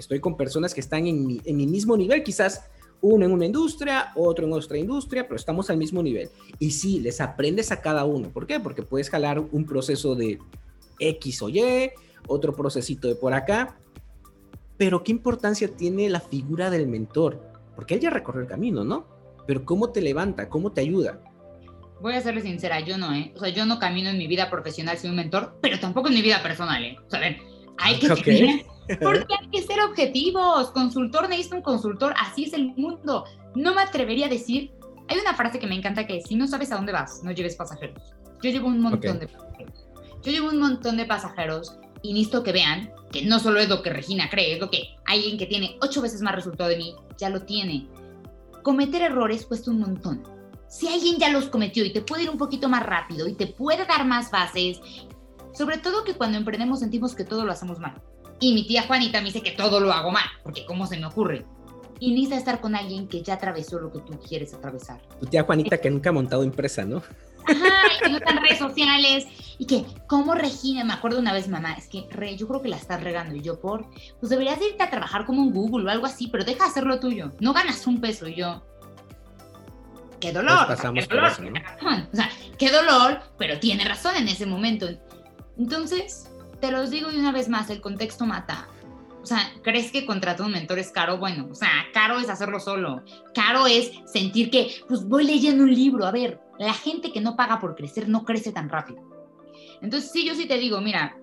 Estoy 0.01 0.19
con 0.19 0.35
personas 0.35 0.73
que 0.73 0.81
están 0.81 1.07
en 1.07 1.27
mi, 1.27 1.67
mismo 1.67 1.95
nivel, 1.95 2.23
quizás 2.23 2.65
uno 3.03 3.27
en 3.27 3.33
una 3.33 3.45
industria, 3.45 4.13
otro 4.17 4.47
en 4.47 4.53
otra 4.55 4.79
industria, 4.79 5.25
pero 5.25 5.37
estamos 5.37 5.69
al 5.69 5.77
mismo 5.77 6.03
nivel. 6.03 6.31
Y 6.59 6.71
sí, 6.71 7.01
les 7.01 7.21
aprendes 7.21 7.71
a 7.71 7.83
cada 7.83 8.07
uno. 8.07 8.31
¿Por 8.31 8.47
qué? 8.47 8.59
Porque 8.61 8.83
puedes 8.83 9.11
jalar 9.11 9.39
un 9.39 9.67
proceso 9.67 10.15
de 10.15 10.39
X 10.99 11.43
o 11.43 11.51
Y, 11.51 11.91
otro 12.27 12.57
procesito 12.57 13.09
de 13.09 13.15
por 13.15 13.35
acá. 13.35 13.77
Pero 14.79 15.05
¿qué 15.05 15.13
importancia 15.13 15.69
tiene 15.69 16.09
la 16.09 16.21
figura 16.21 16.71
del 16.71 16.87
mentor? 16.87 17.39
Porque 17.77 17.93
él 17.93 18.01
ya 18.01 18.09
recorrió 18.09 18.41
el 18.41 18.49
camino, 18.49 18.85
¿no? 18.85 19.07
Pero 19.47 19.67
¿cómo 19.67 19.91
te 19.91 20.01
levanta? 20.01 20.49
¿Cómo 20.49 20.73
te 20.73 20.81
ayuda? 20.81 21.21
Voy 22.01 22.15
a 22.15 22.23
serle 22.23 22.41
sincera, 22.41 22.81
yo 22.81 22.97
no, 22.97 23.13
¿eh? 23.13 23.35
O 23.37 23.41
sea, 23.41 23.51
yo 23.51 23.67
no 23.67 23.79
camino 23.79 24.09
en 24.09 24.17
mi 24.17 24.27
vida 24.27 24.49
profesional 24.49 24.97
sin 24.97 25.11
un 25.11 25.17
mentor, 25.17 25.59
pero 25.61 25.79
tampoco 25.79 26.09
en 26.09 26.15
mi 26.15 26.23
vida 26.23 26.43
personal, 26.43 26.83
¿eh? 26.83 26.97
O 27.07 27.11
sea, 27.11 27.19
a 27.19 27.23
ver, 27.23 27.37
hay 27.77 27.99
que 27.99 28.65
Porque 29.01 29.35
hay 29.39 29.49
que 29.51 29.63
ser 29.63 29.81
objetivos. 29.81 30.71
Consultor 30.71 31.29
necesita 31.29 31.57
un 31.57 31.63
consultor. 31.63 32.15
Así 32.19 32.45
es 32.45 32.53
el 32.53 32.75
mundo. 32.77 33.25
No 33.55 33.75
me 33.75 33.83
atrevería 33.83 34.27
a 34.27 34.31
decir. 34.31 34.73
Hay 35.09 35.19
una 35.19 35.35
frase 35.35 35.59
que 35.59 35.67
me 35.67 35.75
encanta 35.75 36.07
que 36.07 36.19
es: 36.19 36.27
si 36.27 36.37
no 36.37 36.47
sabes 36.47 36.73
a 36.73 36.77
dónde 36.77 36.93
vas, 36.93 37.23
no 37.23 37.33
lleves 37.33 37.57
pasajeros. 37.57 38.15
Yo 38.43 38.51
llevo 38.51 38.69
un 38.69 38.81
montón 38.81 39.19
de 39.19 39.29
pasajeros. 39.29 39.87
Yo 40.23 40.33
llevo 40.33 40.49
un 40.49 40.59
montón 40.59 40.97
de 40.97 41.05
pasajeros 41.05 41.77
y 42.03 42.13
necesito 42.13 42.43
que 42.43 42.53
vean 42.53 42.93
que 43.11 43.27
no 43.27 43.39
solo 43.41 43.61
es 43.61 43.69
lo 43.69 43.83
que 43.83 43.91
Regina 43.91 44.31
cree, 44.31 44.55
es 44.55 44.61
lo 44.61 44.71
que 44.71 44.95
alguien 45.07 45.37
que 45.37 45.47
tiene 45.47 45.77
ocho 45.83 46.01
veces 46.01 46.23
más 46.23 46.35
resultado 46.35 46.71
de 46.71 46.77
mí 46.77 46.95
ya 47.19 47.29
lo 47.29 47.43
tiene. 47.43 47.89
Cometer 48.63 49.03
errores 49.03 49.47
cuesta 49.47 49.71
un 49.71 49.81
montón. 49.81 50.23
Si 50.69 50.87
alguien 50.87 51.17
ya 51.19 51.31
los 51.31 51.47
cometió 51.47 51.85
y 51.85 51.93
te 51.93 52.03
puede 52.03 52.25
ir 52.25 52.31
un 52.31 52.39
poquito 52.39 52.69
más 52.69 52.85
rápido 52.85 53.27
y 53.27 53.35
te 53.35 53.49
puede 53.49 53.85
dar 53.87 54.07
más 54.07 54.31
bases, 54.31 54.81
sobre 55.53 55.79
todo 55.79 56.05
que 56.05 56.15
cuando 56.15 56.39
emprendemos 56.39 56.81
sentimos 56.81 57.15
que 57.15 57.25
todo 57.25 57.45
lo 57.45 57.53
hacemos 57.53 57.81
mal. 57.81 58.01
Y 58.41 58.55
mi 58.55 58.67
tía 58.67 58.85
Juanita 58.87 59.21
me 59.21 59.27
dice 59.27 59.43
que 59.43 59.53
todo 59.53 59.81
lo 59.81 59.93
hago 59.93 60.11
mal, 60.11 60.25
porque 60.43 60.65
¿cómo 60.65 60.87
se 60.87 60.99
me 60.99 61.07
ocurre? 61.07 61.45
Y 61.99 62.13
necesita 62.13 62.39
estar 62.39 62.61
con 62.61 62.75
alguien 62.75 63.07
que 63.07 63.23
ya 63.23 63.35
atravesó 63.35 63.79
lo 63.79 63.93
que 63.93 64.01
tú 64.01 64.19
quieres 64.19 64.55
atravesar. 64.55 65.01
Tu 65.21 65.27
tía 65.27 65.43
Juanita 65.43 65.79
que 65.79 65.91
nunca 65.91 66.09
ha 66.09 66.13
montado 66.13 66.43
empresa, 66.43 66.85
¿no? 66.85 67.03
Ajá, 67.47 67.93
y 67.95 68.03
que 68.03 68.09
no 68.09 68.17
están 68.17 68.43
redes 68.43 68.59
sociales. 68.59 69.27
Y 69.59 69.67
que, 69.67 69.85
como 70.07 70.35
Regina, 70.35 70.83
me 70.85 70.95
acuerdo 70.95 71.19
una 71.19 71.35
vez, 71.35 71.49
mamá, 71.49 71.75
es 71.75 71.87
que, 71.89 72.07
Re, 72.11 72.37
yo 72.37 72.49
creo 72.49 72.63
que 72.63 72.71
la 72.71 72.77
estás 72.77 73.03
regando. 73.03 73.37
Y 73.37 73.43
yo, 73.43 73.61
por, 73.61 73.87
pues 74.19 74.31
deberías 74.31 74.59
irte 74.63 74.83
a 74.83 74.89
trabajar 74.89 75.27
como 75.27 75.43
un 75.43 75.53
Google 75.53 75.87
o 75.87 75.91
algo 75.91 76.07
así, 76.07 76.29
pero 76.29 76.45
deja 76.45 76.65
de 76.65 76.71
hacer 76.71 76.87
lo 76.87 76.99
tuyo. 76.99 77.33
No 77.41 77.53
ganas 77.53 77.87
un 77.87 78.01
peso. 78.01 78.27
Y 78.27 78.37
yo, 78.37 78.63
qué 80.19 80.33
dolor. 80.33 80.67
qué 80.95 81.07
dolor. 81.07 81.33
O 82.13 82.17
sea, 82.17 82.31
qué 82.57 82.71
dolor, 82.71 83.21
pero 83.37 83.61
tiene 83.61 83.85
razón 83.85 84.17
en 84.17 84.29
ese 84.29 84.47
momento. 84.47 84.89
Entonces, 85.59 86.30
te 86.61 86.71
los 86.71 86.91
digo 86.91 87.11
de 87.11 87.19
una 87.19 87.33
vez 87.33 87.49
más, 87.49 87.71
el 87.71 87.81
contexto 87.81 88.27
mata. 88.27 88.69
O 89.23 89.27
sea, 89.27 89.53
¿crees 89.63 89.93
que 89.93 90.07
contratar 90.07 90.47
un 90.47 90.53
mentor 90.53 90.79
es 90.79 90.91
caro? 90.91 91.19
Bueno, 91.19 91.49
o 91.51 91.55
sea, 91.55 91.71
caro 91.93 92.19
es 92.19 92.31
hacerlo 92.31 92.59
solo. 92.59 93.03
Caro 93.35 93.67
es 93.67 93.91
sentir 94.07 94.51
que, 94.51 94.75
pues 94.89 95.05
voy 95.05 95.25
leyendo 95.25 95.65
un 95.65 95.75
libro. 95.75 96.07
A 96.07 96.11
ver, 96.11 96.41
la 96.59 96.73
gente 96.73 97.13
que 97.13 97.21
no 97.21 97.37
paga 97.37 97.61
por 97.61 97.75
crecer 97.75 98.09
no 98.09 98.25
crece 98.25 98.53
tan 98.53 98.69
rápido. 98.69 99.03
Entonces, 99.83 100.11
sí, 100.11 100.27
yo 100.27 100.35
sí 100.35 100.47
te 100.47 100.59
digo, 100.59 100.81
mira, 100.81 101.17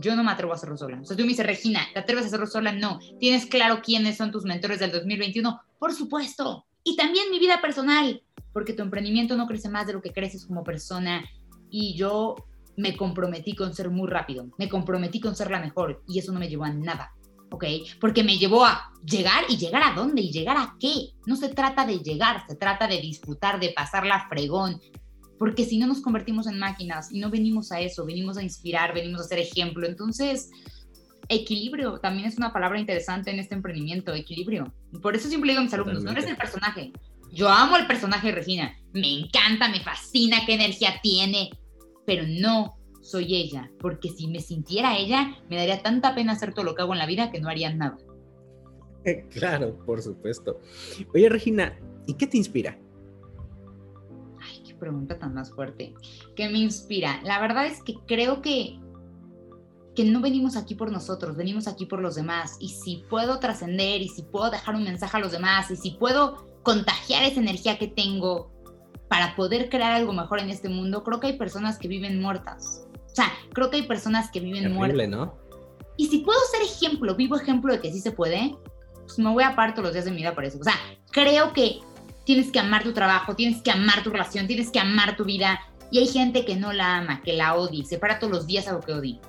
yo 0.00 0.16
no 0.16 0.24
me 0.24 0.32
atrevo 0.32 0.52
a 0.52 0.56
hacerlo 0.56 0.76
sola. 0.76 1.00
O 1.00 1.04
sea, 1.04 1.16
tú 1.16 1.22
me 1.22 1.28
dices, 1.28 1.46
Regina, 1.46 1.80
¿te 1.92 2.00
atreves 2.00 2.24
a 2.24 2.26
hacerlo 2.28 2.46
sola? 2.46 2.72
No. 2.72 2.98
¿Tienes 3.20 3.46
claro 3.46 3.80
quiénes 3.82 4.16
son 4.16 4.32
tus 4.32 4.44
mentores 4.44 4.80
del 4.80 4.90
2021? 4.90 5.60
Por 5.78 5.94
supuesto. 5.94 6.66
Y 6.82 6.96
también 6.96 7.30
mi 7.30 7.38
vida 7.38 7.60
personal, 7.60 8.22
porque 8.52 8.72
tu 8.72 8.82
emprendimiento 8.82 9.36
no 9.36 9.46
crece 9.46 9.68
más 9.68 9.86
de 9.86 9.92
lo 9.92 10.02
que 10.02 10.12
creces 10.12 10.46
como 10.46 10.64
persona. 10.64 11.24
Y 11.70 11.96
yo 11.96 12.36
me 12.76 12.96
comprometí 12.96 13.54
con 13.54 13.74
ser 13.74 13.90
muy 13.90 14.08
rápido, 14.08 14.48
me 14.58 14.68
comprometí 14.68 15.20
con 15.20 15.36
ser 15.36 15.50
la 15.50 15.60
mejor 15.60 16.02
y 16.08 16.18
eso 16.18 16.32
no 16.32 16.40
me 16.40 16.48
llevó 16.48 16.64
a 16.64 16.70
nada. 16.70 17.12
¿ok? 17.50 17.64
Porque 18.00 18.24
me 18.24 18.38
llevó 18.38 18.64
a 18.64 18.90
llegar 19.04 19.44
y 19.48 19.56
llegar 19.56 19.82
a 19.82 19.94
dónde 19.94 20.22
y 20.22 20.32
llegar 20.32 20.56
a 20.56 20.76
qué. 20.80 21.10
No 21.26 21.36
se 21.36 21.48
trata 21.48 21.86
de 21.86 21.98
llegar, 21.98 22.44
se 22.48 22.56
trata 22.56 22.86
de 22.86 23.00
disfrutar, 23.00 23.60
de 23.60 23.70
pasarla 23.70 24.26
fregón. 24.28 24.80
Porque 25.38 25.64
si 25.64 25.78
no 25.78 25.86
nos 25.86 26.00
convertimos 26.00 26.46
en 26.46 26.58
máquinas 26.58 27.12
y 27.12 27.20
no 27.20 27.30
venimos 27.30 27.70
a 27.72 27.80
eso, 27.80 28.06
venimos 28.06 28.38
a 28.38 28.42
inspirar, 28.42 28.94
venimos 28.94 29.20
a 29.20 29.24
ser 29.24 29.38
ejemplo. 29.38 29.86
Entonces, 29.86 30.50
equilibrio 31.28 31.98
también 32.00 32.26
es 32.26 32.38
una 32.38 32.52
palabra 32.52 32.80
interesante 32.80 33.30
en 33.30 33.38
este 33.38 33.54
emprendimiento, 33.54 34.14
equilibrio. 34.14 34.72
por 35.02 35.14
eso 35.14 35.28
siempre 35.28 35.50
digo 35.50 35.60
a 35.60 35.64
mis 35.64 35.74
alumnos, 35.74 36.02
no 36.02 36.12
eres 36.12 36.26
el 36.26 36.36
personaje. 36.36 36.92
Yo 37.32 37.48
amo 37.50 37.76
el 37.76 37.86
personaje 37.86 38.28
de 38.28 38.34
Regina, 38.34 38.74
me 38.92 39.12
encanta, 39.18 39.68
me 39.68 39.80
fascina 39.80 40.46
qué 40.46 40.54
energía 40.54 41.00
tiene, 41.02 41.50
pero 42.06 42.24
no 42.26 42.78
soy 43.02 43.36
ella, 43.36 43.70
porque 43.78 44.08
si 44.08 44.28
me 44.28 44.40
sintiera 44.40 44.96
ella, 44.96 45.36
me 45.48 45.56
daría 45.56 45.82
tanta 45.82 46.14
pena 46.14 46.32
hacer 46.32 46.54
todo 46.54 46.64
lo 46.64 46.74
que 46.74 46.82
hago 46.82 46.92
en 46.92 46.98
la 46.98 47.06
vida 47.06 47.30
que 47.30 47.40
no 47.40 47.48
haría 47.48 47.72
nada. 47.74 47.98
Claro, 49.30 49.78
por 49.86 50.02
supuesto. 50.02 50.58
Oye, 51.14 51.28
Regina, 51.28 51.78
¿y 52.08 52.14
qué 52.14 52.26
te 52.26 52.38
inspira? 52.38 52.76
Ay, 54.40 54.62
qué 54.66 54.74
pregunta 54.74 55.16
tan 55.16 55.32
más 55.32 55.52
fuerte. 55.52 55.94
¿Qué 56.34 56.48
me 56.48 56.58
inspira? 56.58 57.20
La 57.22 57.40
verdad 57.40 57.66
es 57.66 57.84
que 57.84 57.94
creo 58.06 58.42
que 58.42 58.80
que 59.96 60.04
no 60.04 60.20
venimos 60.20 60.56
aquí 60.56 60.74
por 60.74 60.92
nosotros, 60.92 61.36
venimos 61.36 61.66
aquí 61.66 61.86
por 61.86 62.00
los 62.00 62.14
demás. 62.14 62.56
Y 62.60 62.68
si 62.68 63.02
puedo 63.08 63.40
trascender, 63.40 64.02
y 64.02 64.08
si 64.08 64.22
puedo 64.22 64.50
dejar 64.50 64.74
un 64.74 64.84
mensaje 64.84 65.16
a 65.16 65.20
los 65.20 65.32
demás, 65.32 65.70
y 65.70 65.76
si 65.76 65.92
puedo 65.92 66.46
contagiar 66.62 67.24
esa 67.24 67.40
energía 67.40 67.78
que 67.78 67.88
tengo 67.88 68.52
para 69.08 69.36
poder 69.36 69.68
crear 69.68 69.92
algo 69.92 70.12
mejor 70.12 70.40
en 70.40 70.50
este 70.50 70.68
mundo, 70.68 71.04
creo 71.04 71.20
que 71.20 71.28
hay 71.28 71.38
personas 71.38 71.78
que 71.78 71.88
viven 71.88 72.20
muertas. 72.20 72.86
O 72.94 73.14
sea, 73.14 73.32
creo 73.52 73.70
que 73.70 73.76
hay 73.76 73.86
personas 73.86 74.30
que 74.30 74.40
viven 74.40 74.64
Terrible, 74.64 75.08
muertas. 75.08 75.08
¿no? 75.08 75.46
Y 75.96 76.08
si 76.08 76.18
puedo 76.18 76.38
ser 76.50 76.62
ejemplo, 76.62 77.14
vivo 77.14 77.36
ejemplo 77.36 77.72
de 77.72 77.80
que 77.80 77.92
sí 77.92 78.00
se 78.00 78.12
puede, 78.12 78.54
pues 79.02 79.18
me 79.18 79.30
voy 79.30 79.44
a 79.44 79.56
parar 79.56 79.74
todos 79.74 79.84
los 79.84 79.92
días 79.94 80.04
de 80.04 80.10
mi 80.10 80.18
vida 80.18 80.34
por 80.34 80.44
eso. 80.44 80.58
O 80.60 80.64
sea, 80.64 80.74
creo 81.10 81.52
que 81.52 81.80
tienes 82.24 82.50
que 82.50 82.58
amar 82.58 82.82
tu 82.82 82.92
trabajo, 82.92 83.34
tienes 83.34 83.62
que 83.62 83.70
amar 83.70 84.02
tu 84.02 84.10
relación, 84.10 84.46
tienes 84.46 84.70
que 84.70 84.80
amar 84.80 85.16
tu 85.16 85.24
vida. 85.24 85.60
Y 85.90 85.98
hay 86.00 86.08
gente 86.08 86.44
que 86.44 86.56
no 86.56 86.72
la 86.72 86.98
ama, 86.98 87.22
que 87.22 87.32
la 87.32 87.54
odia, 87.54 87.84
se 87.84 87.98
para 87.98 88.18
todos 88.18 88.32
los 88.32 88.46
días 88.46 88.66
a 88.68 88.72
lo 88.72 88.80
que 88.80 88.92
odia. 88.92 89.20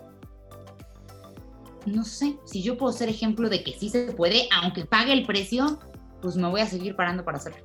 No 1.86 2.04
sé, 2.04 2.36
si 2.46 2.62
yo 2.62 2.78
puedo 2.78 2.92
ser 2.92 3.08
ejemplo 3.08 3.48
de 3.48 3.64
que 3.64 3.72
sí 3.72 3.90
se 3.90 4.12
puede, 4.12 4.50
aunque 4.62 4.84
pague 4.84 5.14
el 5.14 5.26
precio, 5.26 5.80
pues 6.22 6.36
me 6.36 6.50
voy 6.50 6.60
a 6.60 6.68
seguir 6.68 6.96
parando 6.96 7.24
para 7.24 7.38
hacerlo. 7.38 7.60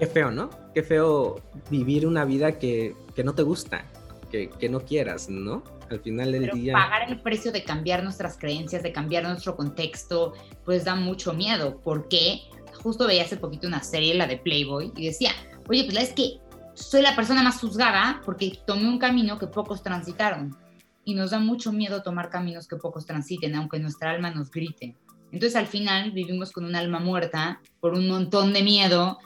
Qué 0.00 0.06
feo, 0.06 0.30
¿no? 0.30 0.48
Qué 0.74 0.82
feo 0.82 1.42
vivir 1.68 2.06
una 2.06 2.24
vida 2.24 2.58
que, 2.58 2.96
que 3.14 3.22
no 3.22 3.34
te 3.34 3.42
gusta, 3.42 3.84
que, 4.30 4.48
que, 4.48 4.70
no 4.70 4.80
quieras, 4.80 5.28
¿no? 5.28 5.62
Al 5.90 6.00
final 6.00 6.32
del 6.32 6.50
día. 6.52 6.72
Pagar 6.72 7.10
el 7.10 7.20
precio 7.20 7.52
de 7.52 7.64
cambiar 7.64 8.02
nuestras 8.02 8.38
creencias, 8.38 8.82
de 8.82 8.92
cambiar 8.92 9.24
nuestro 9.24 9.56
contexto, 9.56 10.32
pues 10.64 10.86
da 10.86 10.94
mucho 10.94 11.34
miedo. 11.34 11.82
Porque 11.84 12.40
justo 12.82 13.06
veía 13.06 13.24
hace 13.24 13.36
poquito 13.36 13.68
una 13.68 13.82
serie, 13.82 14.14
la 14.14 14.26
de 14.26 14.38
Playboy, 14.38 14.90
y 14.96 15.04
decía, 15.04 15.32
oye, 15.68 15.84
pues 15.84 15.92
la 15.92 16.00
es 16.00 16.14
que 16.14 16.38
soy 16.72 17.02
la 17.02 17.14
persona 17.14 17.42
más 17.42 17.60
juzgada 17.60 18.22
porque 18.24 18.58
tomé 18.66 18.88
un 18.88 18.98
camino 18.98 19.38
que 19.38 19.48
pocos 19.48 19.82
transitaron. 19.82 20.56
Y 21.04 21.12
nos 21.12 21.32
da 21.32 21.40
mucho 21.40 21.72
miedo 21.72 22.02
tomar 22.02 22.30
caminos 22.30 22.66
que 22.66 22.76
pocos 22.76 23.04
transiten, 23.04 23.54
aunque 23.54 23.78
nuestra 23.78 24.12
alma 24.12 24.30
nos 24.30 24.50
grite. 24.50 24.96
Entonces 25.30 25.56
al 25.56 25.66
final 25.66 26.12
vivimos 26.12 26.52
con 26.52 26.64
un 26.64 26.74
alma 26.74 27.00
muerta 27.00 27.60
por 27.80 27.92
un 27.92 28.08
montón 28.08 28.54
de 28.54 28.62
miedo 28.62 29.18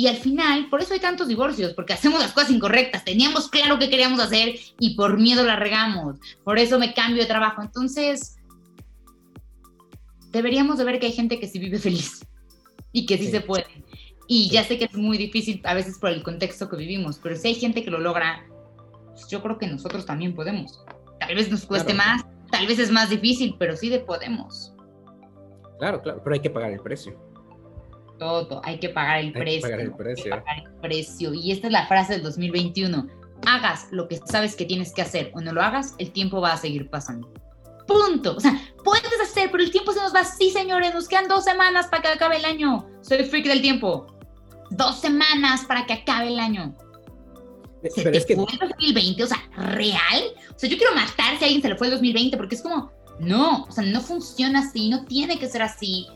y 0.00 0.06
al 0.06 0.16
final, 0.16 0.70
por 0.70 0.80
eso 0.80 0.94
hay 0.94 1.00
tantos 1.00 1.28
divorcios, 1.28 1.74
porque 1.74 1.92
hacemos 1.92 2.20
las 2.20 2.32
cosas 2.32 2.52
incorrectas, 2.52 3.04
teníamos 3.04 3.50
claro 3.50 3.78
qué 3.78 3.90
queríamos 3.90 4.18
hacer 4.18 4.54
y 4.78 4.94
por 4.94 5.18
miedo 5.18 5.44
la 5.44 5.56
regamos. 5.56 6.18
Por 6.42 6.58
eso 6.58 6.78
me 6.78 6.94
cambio 6.94 7.20
de 7.20 7.28
trabajo. 7.28 7.60
Entonces, 7.60 8.38
deberíamos 10.30 10.78
de 10.78 10.84
ver 10.84 11.00
que 11.00 11.04
hay 11.08 11.12
gente 11.12 11.38
que 11.38 11.46
sí 11.46 11.58
vive 11.58 11.78
feliz 11.78 12.26
y 12.92 13.04
que 13.04 13.18
sí, 13.18 13.30
se 13.30 13.42
puede. 13.42 13.66
Y 14.26 14.48
ya 14.48 14.64
sé 14.64 14.78
que 14.78 14.86
es 14.86 14.94
muy 14.94 15.18
difícil 15.18 15.60
a 15.64 15.74
veces 15.74 15.98
por 15.98 16.08
el 16.08 16.22
contexto 16.22 16.70
que 16.70 16.78
vivimos, 16.78 17.20
pero 17.22 17.36
si 17.36 17.48
hay 17.48 17.54
gente 17.56 17.84
que 17.84 17.90
lo 17.90 17.98
logra, 17.98 18.46
pues 19.10 19.28
yo 19.28 19.42
creo 19.42 19.58
que 19.58 19.66
nosotros 19.66 20.06
también 20.06 20.34
podemos. 20.34 20.82
Tal 21.18 21.34
vez 21.34 21.50
nos 21.50 21.66
cueste 21.66 21.92
más, 21.92 22.24
tal 22.50 22.66
vez 22.66 22.78
es 22.78 22.90
más 22.90 23.10
difícil, 23.10 23.54
pero 23.58 23.76
sí 23.76 23.90
de 23.90 24.00
podemos. 24.00 24.72
Claro, 25.78 26.00
claro, 26.00 26.22
pero 26.24 26.32
hay 26.32 26.40
que 26.40 26.48
pagar 26.48 26.70
el 26.72 26.80
precio 26.80 27.29
todo, 28.20 28.60
hay 28.62 28.78
que 28.78 28.90
pagar 28.90 29.18
el 29.18 29.32
precio. 29.32 29.62
pagar 29.62 29.80
el 29.80 29.92
precio. 29.92 30.30
pagar 30.30 30.58
el 30.58 30.80
precio. 30.80 31.34
Y 31.34 31.50
esta 31.50 31.66
es 31.66 31.72
la 31.72 31.86
frase 31.88 32.12
del 32.12 32.22
2021. 32.22 33.08
Hagas 33.46 33.88
lo 33.90 34.06
que 34.06 34.20
sabes 34.26 34.54
que 34.54 34.66
tienes 34.66 34.92
que 34.92 35.02
hacer 35.02 35.32
o 35.34 35.40
no 35.40 35.52
lo 35.52 35.62
hagas, 35.62 35.94
el 35.98 36.12
tiempo 36.12 36.40
va 36.40 36.52
a 36.52 36.56
seguir 36.56 36.88
pasando. 36.88 37.32
Punto. 37.86 38.36
O 38.36 38.40
sea, 38.40 38.60
puedes 38.84 39.20
hacer, 39.20 39.50
pero 39.50 39.64
el 39.64 39.72
tiempo 39.72 39.92
se 39.92 40.00
nos 40.00 40.14
va. 40.14 40.24
Sí, 40.24 40.50
señores, 40.50 40.94
nos 40.94 41.08
quedan 41.08 41.26
dos 41.26 41.44
semanas 41.44 41.88
para 41.88 42.02
que 42.02 42.08
acabe 42.08 42.36
el 42.36 42.44
año. 42.44 42.86
Soy 43.00 43.24
freak 43.24 43.46
del 43.46 43.62
tiempo. 43.62 44.06
Dos 44.70 45.00
semanas 45.00 45.64
para 45.66 45.86
que 45.86 45.94
acabe 45.94 46.28
el 46.28 46.38
año. 46.38 46.76
¿Se 47.82 48.02
pero 48.02 48.12
te 48.12 48.18
es 48.18 48.26
que... 48.26 48.36
fue 48.36 48.44
el 48.52 48.68
2020? 48.68 49.24
O 49.24 49.26
sea, 49.26 49.42
¿real? 49.56 50.22
O 50.54 50.58
sea, 50.58 50.68
yo 50.68 50.76
quiero 50.76 50.94
matar 50.94 51.38
si 51.38 51.44
a 51.44 51.46
alguien 51.46 51.62
se 51.62 51.68
le 51.70 51.76
fue 51.76 51.86
el 51.86 51.94
2020 51.94 52.36
porque 52.36 52.54
es 52.54 52.62
como, 52.62 52.92
no, 53.18 53.64
o 53.64 53.72
sea, 53.72 53.82
no 53.82 54.00
funciona 54.02 54.60
así, 54.60 54.90
no 54.90 55.06
tiene 55.06 55.38
que 55.38 55.48
ser 55.48 55.62
así. 55.62 56.06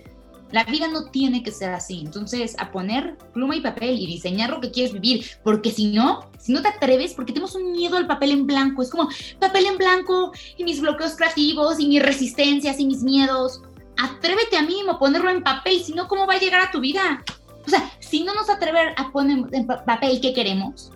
La 0.55 0.63
vida 0.63 0.87
no 0.87 1.07
tiene 1.07 1.43
que 1.43 1.51
ser 1.51 1.71
así. 1.71 2.03
Entonces, 2.05 2.55
a 2.61 2.71
poner 2.71 3.19
pluma 3.33 3.57
y 3.57 3.61
papel 3.61 3.99
y 3.99 4.07
diseñar 4.07 4.51
lo 4.51 4.61
que 4.61 4.71
quieres 4.71 4.93
vivir, 4.93 5.27
porque 5.43 5.73
si 5.73 5.89
no, 5.89 6.31
si 6.39 6.53
no 6.53 6.63
te 6.63 6.69
atreves, 6.69 7.13
porque 7.13 7.33
tenemos 7.33 7.57
un 7.57 7.73
miedo 7.73 7.97
al 7.97 8.07
papel 8.07 8.31
en 8.31 8.47
blanco, 8.47 8.81
es 8.81 8.89
como 8.89 9.09
papel 9.41 9.67
en 9.67 9.79
blanco 9.79 10.31
y 10.57 10.63
mis 10.63 10.81
bloqueos 10.81 11.17
creativos 11.17 11.81
y 11.81 11.89
mis 11.89 12.01
resistencias 12.01 12.79
y 12.79 12.87
mis 12.87 13.03
miedos. 13.03 13.63
Atrévete 14.01 14.57
a 14.57 14.63
mí 14.63 14.77
a 14.89 14.97
ponerlo 14.97 15.29
en 15.29 15.43
papel, 15.43 15.83
si 15.83 15.93
no, 15.93 16.07
¿cómo 16.07 16.25
va 16.25 16.35
a 16.35 16.39
llegar 16.39 16.61
a 16.61 16.71
tu 16.71 16.79
vida? 16.79 17.25
O 17.67 17.69
sea, 17.69 17.91
si 17.99 18.23
no 18.23 18.33
nos 18.33 18.49
atrever 18.49 18.95
a 18.97 19.11
poner 19.11 19.47
en 19.51 19.67
papel 19.67 20.21
qué 20.21 20.33
queremos, 20.33 20.93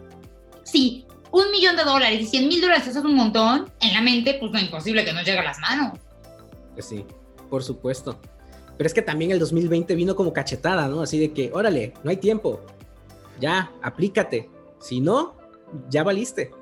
si 0.63 1.05
un 1.33 1.51
millón 1.51 1.75
de 1.75 1.83
dólares 1.83 2.21
y 2.21 2.27
cien 2.27 2.47
mil 2.47 2.61
dólares 2.61 2.87
eso 2.87 3.01
es 3.01 3.05
un 3.05 3.17
montón, 3.17 3.69
en 3.81 3.93
la 3.93 4.03
mente, 4.03 4.35
pues 4.39 4.53
no 4.53 4.61
imposible 4.61 5.05
que 5.05 5.13
nos 5.13 5.25
llegue 5.25 5.41
a 5.41 5.43
las 5.43 5.59
manos. 5.59 5.99
Pues 6.75 6.87
sí, 6.87 7.05
por 7.51 7.65
supuesto. 7.65 8.21
Pero 8.79 8.87
es 8.87 8.95
que 8.95 9.03
también 9.03 9.33
el 9.33 9.41
2020 9.41 9.95
vino 9.97 10.15
como 10.15 10.33
cachetada, 10.33 10.89
¿no? 10.89 11.03
Así 11.03 11.19
de 11.19 11.33
que, 11.33 11.51
órale, 11.53 11.93
no 12.05 12.11
hay 12.11 12.17
tiempo. 12.17 12.61
Ya, 13.41 13.73
aplícate. 13.83 14.49
Si 14.81 15.01
no, 15.01 15.35
ya 15.91 16.05
valiste. 16.05 16.53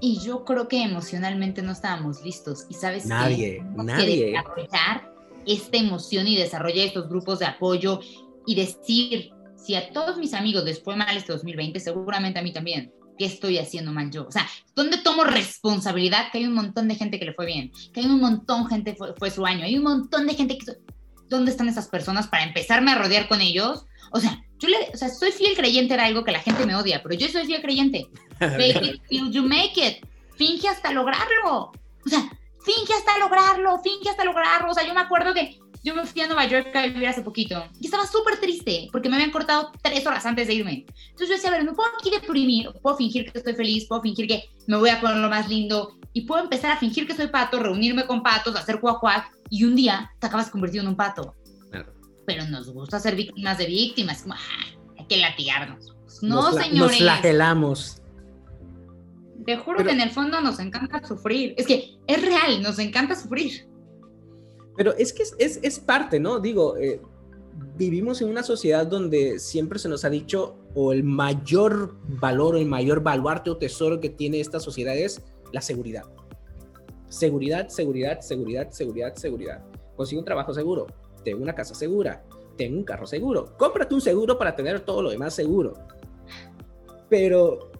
Y 0.00 0.20
yo 0.20 0.44
creo 0.44 0.68
que 0.68 0.82
emocionalmente 0.82 1.62
no 1.62 1.72
estábamos 1.72 2.22
listos. 2.22 2.66
Y 2.68 2.74
sabes 2.74 3.06
nadie, 3.06 3.64
nadie. 3.74 4.26
desarrollar 4.26 5.12
esta 5.46 5.78
emoción 5.78 6.28
y 6.28 6.36
desarrollar 6.36 6.86
estos 6.86 7.08
grupos 7.08 7.38
de 7.38 7.46
apoyo 7.46 8.00
y 8.46 8.54
decir, 8.54 9.30
si 9.56 9.74
a 9.74 9.90
todos 9.92 10.18
mis 10.18 10.34
amigos 10.34 10.64
les 10.64 10.82
fue 10.82 10.94
mal 10.94 11.16
este 11.16 11.32
2020, 11.32 11.80
seguramente 11.80 12.38
a 12.38 12.42
mí 12.42 12.52
también. 12.52 12.92
¿Qué 13.18 13.24
estoy 13.24 13.56
haciendo 13.56 13.92
mal 13.92 14.10
yo? 14.10 14.26
O 14.26 14.30
sea, 14.30 14.46
¿dónde 14.74 14.98
tomo 14.98 15.24
responsabilidad 15.24 16.30
que 16.30 16.36
hay 16.36 16.44
un 16.44 16.52
montón 16.52 16.86
de 16.86 16.96
gente 16.96 17.18
que 17.18 17.24
le 17.24 17.32
fue 17.32 17.46
bien? 17.46 17.72
Que 17.94 18.00
hay 18.00 18.06
un 18.06 18.20
montón 18.20 18.64
de 18.64 18.68
gente 18.68 18.94
fue, 18.94 19.14
fue 19.14 19.30
su 19.30 19.46
año. 19.46 19.64
Hay 19.64 19.78
un 19.78 19.84
montón 19.84 20.26
de 20.26 20.34
gente 20.34 20.58
que... 20.58 20.66
¿Dónde 21.28 21.50
están 21.50 21.68
esas 21.68 21.88
personas 21.88 22.26
para 22.28 22.44
empezarme 22.44 22.92
a 22.92 22.98
rodear 22.98 23.28
con 23.28 23.40
ellos? 23.40 23.86
O 24.12 24.20
sea, 24.20 24.42
yo 24.58 24.68
le, 24.68 24.76
o 24.92 24.96
sea, 24.96 25.08
soy 25.08 25.32
fiel 25.32 25.56
creyente 25.56 25.94
era 25.94 26.04
algo 26.04 26.24
que 26.24 26.32
la 26.32 26.40
gente 26.40 26.64
me 26.66 26.74
odia, 26.74 27.02
pero 27.02 27.14
yo 27.14 27.28
soy 27.28 27.46
fiel 27.46 27.62
creyente. 27.62 28.06
Fake 28.38 28.82
it 28.82 29.02
till 29.08 29.30
you 29.30 29.42
make 29.42 29.74
it. 29.76 30.06
Finge 30.36 30.68
hasta 30.68 30.92
lograrlo. 30.92 31.72
O 32.04 32.08
sea, 32.08 32.20
finge 32.64 32.92
hasta 32.92 33.18
lograrlo, 33.18 33.80
finge 33.82 34.08
hasta 34.08 34.24
lograrlo. 34.24 34.70
O 34.70 34.74
sea, 34.74 34.86
yo 34.86 34.94
me 34.94 35.00
acuerdo 35.00 35.34
que 35.34 35.58
yo 35.86 35.94
me 35.94 36.04
fui 36.04 36.20
a 36.20 36.26
Nueva 36.26 36.46
York 36.46 36.74
a 36.74 36.82
vivir 36.82 37.06
hace 37.06 37.22
poquito 37.22 37.64
y 37.80 37.86
estaba 37.86 38.06
súper 38.06 38.40
triste 38.40 38.88
porque 38.90 39.08
me 39.08 39.14
habían 39.14 39.30
cortado 39.30 39.70
tres 39.82 40.04
horas 40.04 40.26
antes 40.26 40.48
de 40.48 40.54
irme. 40.54 40.84
Entonces 41.10 41.28
yo 41.28 41.34
decía, 41.34 41.50
a 41.50 41.52
ver, 41.52 41.64
no 41.64 41.74
puedo 41.74 41.88
aquí 41.98 42.10
deprimir, 42.10 42.70
puedo 42.82 42.96
fingir 42.96 43.30
que 43.30 43.38
estoy 43.38 43.54
feliz, 43.54 43.86
puedo 43.86 44.02
fingir 44.02 44.26
que 44.26 44.50
me 44.66 44.76
voy 44.76 44.90
a 44.90 45.00
poner 45.00 45.18
lo 45.18 45.28
más 45.28 45.48
lindo 45.48 45.96
y 46.12 46.22
puedo 46.22 46.42
empezar 46.42 46.72
a 46.72 46.76
fingir 46.76 47.06
que 47.06 47.14
soy 47.14 47.28
pato, 47.28 47.60
reunirme 47.60 48.04
con 48.04 48.22
patos, 48.22 48.56
hacer 48.56 48.80
cuac 48.80 48.98
cuac 48.98 49.35
y 49.50 49.64
un 49.64 49.76
día 49.76 50.10
te 50.18 50.26
acabas 50.26 50.50
convertido 50.50 50.82
en 50.82 50.88
un 50.88 50.96
pato 50.96 51.34
pero 52.26 52.44
nos 52.46 52.70
gusta 52.70 52.98
ser 52.98 53.14
víctimas 53.14 53.56
de 53.56 53.66
víctimas, 53.66 54.22
como, 54.22 54.34
ah, 54.34 54.78
hay 54.98 55.06
que 55.06 55.16
latigarnos. 55.16 55.96
No, 56.20 56.52
señores. 56.52 56.72
Nos 56.74 56.96
flagelamos. 56.96 58.02
Te 59.46 59.56
juro 59.56 59.84
que 59.84 59.92
en 59.92 60.00
el 60.00 60.10
fondo 60.10 60.40
nos 60.40 60.58
encanta 60.58 61.06
sufrir. 61.06 61.54
Es 61.56 61.66
que 61.66 61.98
es 62.06 62.20
real, 62.20 62.62
nos 62.62 62.78
encanta 62.80 63.14
sufrir. 63.14 63.68
Pero 64.76 64.94
es 64.96 65.12
que 65.12 65.22
es, 65.22 65.60
es, 65.62 65.78
parte, 65.78 66.18
¿no? 66.18 66.40
Digo, 66.40 66.76
eh, 66.76 67.00
vivimos 67.76 68.20
en 68.20 68.28
una 68.28 68.42
sociedad 68.42 68.86
donde 68.86 69.38
siempre 69.38 69.78
se 69.78 69.88
nos 69.88 70.04
ha 70.04 70.10
dicho, 70.10 70.58
o 70.74 70.92
el 70.92 71.04
mayor 71.04 71.96
valor, 72.08 72.56
el 72.56 72.66
mayor 72.66 73.02
baluarte 73.02 73.50
o 73.50 73.56
tesoro 73.56 74.00
que 74.00 74.10
tiene 74.10 74.40
esta 74.40 74.58
sociedad 74.58 74.96
es 74.96 75.22
la 75.52 75.60
seguridad. 75.60 76.02
Seguridad, 77.08 77.68
seguridad, 77.68 78.20
seguridad, 78.20 78.70
seguridad, 78.70 79.14
seguridad. 79.14 79.64
Consigue 79.96 80.18
un 80.18 80.24
trabajo 80.24 80.52
seguro, 80.52 80.86
tengo 81.24 81.42
una 81.42 81.54
casa 81.54 81.74
segura, 81.74 82.22
tengo 82.56 82.78
un 82.78 82.84
carro 82.84 83.06
seguro. 83.06 83.56
Cómprate 83.56 83.94
un 83.94 84.00
seguro 84.00 84.38
para 84.38 84.54
tener 84.54 84.80
todo 84.80 85.02
lo 85.02 85.10
demás 85.10 85.34
seguro. 85.34 85.74
Pero 87.08 87.70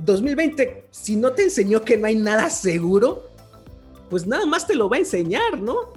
2020, 0.00 0.62
eh, 0.62 0.86
si 0.90 1.16
no 1.16 1.32
te 1.32 1.44
enseñó 1.44 1.82
que 1.82 1.96
no 1.96 2.06
hay 2.06 2.16
nada 2.16 2.50
seguro, 2.50 3.30
pues 4.10 4.26
nada 4.26 4.46
más 4.46 4.66
te 4.66 4.74
lo 4.74 4.88
va 4.88 4.96
a 4.96 5.00
enseñar, 5.00 5.60
¿no? 5.60 5.92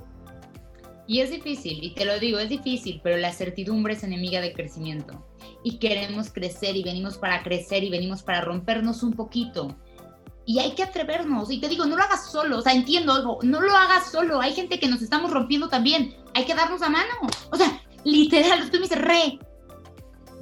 Y 1.08 1.22
es 1.22 1.32
difícil, 1.32 1.82
y 1.82 1.94
te 1.94 2.04
lo 2.04 2.20
digo, 2.20 2.38
es 2.38 2.50
difícil, 2.50 3.00
pero 3.02 3.16
la 3.16 3.32
certidumbre 3.32 3.94
es 3.94 4.04
enemiga 4.04 4.42
del 4.42 4.54
crecimiento. 4.54 5.26
Y 5.64 5.78
queremos 5.78 6.32
crecer 6.32 6.76
y 6.76 6.84
venimos 6.84 7.18
para 7.18 7.44
crecer 7.44 7.86
y 7.86 7.90
venimos 7.90 8.24
para 8.24 8.42
rompernos 8.42 9.04
un 9.04 9.14
poquito 9.14 9.78
y 10.48 10.60
hay 10.60 10.72
que 10.72 10.82
atrevernos. 10.82 11.52
Y 11.52 11.60
te 11.60 11.68
digo, 11.68 11.86
no 11.86 11.98
lo 11.98 12.02
hagas 12.02 12.32
solo, 12.32 12.58
o 12.58 12.62
sea, 12.62 12.74
entiendo 12.74 13.14
algo, 13.14 13.38
no 13.44 13.62
lo 13.62 13.76
hagas 13.76 14.10
solo. 14.10 14.42
Hay 14.42 14.54
gente 14.54 14.80
que 14.80 14.88
nos 14.88 15.02
estamos 15.02 15.30
rompiendo 15.30 15.68
también. 15.68 16.16
Hay 16.34 16.46
que 16.46 16.56
darnos 16.56 16.80
la 16.80 16.90
mano. 16.90 17.14
O 17.52 17.58
sea, 17.58 17.82
literal, 18.06 18.72
tú 18.72 18.78
me 18.78 18.84
dices, 18.84 19.00
re. 19.00 19.40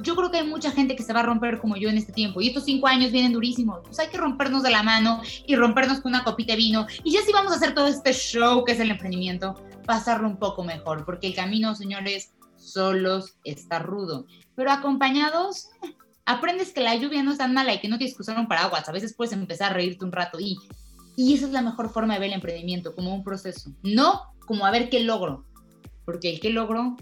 Yo 0.01 0.15
creo 0.15 0.29
que 0.29 0.37
hay 0.39 0.47
mucha 0.47 0.71
gente 0.71 0.95
que 0.95 1.03
se 1.03 1.11
va 1.11 1.21
a 1.21 1.23
romper 1.23 1.59
como 1.59 1.75
yo 1.75 1.89
en 1.89 1.97
este 1.97 2.13
tiempo. 2.13 2.39
Y 2.39 2.49
estos 2.49 2.65
cinco 2.65 2.85
años 2.85 3.11
vienen 3.11 3.33
durísimos. 3.33 3.79
Pues 3.83 3.97
hay 3.97 4.09
que 4.09 4.17
rompernos 4.17 4.61
de 4.61 4.69
la 4.69 4.83
mano 4.83 5.21
y 5.47 5.55
rompernos 5.55 6.01
con 6.01 6.11
una 6.11 6.23
copita 6.23 6.53
de 6.53 6.57
vino. 6.57 6.85
Y 7.03 7.11
ya 7.11 7.21
sí 7.25 7.31
vamos 7.33 7.53
a 7.53 7.55
hacer 7.55 7.73
todo 7.73 7.87
este 7.87 8.13
show 8.13 8.63
que 8.63 8.73
es 8.73 8.79
el 8.79 8.91
emprendimiento, 8.91 9.55
pasarlo 9.87 10.27
un 10.27 10.37
poco 10.37 10.63
mejor. 10.63 11.03
Porque 11.05 11.27
el 11.27 11.33
camino, 11.33 11.73
señores, 11.73 12.33
solos 12.57 13.37
está 13.43 13.79
rudo. 13.79 14.27
Pero 14.55 14.71
acompañados, 14.71 15.69
aprendes 16.25 16.73
que 16.73 16.81
la 16.81 16.95
lluvia 16.95 17.23
no 17.23 17.31
es 17.31 17.37
tan 17.37 17.53
mala 17.53 17.73
y 17.73 17.79
que 17.79 17.87
no 17.87 17.97
tienes 17.97 18.15
que 18.15 18.21
usar 18.21 18.37
un 18.39 18.47
paraguas. 18.47 18.87
A 18.89 18.91
veces 18.91 19.13
puedes 19.13 19.33
empezar 19.33 19.71
a 19.71 19.75
reírte 19.75 20.05
un 20.05 20.11
rato 20.11 20.39
y, 20.39 20.57
y 21.15 21.33
esa 21.33 21.45
es 21.45 21.51
la 21.51 21.61
mejor 21.61 21.91
forma 21.91 22.15
de 22.15 22.19
ver 22.19 22.29
el 22.29 22.35
emprendimiento, 22.35 22.95
como 22.95 23.13
un 23.13 23.23
proceso. 23.23 23.71
No 23.83 24.33
como 24.45 24.65
a 24.65 24.71
ver 24.71 24.89
qué 24.89 25.01
logro. 25.01 25.45
Porque 26.05 26.29
el 26.29 26.39
qué 26.39 26.49
logro, 26.49 26.97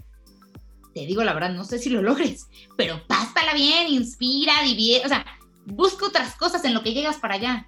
te 0.94 1.06
digo 1.06 1.24
la 1.24 1.34
verdad, 1.34 1.52
no 1.52 1.64
sé 1.64 1.78
si 1.78 1.90
lo 1.90 2.00
logres, 2.00 2.48
pero 2.76 3.02
pásala 3.06 3.52
bien, 3.54 3.88
inspira, 3.88 4.52
divierte, 4.64 5.06
o 5.06 5.08
sea, 5.08 5.26
busca 5.66 6.06
otras 6.06 6.36
cosas 6.36 6.64
en 6.64 6.72
lo 6.72 6.82
que 6.82 6.94
llegas 6.94 7.18
para 7.18 7.34
allá. 7.34 7.66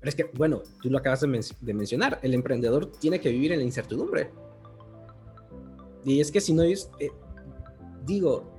Pero 0.00 0.10
es 0.10 0.14
que, 0.14 0.24
bueno, 0.34 0.62
tú 0.82 0.90
lo 0.90 0.98
acabas 0.98 1.20
de, 1.20 1.74
mencionar, 1.74 2.20
el 2.22 2.34
emprendedor 2.34 2.92
tiene 3.00 3.20
que 3.20 3.30
vivir 3.30 3.52
en 3.52 3.58
la 3.58 3.64
incertidumbre. 3.64 4.30
Y 6.04 6.20
es 6.20 6.30
que 6.30 6.40
si 6.40 6.52
no 6.52 6.62
es, 6.62 6.90
eh, 7.00 7.10
digo, 8.04 8.57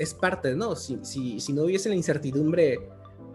es 0.00 0.14
parte, 0.14 0.56
¿no? 0.56 0.74
Si, 0.74 0.98
si, 1.02 1.38
si 1.38 1.52
no 1.52 1.64
hubiese 1.64 1.90
la 1.90 1.94
incertidumbre, 1.94 2.78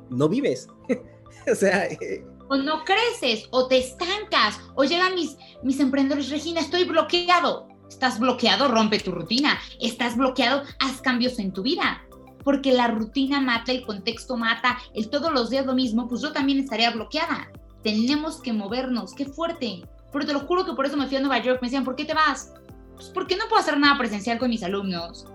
no 0.09 0.27
vives. 0.27 0.67
o 1.51 1.55
sea... 1.55 1.85
Eh, 1.85 2.25
o 2.47 2.57
no 2.57 2.83
creces, 2.83 3.47
o 3.51 3.67
te 3.67 3.77
estancas, 3.77 4.59
o 4.75 4.83
llegan 4.83 5.15
mis, 5.15 5.35
mis 5.63 5.79
emprendedores, 5.79 6.29
Regina, 6.29 6.61
estoy 6.61 6.83
bloqueado. 6.83 7.67
Estás 7.89 8.19
bloqueado, 8.19 8.67
rompe 8.67 8.99
tu 8.99 9.11
rutina. 9.11 9.59
Estás 9.79 10.17
bloqueado, 10.17 10.63
haz 10.79 11.01
cambios 11.01 11.39
en 11.39 11.53
tu 11.53 11.63
vida. 11.63 12.03
Porque 12.43 12.71
la 12.71 12.87
rutina 12.87 13.41
mata, 13.41 13.71
el 13.71 13.85
contexto 13.85 14.37
mata, 14.37 14.77
el 14.93 15.09
todos 15.09 15.31
los 15.31 15.49
días 15.49 15.65
lo 15.65 15.73
mismo, 15.73 16.07
pues 16.07 16.21
yo 16.21 16.31
también 16.31 16.59
estaría 16.59 16.91
bloqueada. 16.91 17.51
Tenemos 17.83 18.41
que 18.41 18.53
movernos, 18.53 19.13
qué 19.13 19.25
fuerte. 19.25 19.83
Pero 20.11 20.25
te 20.25 20.33
lo 20.33 20.41
juro 20.41 20.65
que 20.65 20.73
por 20.73 20.85
eso 20.85 20.97
me 20.97 21.07
fui 21.07 21.17
a 21.17 21.19
Nueva 21.19 21.41
York. 21.41 21.59
Me 21.61 21.67
decían, 21.67 21.83
¿por 21.83 21.95
qué 21.95 22.05
te 22.05 22.13
vas? 22.13 22.53
Pues 22.95 23.09
porque 23.09 23.35
no 23.35 23.45
puedo 23.49 23.61
hacer 23.61 23.79
nada 23.79 23.97
presencial 23.97 24.37
con 24.37 24.49
mis 24.49 24.63
alumnos. 24.63 25.25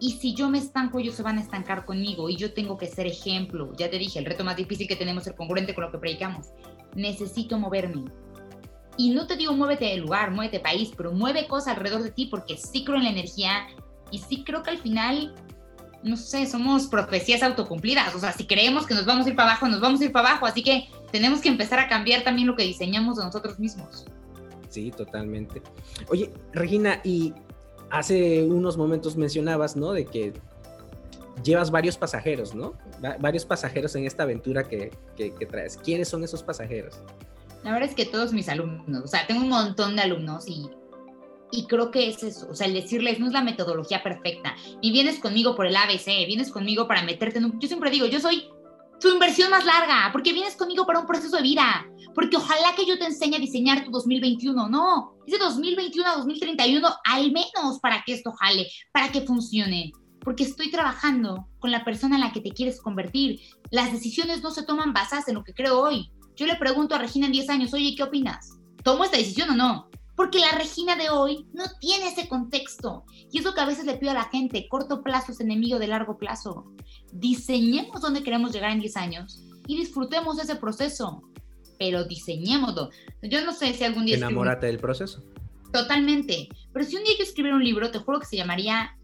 Y 0.00 0.12
si 0.12 0.34
yo 0.34 0.48
me 0.48 0.58
estanco, 0.58 0.98
ellos 0.98 1.14
se 1.14 1.22
van 1.22 1.36
a 1.36 1.42
estancar 1.42 1.84
conmigo 1.84 2.30
y 2.30 2.36
yo 2.36 2.54
tengo 2.54 2.78
que 2.78 2.86
ser 2.86 3.06
ejemplo. 3.06 3.72
Ya 3.76 3.90
te 3.90 3.98
dije, 3.98 4.18
el 4.18 4.24
reto 4.24 4.44
más 4.44 4.56
difícil 4.56 4.88
que 4.88 4.96
tenemos 4.96 5.26
es 5.26 5.34
congruente 5.34 5.74
con 5.74 5.84
lo 5.84 5.92
que 5.92 5.98
predicamos. 5.98 6.48
Necesito 6.94 7.58
moverme. 7.58 8.04
Y 8.96 9.10
no 9.10 9.26
te 9.26 9.36
digo 9.36 9.52
muévete 9.52 9.84
de 9.84 9.98
lugar, 9.98 10.30
muévete 10.30 10.56
de 10.56 10.62
país, 10.62 10.90
pero 10.96 11.12
mueve 11.12 11.46
cosas 11.46 11.76
alrededor 11.76 12.02
de 12.02 12.10
ti 12.10 12.26
porque 12.26 12.56
sí 12.56 12.82
creo 12.82 12.96
en 12.96 13.04
la 13.04 13.10
energía 13.10 13.66
y 14.10 14.18
sí 14.18 14.42
creo 14.42 14.62
que 14.62 14.70
al 14.70 14.78
final, 14.78 15.34
no 16.02 16.16
sé, 16.16 16.46
somos 16.46 16.86
profecías 16.86 17.42
autocumplidas. 17.42 18.14
O 18.14 18.18
sea, 18.18 18.32
si 18.32 18.46
creemos 18.46 18.86
que 18.86 18.94
nos 18.94 19.04
vamos 19.04 19.26
a 19.26 19.28
ir 19.28 19.36
para 19.36 19.50
abajo, 19.50 19.68
nos 19.68 19.80
vamos 19.80 20.00
a 20.00 20.04
ir 20.06 20.12
para 20.12 20.30
abajo. 20.30 20.46
Así 20.46 20.62
que 20.62 20.88
tenemos 21.12 21.40
que 21.40 21.50
empezar 21.50 21.78
a 21.78 21.88
cambiar 21.88 22.22
también 22.22 22.46
lo 22.46 22.56
que 22.56 22.64
diseñamos 22.64 23.18
de 23.18 23.24
nosotros 23.24 23.58
mismos. 23.58 24.06
Sí, 24.70 24.90
totalmente. 24.90 25.62
Oye, 26.08 26.32
Regina, 26.52 27.00
y 27.04 27.34
hace 27.90 28.44
unos 28.44 28.76
momentos 28.76 29.16
mencionabas, 29.16 29.76
¿no? 29.76 29.92
De 29.92 30.04
que 30.06 30.32
llevas 31.42 31.70
varios 31.70 31.96
pasajeros, 31.96 32.54
¿no? 32.54 32.74
varios 33.18 33.44
pasajeros 33.44 33.94
en 33.96 34.04
esta 34.04 34.24
aventura 34.24 34.64
que, 34.64 34.90
traes. 35.50 35.76
¿Quiénes 35.76 36.08
son 36.08 36.22
esos 36.24 36.42
pasajeros? 36.42 37.00
La 37.64 37.72
verdad 37.72 37.88
es 37.88 37.94
que 37.94 38.06
todos 38.06 38.32
mis 38.32 38.48
alumnos, 38.48 39.04
o 39.04 39.06
sea, 39.06 39.26
tengo 39.26 39.40
un 39.40 39.48
montón 39.48 39.96
de 39.96 40.02
alumnos 40.02 40.48
y, 40.48 40.70
y 41.50 41.66
creo 41.66 41.90
que 41.90 42.08
es 42.08 42.22
eso, 42.22 42.48
o 42.50 42.54
sea, 42.54 42.66
el 42.66 42.74
decirles, 42.74 43.20
no 43.20 43.26
es 43.26 43.32
la 43.32 43.42
metodología 43.42 44.02
perfecta, 44.02 44.54
ni 44.82 44.90
vienes 44.90 45.18
conmigo 45.18 45.54
por 45.54 45.66
el 45.66 45.76
ABC, 45.76 46.06
vienes 46.26 46.50
conmigo 46.50 46.86
para 46.86 47.02
meterte 47.02 47.38
en 47.38 47.46
un... 47.46 47.60
Yo 47.60 47.68
siempre 47.68 47.90
digo, 47.90 48.06
yo 48.06 48.20
soy 48.20 48.48
tu 48.98 49.10
inversión 49.10 49.50
más 49.50 49.64
larga, 49.64 50.10
porque 50.12 50.32
vienes 50.32 50.56
conmigo 50.56 50.86
para 50.86 51.00
un 51.00 51.06
proceso 51.06 51.36
de 51.36 51.42
vida, 51.42 51.86
porque 52.14 52.36
ojalá 52.36 52.74
que 52.76 52.86
yo 52.86 52.98
te 52.98 53.06
enseñe 53.06 53.36
a 53.36 53.40
diseñar 53.40 53.84
tu 53.84 53.90
2021, 53.90 54.68
no, 54.68 55.14
es 55.26 55.32
de 55.32 55.38
2021 55.38 56.08
a 56.08 56.16
2031 56.16 56.88
al 57.04 57.32
menos 57.32 57.78
para 57.80 58.02
que 58.04 58.14
esto 58.14 58.32
jale, 58.32 58.68
para 58.92 59.10
que 59.10 59.22
funcione, 59.22 59.92
porque 60.20 60.44
estoy 60.44 60.70
trabajando 60.70 61.48
con 61.58 61.70
la 61.70 61.84
persona 61.84 62.16
en 62.16 62.22
la 62.22 62.32
que 62.32 62.40
te 62.40 62.50
quieres 62.50 62.80
convertir. 62.80 63.40
Las 63.70 63.92
decisiones 63.92 64.42
no 64.42 64.50
se 64.50 64.62
toman 64.62 64.92
basadas 64.92 65.28
en 65.28 65.34
lo 65.34 65.44
que 65.44 65.54
creo 65.54 65.80
hoy. 65.80 66.10
Yo 66.36 66.46
le 66.46 66.56
pregunto 66.56 66.94
a 66.94 66.98
Regina 66.98 67.26
en 67.26 67.32
10 67.32 67.48
años, 67.50 67.74
oye, 67.74 67.94
¿qué 67.96 68.02
opinas? 68.02 68.58
¿Tomo 68.82 69.04
esta 69.04 69.16
decisión 69.16 69.50
o 69.50 69.56
no? 69.56 69.88
Porque 70.16 70.38
la 70.38 70.52
Regina 70.52 70.96
de 70.96 71.10
hoy 71.10 71.46
no 71.52 71.64
tiene 71.80 72.08
ese 72.08 72.28
contexto. 72.28 73.04
Y 73.30 73.38
es 73.38 73.44
lo 73.44 73.54
que 73.54 73.60
a 73.60 73.66
veces 73.66 73.86
le 73.86 73.96
pido 73.96 74.12
a 74.12 74.14
la 74.14 74.24
gente, 74.24 74.68
corto 74.68 75.02
plazo 75.02 75.32
es 75.32 75.40
enemigo 75.40 75.78
de 75.78 75.86
largo 75.86 76.18
plazo. 76.18 76.66
Diseñemos 77.12 78.00
dónde 78.00 78.22
queremos 78.22 78.52
llegar 78.52 78.72
en 78.72 78.80
10 78.80 78.96
años 78.96 79.42
y 79.66 79.76
disfrutemos 79.76 80.38
ese 80.38 80.56
proceso, 80.56 81.22
pero 81.80 82.04
diseñémoslo. 82.04 82.90
Yo 83.22 83.42
no 83.42 83.54
sé 83.54 83.72
si 83.72 83.84
algún 83.84 84.04
día... 84.04 84.16
Enamórate 84.16 84.66
del 84.66 84.78
proceso. 84.78 85.24
Totalmente. 85.72 86.48
Pero 86.74 86.84
si 86.84 86.94
un 86.96 87.04
día 87.04 87.14
yo 87.18 87.24
escribiera 87.24 87.56
un 87.56 87.64
libro, 87.64 87.90
te 87.90 87.98
juro 87.98 88.20
que 88.20 88.26
se 88.26 88.36
llamaría 88.36 88.96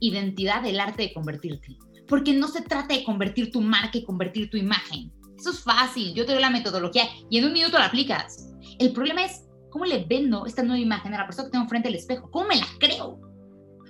Identidad 0.00 0.62
del 0.62 0.80
arte 0.80 1.02
de 1.02 1.12
convertirte. 1.12 1.76
Porque 2.08 2.32
no 2.32 2.48
se 2.48 2.62
trata 2.62 2.94
de 2.94 3.04
convertir 3.04 3.52
tu 3.52 3.60
marca 3.60 3.98
y 3.98 4.04
convertir 4.04 4.48
tu 4.48 4.56
imagen. 4.56 5.12
Eso 5.38 5.50
es 5.50 5.60
fácil. 5.60 6.14
Yo 6.14 6.24
te 6.24 6.32
doy 6.32 6.40
la 6.40 6.48
metodología 6.48 7.04
y 7.28 7.38
en 7.38 7.44
un 7.44 7.52
minuto 7.52 7.78
la 7.78 7.86
aplicas. 7.86 8.50
El 8.78 8.92
problema 8.92 9.24
es 9.24 9.44
¿Cómo 9.74 9.86
le 9.86 10.04
vendo 10.04 10.46
esta 10.46 10.62
nueva 10.62 10.78
imagen 10.78 11.14
a 11.14 11.18
la 11.18 11.26
persona 11.26 11.48
que 11.48 11.52
tengo 11.52 11.68
frente 11.68 11.88
al 11.88 11.96
espejo? 11.96 12.30
¿Cómo 12.30 12.46
me 12.46 12.54
la 12.54 12.66
creo? 12.78 13.18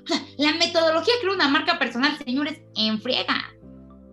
O 0.02 0.06
sea, 0.06 0.18
la 0.38 0.54
metodología 0.54 1.12
de 1.12 1.20
crear 1.20 1.34
una 1.34 1.48
marca 1.48 1.78
personal, 1.78 2.16
señores, 2.24 2.58
enfriega. 2.74 3.52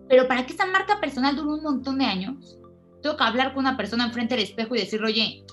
Pero 0.06 0.28
para 0.28 0.44
que 0.44 0.52
esa 0.52 0.66
marca 0.66 1.00
personal 1.00 1.34
dure 1.34 1.54
un 1.54 1.62
montón 1.62 1.96
de 1.96 2.04
años, 2.04 2.58
tengo 3.02 3.16
que 3.16 3.24
hablar 3.24 3.52
con 3.52 3.60
una 3.60 3.76
persona 3.76 4.06
enfrente 4.06 4.34
del 4.34 4.44
espejo 4.44 4.74
y 4.74 4.80
decirle, 4.80 5.06
oye, 5.06 5.44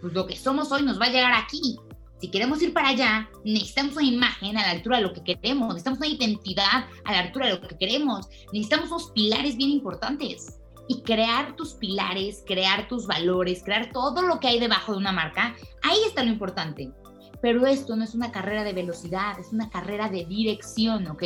pues 0.00 0.12
lo 0.12 0.26
que 0.26 0.36
somos 0.36 0.70
hoy 0.72 0.82
nos 0.82 1.00
va 1.00 1.06
a 1.06 1.10
llegar 1.10 1.34
aquí. 1.34 1.76
Si 2.20 2.30
queremos 2.30 2.62
ir 2.62 2.72
para 2.72 2.88
allá, 2.88 3.28
necesitamos 3.44 3.96
una 3.96 4.06
imagen 4.06 4.56
a 4.56 4.62
la 4.62 4.70
altura 4.70 4.96
de 4.96 5.02
lo 5.02 5.12
que 5.12 5.22
queremos, 5.22 5.68
necesitamos 5.68 5.98
una 5.98 6.08
identidad 6.08 6.86
a 7.04 7.12
la 7.12 7.18
altura 7.18 7.46
de 7.46 7.52
lo 7.54 7.60
que 7.60 7.76
queremos, 7.76 8.28
necesitamos 8.52 8.90
unos 8.90 9.10
pilares 9.10 9.56
bien 9.56 9.70
importantes. 9.70 10.58
Y 10.88 11.02
crear 11.02 11.56
tus 11.56 11.74
pilares, 11.74 12.44
crear 12.46 12.86
tus 12.86 13.06
valores, 13.06 13.62
crear 13.64 13.90
todo 13.90 14.22
lo 14.22 14.38
que 14.38 14.46
hay 14.46 14.60
debajo 14.60 14.92
de 14.92 14.98
una 14.98 15.12
marca, 15.12 15.56
ahí 15.82 15.98
está 16.06 16.22
lo 16.22 16.30
importante. 16.30 16.92
Pero 17.42 17.66
esto 17.66 17.96
no 17.96 18.04
es 18.04 18.14
una 18.14 18.30
carrera 18.30 18.62
de 18.62 18.72
velocidad, 18.72 19.38
es 19.38 19.52
una 19.52 19.68
carrera 19.68 20.08
de 20.08 20.24
dirección, 20.24 21.08
¿ok? 21.08 21.24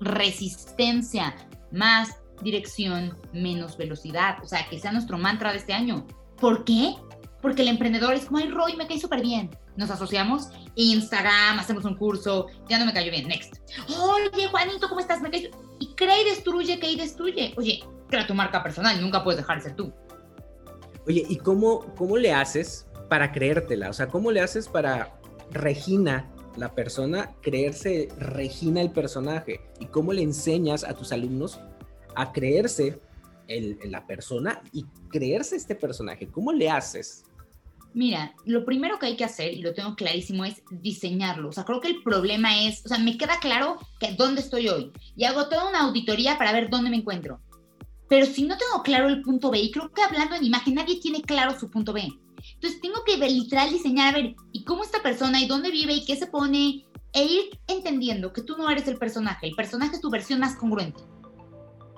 Resistencia, 0.00 1.34
más 1.72 2.16
dirección, 2.42 3.16
menos 3.32 3.76
velocidad. 3.76 4.38
O 4.42 4.46
sea, 4.46 4.66
que 4.68 4.78
sea 4.78 4.92
nuestro 4.92 5.18
mantra 5.18 5.52
de 5.52 5.58
este 5.58 5.72
año. 5.72 6.06
¿Por 6.40 6.64
qué? 6.64 6.94
Porque 7.40 7.62
el 7.62 7.68
emprendedor 7.68 8.14
es 8.14 8.26
como, 8.26 8.38
ay, 8.38 8.50
Roy, 8.50 8.76
me 8.76 8.86
cae 8.86 9.00
súper 9.00 9.22
bien. 9.22 9.50
Nos 9.76 9.90
asociamos, 9.90 10.48
Instagram, 10.74 11.58
hacemos 11.58 11.84
un 11.84 11.96
curso, 11.96 12.46
ya 12.68 12.78
no 12.78 12.86
me 12.86 12.92
cayó 12.92 13.10
bien, 13.10 13.28
next. 13.28 13.56
Oye, 13.88 14.48
Juanito, 14.48 14.88
¿cómo 14.88 15.00
estás? 15.00 15.20
Me 15.20 15.30
cae... 15.30 15.50
Y 15.78 15.94
crea 15.94 16.20
y 16.20 16.24
destruye, 16.24 16.78
que 16.78 16.90
y 16.90 16.96
destruye. 16.96 17.54
Oye, 17.56 17.84
crea 18.08 18.26
tu 18.26 18.34
marca 18.34 18.62
personal, 18.62 19.00
nunca 19.00 19.22
puedes 19.22 19.38
dejar 19.38 19.58
de 19.58 19.64
ser 19.64 19.76
tú. 19.76 19.92
Oye, 21.06 21.24
¿y 21.28 21.36
cómo, 21.36 21.94
cómo 21.96 22.16
le 22.16 22.32
haces 22.32 22.86
para 23.08 23.32
creértela? 23.32 23.90
O 23.90 23.92
sea, 23.92 24.08
¿cómo 24.08 24.32
le 24.32 24.40
haces 24.40 24.68
para 24.68 25.20
Regina, 25.50 26.30
la 26.56 26.74
persona, 26.74 27.34
creerse 27.42 28.08
Regina 28.18 28.80
el 28.80 28.90
personaje? 28.90 29.60
¿Y 29.78 29.86
cómo 29.86 30.12
le 30.12 30.22
enseñas 30.22 30.82
a 30.84 30.94
tus 30.94 31.12
alumnos 31.12 31.60
a 32.16 32.32
creerse 32.32 32.98
el, 33.46 33.78
la 33.84 34.06
persona 34.06 34.60
y 34.72 34.84
creerse 35.08 35.56
este 35.56 35.74
personaje? 35.74 36.26
¿Cómo 36.28 36.52
le 36.52 36.68
haces? 36.68 37.24
Mira, 37.94 38.34
lo 38.44 38.64
primero 38.64 38.98
que 38.98 39.06
hay 39.06 39.16
que 39.16 39.24
hacer, 39.24 39.54
y 39.54 39.62
lo 39.62 39.72
tengo 39.72 39.94
clarísimo, 39.94 40.44
es 40.44 40.62
diseñarlo. 40.70 41.48
O 41.48 41.52
sea, 41.52 41.64
creo 41.64 41.80
que 41.80 41.88
el 41.88 42.02
problema 42.02 42.62
es, 42.66 42.84
o 42.84 42.88
sea, 42.88 42.98
me 42.98 43.16
queda 43.16 43.38
claro 43.40 43.78
que 43.98 44.12
dónde 44.12 44.42
estoy 44.42 44.68
hoy 44.68 44.92
y 45.16 45.24
hago 45.24 45.48
toda 45.48 45.68
una 45.68 45.80
auditoría 45.80 46.36
para 46.36 46.52
ver 46.52 46.68
dónde 46.68 46.90
me 46.90 46.96
encuentro. 46.96 47.40
Pero 48.08 48.26
si 48.26 48.42
no 48.42 48.56
tengo 48.58 48.82
claro 48.82 49.08
el 49.08 49.22
punto 49.22 49.50
B, 49.50 49.60
y 49.60 49.70
creo 49.70 49.90
que 49.92 50.02
hablando 50.02 50.34
en 50.34 50.44
imagen, 50.44 50.74
nadie 50.74 51.00
tiene 51.00 51.22
claro 51.22 51.58
su 51.58 51.70
punto 51.70 51.92
B. 51.92 52.06
Entonces 52.54 52.80
tengo 52.80 53.02
que 53.04 53.16
literal 53.16 53.70
diseñar, 53.70 54.14
a 54.14 54.18
ver, 54.18 54.34
¿y 54.52 54.64
cómo 54.64 54.84
esta 54.84 55.02
persona, 55.02 55.40
y 55.40 55.46
dónde 55.46 55.70
vive, 55.70 55.94
y 55.94 56.04
qué 56.04 56.16
se 56.16 56.26
pone? 56.26 56.84
E 57.14 57.24
ir 57.24 57.58
entendiendo 57.66 58.30
que 58.30 58.42
tú 58.42 58.58
no 58.58 58.68
eres 58.68 58.86
el 58.88 58.98
personaje, 58.98 59.46
el 59.46 59.54
personaje 59.54 59.94
es 59.94 60.02
tu 60.02 60.10
versión 60.10 60.38
más 60.38 60.54
congruente 60.56 61.00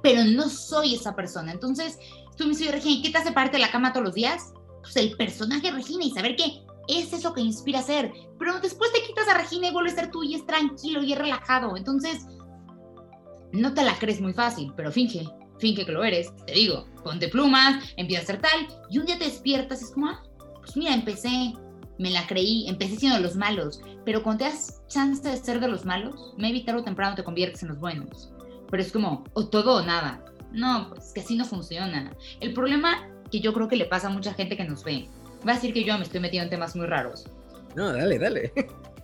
pero 0.02 0.24
no 0.24 0.48
soy 0.48 0.94
esa 0.94 1.14
persona. 1.14 1.52
Entonces, 1.52 1.98
tú 2.36 2.44
me 2.44 2.50
dices, 2.50 2.72
Regina, 2.72 3.02
¿qué 3.02 3.10
te 3.10 3.18
hace 3.18 3.32
parte 3.32 3.56
de 3.56 3.62
la 3.62 3.70
cama 3.70 3.92
todos 3.92 4.06
los 4.06 4.14
días? 4.14 4.52
Pues 4.82 4.96
el 4.96 5.16
personaje 5.16 5.70
Regina 5.70 6.04
y 6.04 6.10
saber 6.10 6.36
que 6.36 6.62
es 6.88 7.12
eso 7.12 7.32
que 7.32 7.40
inspira 7.40 7.80
a 7.80 7.82
ser. 7.82 8.12
Pero 8.38 8.60
después 8.60 8.92
te 8.92 9.02
quitas 9.02 9.28
a 9.28 9.38
Regina 9.38 9.68
y 9.68 9.72
vuelves 9.72 9.94
a 9.94 10.00
ser 10.02 10.10
tú 10.10 10.22
y 10.22 10.34
es 10.34 10.46
tranquilo 10.46 11.02
y 11.02 11.12
es 11.12 11.18
relajado. 11.18 11.76
Entonces, 11.76 12.26
no 13.52 13.74
te 13.74 13.82
la 13.82 13.98
crees 13.98 14.20
muy 14.20 14.32
fácil, 14.32 14.72
pero 14.76 14.92
finge, 14.92 15.26
finge 15.58 15.84
que 15.84 15.92
lo 15.92 16.04
eres. 16.04 16.34
Te 16.46 16.52
digo, 16.52 16.86
ponte 17.02 17.28
plumas, 17.28 17.84
empieza 17.96 18.22
a 18.22 18.26
ser 18.26 18.40
tal 18.40 18.68
y 18.90 18.98
un 18.98 19.06
día 19.06 19.18
te 19.18 19.24
despiertas 19.24 19.80
y 19.80 19.84
es 19.84 19.90
como, 19.90 20.08
ah, 20.08 20.22
pues 20.60 20.76
mira, 20.76 20.94
empecé, 20.94 21.54
me 21.98 22.10
la 22.10 22.26
creí, 22.26 22.68
empecé 22.68 22.96
siendo 22.96 23.18
los 23.20 23.36
malos, 23.36 23.80
pero 24.04 24.22
cuando 24.22 24.44
te 24.44 24.50
das 24.50 24.82
chance 24.88 25.28
de 25.28 25.36
ser 25.36 25.60
de 25.60 25.68
los 25.68 25.84
malos, 25.84 26.34
maybe 26.36 26.60
tarde 26.60 26.80
o 26.80 26.84
temprano 26.84 27.16
te 27.16 27.24
conviertes 27.24 27.62
en 27.62 27.70
los 27.70 27.78
buenos 27.78 28.30
pero 28.70 28.82
es 28.82 28.92
como 28.92 29.24
o 29.32 29.48
todo 29.48 29.76
o 29.76 29.82
nada. 29.82 30.24
No, 30.52 30.90
pues 30.90 31.12
que 31.12 31.20
así 31.20 31.36
no 31.36 31.44
funciona. 31.44 32.12
El 32.40 32.54
problema 32.54 33.08
que 33.30 33.40
yo 33.40 33.52
creo 33.52 33.68
que 33.68 33.76
le 33.76 33.84
pasa 33.84 34.08
a 34.08 34.10
mucha 34.10 34.34
gente 34.34 34.56
que 34.56 34.64
nos 34.64 34.84
ve, 34.84 35.08
va 35.46 35.52
a 35.52 35.54
decir 35.56 35.74
que 35.74 35.84
yo 35.84 35.96
me 35.98 36.04
estoy 36.04 36.20
metiendo 36.20 36.44
en 36.44 36.50
temas 36.50 36.74
muy 36.74 36.86
raros. 36.86 37.26
No, 37.76 37.92
dale, 37.92 38.18
dale. 38.18 38.52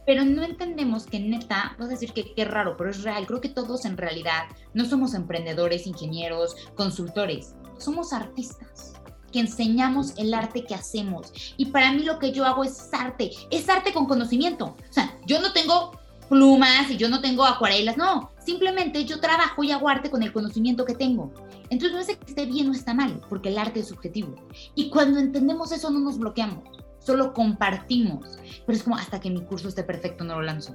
Pero 0.06 0.24
no 0.24 0.42
entendemos 0.42 1.06
que 1.06 1.18
neta, 1.18 1.76
vas 1.78 1.88
a 1.88 1.92
decir 1.92 2.12
que 2.12 2.34
qué 2.34 2.44
raro, 2.44 2.76
pero 2.76 2.90
es 2.90 3.02
real. 3.02 3.26
Creo 3.26 3.40
que 3.40 3.48
todos 3.48 3.84
en 3.84 3.96
realidad 3.96 4.44
no 4.74 4.84
somos 4.84 5.14
emprendedores, 5.14 5.86
ingenieros, 5.86 6.56
consultores. 6.74 7.54
Somos 7.78 8.12
artistas 8.12 8.94
que 9.32 9.40
enseñamos 9.40 10.16
el 10.18 10.34
arte 10.34 10.64
que 10.64 10.74
hacemos. 10.74 11.32
Y 11.56 11.66
para 11.66 11.92
mí 11.92 12.04
lo 12.04 12.18
que 12.18 12.32
yo 12.32 12.44
hago 12.44 12.64
es 12.64 12.88
arte. 12.92 13.30
Es 13.50 13.68
arte 13.68 13.92
con 13.92 14.06
conocimiento. 14.06 14.76
O 14.88 14.92
sea, 14.92 15.18
yo 15.26 15.40
no 15.40 15.52
tengo 15.52 15.98
plumas 16.34 16.90
y 16.90 16.96
yo 16.96 17.08
no 17.08 17.20
tengo 17.20 17.44
acuarelas, 17.44 17.96
no, 17.96 18.32
simplemente 18.44 19.04
yo 19.04 19.20
trabajo 19.20 19.62
y 19.62 19.70
hago 19.70 19.88
arte 19.88 20.10
con 20.10 20.20
el 20.24 20.32
conocimiento 20.32 20.84
que 20.84 20.96
tengo. 20.96 21.32
Entonces 21.70 21.92
no 21.92 22.00
es 22.00 22.08
que 22.08 22.26
esté 22.26 22.44
bien 22.44 22.68
o 22.68 22.72
está 22.72 22.92
mal, 22.92 23.20
porque 23.28 23.50
el 23.50 23.58
arte 23.58 23.80
es 23.80 23.86
subjetivo. 23.86 24.34
Y 24.74 24.90
cuando 24.90 25.20
entendemos 25.20 25.70
eso 25.70 25.90
no 25.90 26.00
nos 26.00 26.18
bloqueamos, 26.18 26.64
solo 26.98 27.32
compartimos. 27.32 28.36
Pero 28.66 28.76
es 28.76 28.82
como 28.82 28.96
hasta 28.96 29.20
que 29.20 29.30
mi 29.30 29.44
curso 29.44 29.68
esté 29.68 29.84
perfecto 29.84 30.24
no 30.24 30.34
lo 30.34 30.42
lanzo. 30.42 30.74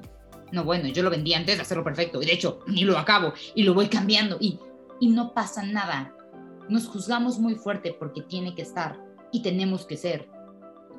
No, 0.53 0.63
bueno, 0.63 0.87
yo 0.87 1.03
lo 1.03 1.09
vendí 1.09 1.33
antes 1.33 1.57
de 1.57 1.61
hacerlo 1.61 1.83
perfecto 1.83 2.21
y 2.21 2.25
de 2.25 2.33
hecho 2.33 2.61
ni 2.65 2.85
lo 2.85 2.97
acabo 2.97 3.33
y 3.53 3.63
lo 3.63 3.73
voy 3.73 3.89
cambiando 3.89 4.37
y, 4.39 4.59
y 5.01 5.09
no 5.09 5.33
pasa 5.33 5.61
nada. 5.61 6.15
Nos 6.69 6.87
juzgamos 6.87 7.37
muy 7.37 7.55
fuerte 7.55 7.93
porque 7.99 8.21
tiene 8.21 8.55
que 8.55 8.61
estar 8.61 8.97
y 9.33 9.41
tenemos 9.41 9.85
que 9.85 9.97
ser. 9.97 10.29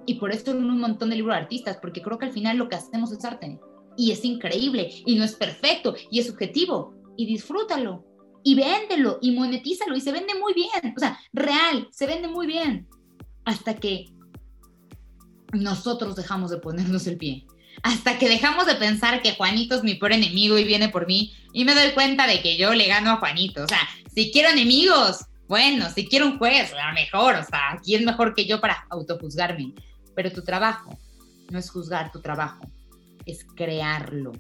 Y 0.04 0.16
por 0.16 0.32
esto 0.32 0.50
en 0.50 0.66
un 0.66 0.80
montón 0.80 1.08
de 1.08 1.16
libros 1.16 1.34
de 1.34 1.42
artistas, 1.42 1.78
porque 1.80 2.02
creo 2.02 2.18
que 2.18 2.26
al 2.26 2.32
final 2.32 2.58
lo 2.58 2.68
que 2.68 2.76
hacemos 2.76 3.10
es 3.10 3.24
arte 3.24 3.58
y 4.00 4.12
es 4.12 4.24
increíble 4.24 4.90
y 5.04 5.14
no 5.14 5.24
es 5.24 5.34
perfecto 5.34 5.94
y 6.10 6.20
es 6.20 6.26
subjetivo 6.26 6.94
y 7.18 7.26
disfrútalo 7.26 8.02
y 8.42 8.54
véndelo 8.54 9.18
y 9.20 9.32
monetízalo 9.32 9.94
y 9.94 10.00
se 10.00 10.10
vende 10.10 10.32
muy 10.40 10.54
bien, 10.54 10.94
o 10.96 10.98
sea, 10.98 11.20
real, 11.34 11.86
se 11.92 12.06
vende 12.06 12.26
muy 12.26 12.46
bien 12.46 12.88
hasta 13.44 13.74
que 13.74 14.06
nosotros 15.52 16.16
dejamos 16.16 16.50
de 16.50 16.56
ponernos 16.58 17.06
el 17.06 17.18
pie. 17.18 17.46
Hasta 17.82 18.18
que 18.18 18.28
dejamos 18.28 18.66
de 18.66 18.74
pensar 18.74 19.22
que 19.22 19.34
Juanito 19.34 19.74
es 19.74 19.82
mi 19.82 19.94
peor 19.94 20.12
enemigo 20.12 20.58
y 20.58 20.64
viene 20.64 20.88
por 20.88 21.06
mí 21.06 21.34
y 21.52 21.64
me 21.64 21.74
doy 21.74 21.92
cuenta 21.92 22.26
de 22.26 22.40
que 22.40 22.56
yo 22.56 22.72
le 22.72 22.86
gano 22.86 23.10
a 23.10 23.16
Juanito. 23.16 23.64
O 23.64 23.68
sea, 23.68 23.80
si 24.14 24.30
quiero 24.32 24.50
enemigos, 24.50 25.26
bueno, 25.46 25.90
si 25.90 26.06
quiero 26.06 26.26
un 26.26 26.38
juez, 26.38 26.72
a 26.72 26.92
mejor, 26.92 27.34
o 27.34 27.44
sea, 27.44 27.78
¿quién 27.84 28.04
mejor 28.04 28.34
que 28.34 28.46
yo 28.46 28.60
para 28.60 28.86
autojuzgarme? 28.90 29.74
Pero 30.14 30.32
tu 30.32 30.42
trabajo 30.42 30.98
no 31.50 31.58
es 31.58 31.70
juzgar 31.70 32.12
tu 32.12 32.20
trabajo, 32.20 32.64
es 33.26 33.44
crearlo, 33.54 34.32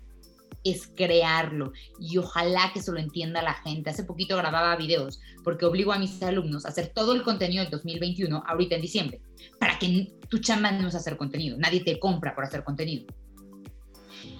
es 0.64 0.88
crearlo. 0.94 1.72
Y 1.98 2.18
ojalá 2.18 2.70
que 2.72 2.80
eso 2.80 2.92
lo 2.92 3.00
entienda 3.00 3.42
la 3.42 3.54
gente. 3.54 3.90
Hace 3.90 4.04
poquito 4.04 4.36
grababa 4.36 4.76
videos 4.76 5.20
porque 5.42 5.64
obligo 5.64 5.92
a 5.92 5.98
mis 5.98 6.22
alumnos 6.22 6.66
a 6.66 6.68
hacer 6.68 6.88
todo 6.88 7.14
el 7.14 7.22
contenido 7.22 7.62
del 7.62 7.70
2021 7.70 8.42
ahorita 8.46 8.76
en 8.76 8.82
diciembre, 8.82 9.20
para 9.58 9.78
que 9.78 10.12
tu 10.28 10.38
chamba 10.38 10.72
no 10.72 10.88
es 10.88 10.94
hacer 10.94 11.16
contenido, 11.16 11.56
nadie 11.58 11.80
te 11.80 11.98
compra 11.98 12.34
por 12.34 12.44
hacer 12.44 12.64
contenido. 12.64 13.06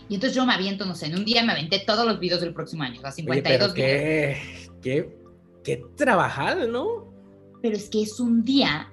Y 0.08 0.14
entonces 0.16 0.36
yo 0.36 0.44
me 0.44 0.52
aviento, 0.52 0.84
no 0.86 0.94
sé, 0.94 1.06
en 1.06 1.14
un 1.14 1.24
día 1.24 1.44
me 1.44 1.52
aventé 1.52 1.78
todos 1.86 2.04
los 2.04 2.18
videos 2.18 2.40
del 2.40 2.52
próximo 2.52 2.82
año, 2.82 3.00
a 3.04 3.12
52 3.12 3.72
qué, 3.72 4.68
qué, 4.82 5.16
qué 5.62 5.82
trabajar, 5.96 6.68
¿no? 6.68 7.12
Pero 7.62 7.76
es 7.76 7.88
que 7.88 8.02
es 8.02 8.18
un 8.18 8.42
día, 8.42 8.92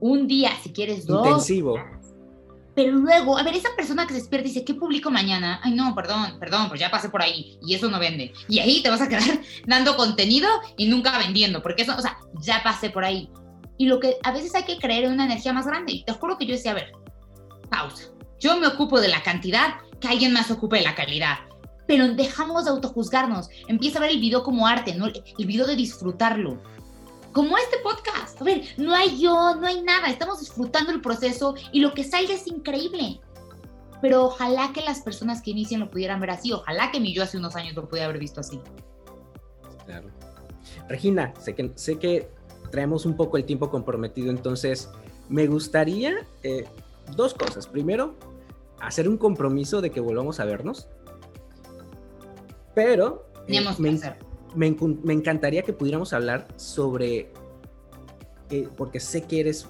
un 0.00 0.26
día, 0.26 0.52
si 0.62 0.72
quieres 0.72 1.06
dos. 1.06 1.26
Intensivo 1.26 1.76
pero 2.78 2.92
luego, 2.92 3.36
a 3.36 3.42
ver, 3.42 3.56
esa 3.56 3.70
persona 3.74 4.06
que 4.06 4.12
se 4.12 4.20
despierta 4.20 4.46
y 4.46 4.52
dice, 4.52 4.64
¿qué 4.64 4.72
publico 4.72 5.10
mañana? 5.10 5.58
Ay, 5.64 5.72
no, 5.72 5.96
perdón, 5.96 6.38
perdón, 6.38 6.68
pues 6.68 6.78
ya 6.78 6.92
pasé 6.92 7.08
por 7.08 7.20
ahí 7.20 7.58
y 7.60 7.74
eso 7.74 7.90
no 7.90 7.98
vende. 7.98 8.32
Y 8.48 8.60
ahí 8.60 8.84
te 8.84 8.88
vas 8.88 9.00
a 9.00 9.08
quedar 9.08 9.40
dando 9.66 9.96
contenido 9.96 10.48
y 10.76 10.86
nunca 10.86 11.18
vendiendo, 11.18 11.60
porque 11.60 11.82
eso, 11.82 11.96
o 11.98 12.00
sea, 12.00 12.18
ya 12.40 12.62
pasé 12.62 12.90
por 12.90 13.04
ahí. 13.04 13.28
Y 13.78 13.86
lo 13.86 13.98
que 13.98 14.18
a 14.22 14.30
veces 14.30 14.54
hay 14.54 14.62
que 14.62 14.78
creer 14.78 15.06
en 15.06 15.14
una 15.14 15.24
energía 15.24 15.52
más 15.52 15.66
grande. 15.66 15.90
Y 15.90 16.04
te 16.04 16.12
juro 16.12 16.38
que 16.38 16.46
yo 16.46 16.54
decía, 16.54 16.70
a 16.70 16.74
ver, 16.74 16.92
pausa. 17.68 18.04
Yo 18.38 18.56
me 18.58 18.68
ocupo 18.68 19.00
de 19.00 19.08
la 19.08 19.24
cantidad, 19.24 19.74
que 20.00 20.06
alguien 20.06 20.32
más 20.32 20.48
ocupe 20.52 20.76
de 20.76 20.84
la 20.84 20.94
calidad. 20.94 21.38
Pero 21.88 22.14
dejamos 22.14 22.66
de 22.66 22.70
autojuzgarnos. 22.70 23.48
Empieza 23.66 23.98
a 23.98 24.02
ver 24.02 24.12
el 24.12 24.20
video 24.20 24.44
como 24.44 24.68
arte, 24.68 24.94
¿no? 24.94 25.06
El 25.06 25.46
video 25.46 25.66
de 25.66 25.74
disfrutarlo 25.74 26.62
como 27.38 27.56
este 27.56 27.76
podcast. 27.84 28.40
A 28.40 28.44
ver, 28.44 28.64
no 28.78 28.92
hay 28.92 29.20
yo, 29.20 29.54
no 29.54 29.68
hay 29.68 29.80
nada, 29.80 30.08
estamos 30.08 30.40
disfrutando 30.40 30.90
el 30.90 31.00
proceso 31.00 31.54
y 31.70 31.78
lo 31.78 31.94
que 31.94 32.02
sale 32.02 32.32
es 32.34 32.48
increíble. 32.48 33.20
Pero 34.02 34.24
ojalá 34.24 34.72
que 34.72 34.80
las 34.80 35.02
personas 35.02 35.40
que 35.40 35.52
inician 35.52 35.78
lo 35.78 35.88
pudieran 35.88 36.18
ver 36.18 36.30
así, 36.30 36.52
ojalá 36.52 36.90
que 36.90 36.98
mi 36.98 37.14
yo 37.14 37.22
hace 37.22 37.38
unos 37.38 37.54
años 37.54 37.76
lo 37.76 37.88
pudiera 37.88 38.06
haber 38.08 38.18
visto 38.18 38.40
así. 38.40 38.60
Claro. 39.86 40.08
Regina, 40.88 41.32
sé 41.38 41.54
que, 41.54 41.70
sé 41.76 42.00
que 42.00 42.28
traemos 42.72 43.06
un 43.06 43.14
poco 43.14 43.36
el 43.36 43.44
tiempo 43.44 43.70
comprometido, 43.70 44.30
entonces 44.30 44.90
me 45.28 45.46
gustaría 45.46 46.26
eh, 46.42 46.64
dos 47.14 47.34
cosas. 47.34 47.68
Primero, 47.68 48.16
hacer 48.80 49.08
un 49.08 49.16
compromiso 49.16 49.80
de 49.80 49.92
que 49.92 50.00
volvamos 50.00 50.40
a 50.40 50.44
vernos. 50.44 50.88
Pero 52.74 53.30
eh, 53.46 53.60
me, 53.78 54.00
me, 54.54 54.66
encantaría 55.12 55.62
que 55.62 55.72
pudiéramos 55.72 56.12
hablar 56.12 56.48
sobre, 56.56 57.32
eh, 58.50 58.68
porque 58.76 59.00
sé 59.00 59.26
que 59.26 59.40
eres 59.40 59.68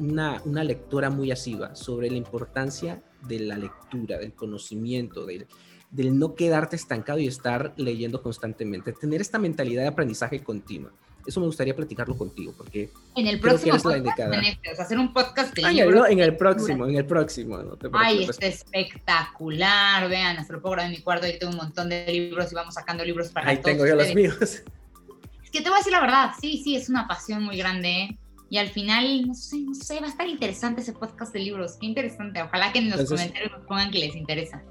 una, 0.00 0.42
una, 0.44 0.64
lectora 0.64 1.10
muy 1.10 1.30
asidua, 1.30 1.74
sobre 1.74 2.10
la 2.10 2.16
importancia 2.16 3.02
de 3.26 3.40
la 3.40 3.56
lectura, 3.56 4.18
del 4.18 4.34
conocimiento, 4.34 5.26
del, 5.26 5.46
del 5.90 6.18
no 6.18 6.34
quedarte 6.34 6.76
estancado 6.76 7.18
y 7.18 7.26
estar 7.26 7.74
leyendo 7.76 8.22
constantemente, 8.22 8.92
tener 8.92 9.20
esta 9.20 9.38
mentalidad 9.38 9.82
de 9.82 9.88
aprendizaje 9.88 10.42
continuo. 10.42 10.90
Eso 11.26 11.40
me 11.40 11.46
gustaría 11.46 11.76
platicarlo 11.76 12.16
contigo, 12.16 12.54
porque 12.56 12.90
en 13.14 13.26
el 13.26 13.38
próximo 13.38 13.76
podcast, 13.76 14.18
En 14.18 14.44
este, 14.44 14.70
hacer 14.70 14.98
un 14.98 15.12
podcast 15.12 15.54
de 15.54 15.62
en 15.62 16.20
el 16.20 16.36
próximo, 16.36 16.86
en 16.86 16.96
el 16.96 17.04
próximo. 17.04 17.58
Ay, 17.92 18.24
está 18.24 18.46
espectacular, 18.46 20.08
vean, 20.08 20.38
hasta 20.38 20.54
lo 20.54 20.62
puedo 20.62 20.72
grabar 20.72 20.90
en 20.90 20.96
mi 20.96 21.02
cuarto, 21.02 21.26
ahí 21.26 21.38
tengo 21.38 21.52
un 21.52 21.58
montón 21.58 21.90
de 21.90 22.06
libros 22.06 22.50
y 22.50 22.54
vamos 22.54 22.74
sacando 22.74 23.04
libros 23.04 23.28
para 23.28 23.50
Ahí 23.50 23.58
tengo 23.60 23.86
yo 23.86 23.94
los 23.94 24.14
míos. 24.14 24.36
Es 24.40 25.50
que 25.50 25.60
te 25.60 25.68
voy 25.68 25.76
a 25.76 25.78
decir 25.78 25.92
la 25.92 26.00
verdad, 26.00 26.30
sí, 26.40 26.62
sí, 26.62 26.76
es 26.76 26.88
una 26.88 27.06
pasión 27.06 27.42
muy 27.42 27.56
grande, 27.56 27.88
¿eh? 27.88 28.18
Y 28.50 28.56
al 28.56 28.68
final, 28.68 29.26
no 29.26 29.34
sé, 29.34 29.58
no 29.58 29.74
sé, 29.74 30.00
va 30.00 30.06
a 30.06 30.10
estar 30.10 30.26
interesante 30.26 30.80
ese 30.80 30.92
podcast 30.92 31.32
de 31.34 31.40
libros. 31.40 31.76
Qué 31.78 31.86
interesante. 31.86 32.42
Ojalá 32.42 32.72
que 32.72 32.78
en 32.78 32.90
los 32.90 33.04
comentarios 33.04 33.52
nos 33.52 33.66
pongan 33.66 33.90
que 33.90 33.98
les 33.98 34.16
interesa. 34.16 34.62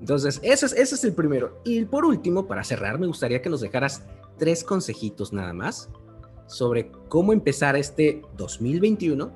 Entonces, 0.00 0.38
ese 0.42 0.66
es, 0.66 0.72
ese 0.72 0.94
es 0.96 1.04
el 1.04 1.14
primero. 1.14 1.62
Y 1.64 1.84
por 1.84 2.04
último, 2.04 2.46
para 2.46 2.62
cerrar, 2.62 2.98
me 2.98 3.06
gustaría 3.06 3.40
que 3.40 3.48
nos 3.48 3.60
dejaras 3.60 4.02
tres 4.42 4.64
consejitos 4.64 5.32
nada 5.32 5.52
más 5.52 5.88
sobre 6.48 6.90
cómo 7.08 7.32
empezar 7.32 7.76
este 7.76 8.22
2021 8.36 9.32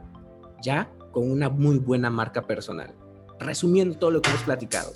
ya 0.61 0.90
con 1.12 1.30
una 1.30 1.48
muy 1.48 1.78
buena 1.78 2.11
marca 2.11 2.44
personal. 2.44 2.92
Resumiendo 3.38 3.96
todo 3.96 4.11
lo 4.11 4.20
que 4.20 4.30
hemos 4.30 4.42
platicado. 4.42 4.90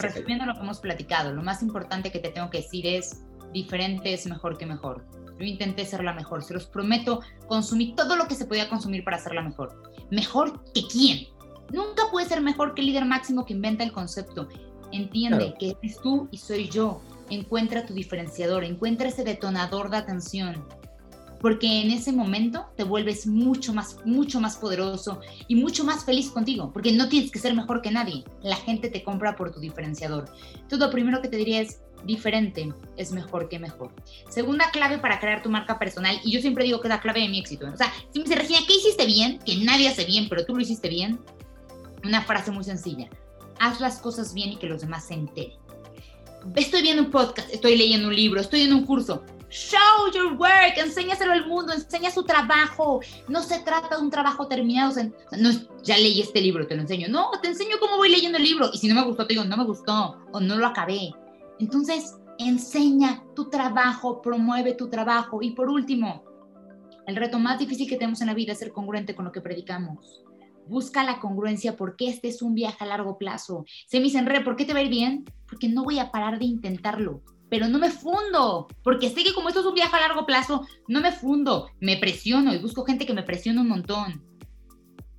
Resumiendo 0.00 0.46
lo 0.46 0.54
que 0.54 0.60
hemos 0.62 0.80
platicado, 0.80 1.32
lo 1.32 1.44
más 1.44 1.62
importante 1.62 2.10
que 2.10 2.18
te 2.18 2.30
tengo 2.30 2.50
que 2.50 2.58
decir 2.58 2.88
es 2.88 3.22
diferente 3.52 4.12
es 4.12 4.26
mejor 4.26 4.58
que 4.58 4.66
mejor. 4.66 5.04
Yo 5.38 5.44
intenté 5.44 5.84
ser 5.84 6.02
la 6.02 6.12
mejor, 6.12 6.42
se 6.42 6.52
los 6.52 6.66
prometo, 6.66 7.20
consumí 7.46 7.94
todo 7.94 8.16
lo 8.16 8.26
que 8.26 8.34
se 8.34 8.46
podía 8.46 8.68
consumir 8.68 9.04
para 9.04 9.20
ser 9.20 9.32
la 9.32 9.42
mejor. 9.42 9.80
¿Mejor 10.10 10.60
que 10.72 10.82
quién? 10.90 11.28
Nunca 11.72 12.02
puede 12.10 12.26
ser 12.26 12.40
mejor 12.40 12.74
que 12.74 12.80
el 12.80 12.88
líder 12.88 13.04
máximo 13.04 13.46
que 13.46 13.52
inventa 13.52 13.84
el 13.84 13.92
concepto. 13.92 14.48
Entiende 14.90 15.54
que 15.56 15.76
eres 15.80 16.00
tú 16.00 16.26
y 16.32 16.38
soy 16.38 16.68
yo. 16.68 17.00
Encuentra 17.30 17.86
tu 17.86 17.94
diferenciador, 17.94 18.64
encuentra 18.64 19.08
ese 19.08 19.24
detonador 19.24 19.90
de 19.90 19.96
atención. 19.96 20.66
Porque 21.40 21.82
en 21.82 21.90
ese 21.90 22.12
momento 22.12 22.66
te 22.76 22.84
vuelves 22.84 23.26
mucho 23.26 23.74
más, 23.74 23.98
mucho 24.04 24.40
más 24.40 24.56
poderoso 24.56 25.20
y 25.48 25.54
mucho 25.54 25.84
más 25.84 26.04
feliz 26.04 26.30
contigo. 26.30 26.72
Porque 26.72 26.92
no 26.92 27.08
tienes 27.08 27.30
que 27.30 27.38
ser 27.38 27.54
mejor 27.54 27.82
que 27.82 27.90
nadie. 27.90 28.24
La 28.42 28.56
gente 28.56 28.88
te 28.88 29.02
compra 29.02 29.36
por 29.36 29.52
tu 29.52 29.60
diferenciador. 29.60 30.30
Entonces, 30.54 30.78
lo 30.78 30.90
primero 30.90 31.20
que 31.20 31.28
te 31.28 31.36
diría 31.36 31.60
es, 31.60 31.80
diferente 32.04 32.72
es 32.96 33.12
mejor 33.12 33.48
que 33.48 33.58
mejor. 33.58 33.92
Segunda 34.28 34.70
clave 34.70 34.98
para 34.98 35.18
crear 35.20 35.42
tu 35.42 35.50
marca 35.50 35.78
personal, 35.78 36.18
y 36.24 36.32
yo 36.32 36.40
siempre 36.40 36.64
digo 36.64 36.80
que 36.80 36.88
es 36.88 36.94
la 36.94 37.00
clave 37.00 37.20
de 37.20 37.28
mi 37.28 37.38
éxito. 37.38 37.66
O 37.72 37.76
sea, 37.76 37.92
si 38.12 38.18
me 38.18 38.24
dice, 38.24 38.36
Regina, 38.36 38.60
¿qué 38.66 38.74
hiciste 38.74 39.06
bien? 39.06 39.38
Que 39.38 39.56
nadie 39.64 39.88
hace 39.88 40.04
bien, 40.04 40.28
pero 40.28 40.44
tú 40.44 40.54
lo 40.54 40.60
hiciste 40.60 40.88
bien. 40.88 41.20
Una 42.04 42.22
frase 42.22 42.50
muy 42.50 42.64
sencilla. 42.64 43.08
Haz 43.58 43.80
las 43.80 43.98
cosas 43.98 44.34
bien 44.34 44.52
y 44.52 44.56
que 44.56 44.66
los 44.66 44.82
demás 44.82 45.06
se 45.06 45.14
enteren. 45.14 45.58
Estoy 46.54 46.82
viendo 46.82 47.02
un 47.02 47.10
podcast, 47.10 47.52
estoy 47.52 47.76
leyendo 47.76 48.08
un 48.08 48.14
libro, 48.14 48.40
estoy 48.40 48.62
en 48.62 48.72
un 48.72 48.84
curso. 48.84 49.24
Show 49.48 50.12
your 50.12 50.32
work, 50.34 50.76
enséñaselo 50.76 51.32
al 51.32 51.46
mundo, 51.46 51.72
enseña 51.72 52.10
su 52.10 52.24
trabajo. 52.24 53.00
No 53.28 53.42
se 53.42 53.60
trata 53.60 53.96
de 53.96 54.02
un 54.02 54.10
trabajo 54.10 54.46
terminado. 54.48 54.94
no, 55.38 55.50
ya 55.82 55.96
leí 55.96 56.20
este 56.20 56.40
libro, 56.40 56.66
te 56.66 56.74
lo 56.74 56.82
enseño. 56.82 57.08
No, 57.08 57.30
te 57.42 57.48
enseño 57.48 57.76
cómo 57.78 57.96
voy 57.96 58.10
leyendo 58.10 58.38
el 58.38 58.44
libro. 58.44 58.70
Y 58.72 58.78
si 58.78 58.88
no 58.88 58.94
me 58.94 59.04
gustó, 59.04 59.26
te 59.26 59.34
digo, 59.34 59.44
no 59.44 59.56
me 59.56 59.64
gustó 59.64 60.18
o 60.32 60.40
no 60.40 60.56
lo 60.56 60.66
acabé 60.66 61.12
entonces, 61.58 62.18
enseña 62.38 63.24
tu 63.34 63.48
trabajo, 63.48 64.20
promueve 64.20 64.74
tu 64.74 64.88
trabajo. 64.88 65.42
Y 65.42 65.52
por 65.52 65.70
último, 65.70 66.24
el 67.06 67.16
reto 67.16 67.38
más 67.38 67.58
difícil 67.58 67.88
que 67.88 67.96
tenemos 67.96 68.20
en 68.20 68.26
la 68.26 68.34
vida 68.34 68.52
es 68.52 68.58
ser 68.58 68.72
congruente 68.72 69.14
con 69.14 69.24
lo 69.24 69.32
que 69.32 69.40
predicamos. 69.40 70.22
Busca 70.66 71.04
la 71.04 71.20
congruencia 71.20 71.76
porque 71.76 72.08
este 72.08 72.28
es 72.28 72.42
un 72.42 72.54
viaje 72.54 72.84
a 72.84 72.86
largo 72.86 73.16
plazo. 73.18 73.64
Se 73.86 73.98
me 73.98 74.04
dicen, 74.04 74.26
Re, 74.26 74.42
¿por 74.42 74.56
qué 74.56 74.64
te 74.64 74.72
va 74.72 74.80
a 74.80 74.82
ir 74.82 74.90
bien? 74.90 75.24
Porque 75.48 75.68
no 75.68 75.84
voy 75.84 75.98
a 75.98 76.10
parar 76.10 76.38
de 76.38 76.44
intentarlo. 76.44 77.22
Pero 77.48 77.68
no 77.68 77.78
me 77.78 77.90
fundo, 77.90 78.66
porque 78.82 79.08
sé 79.08 79.22
que 79.22 79.32
como 79.32 79.48
esto 79.48 79.60
es 79.60 79.66
un 79.66 79.74
viaje 79.74 79.94
a 79.94 80.00
largo 80.00 80.26
plazo, 80.26 80.66
no 80.88 81.00
me 81.00 81.12
fundo, 81.12 81.68
me 81.80 81.96
presiono 81.96 82.52
y 82.52 82.58
busco 82.58 82.84
gente 82.84 83.06
que 83.06 83.14
me 83.14 83.22
presione 83.22 83.60
un 83.60 83.68
montón 83.68 84.26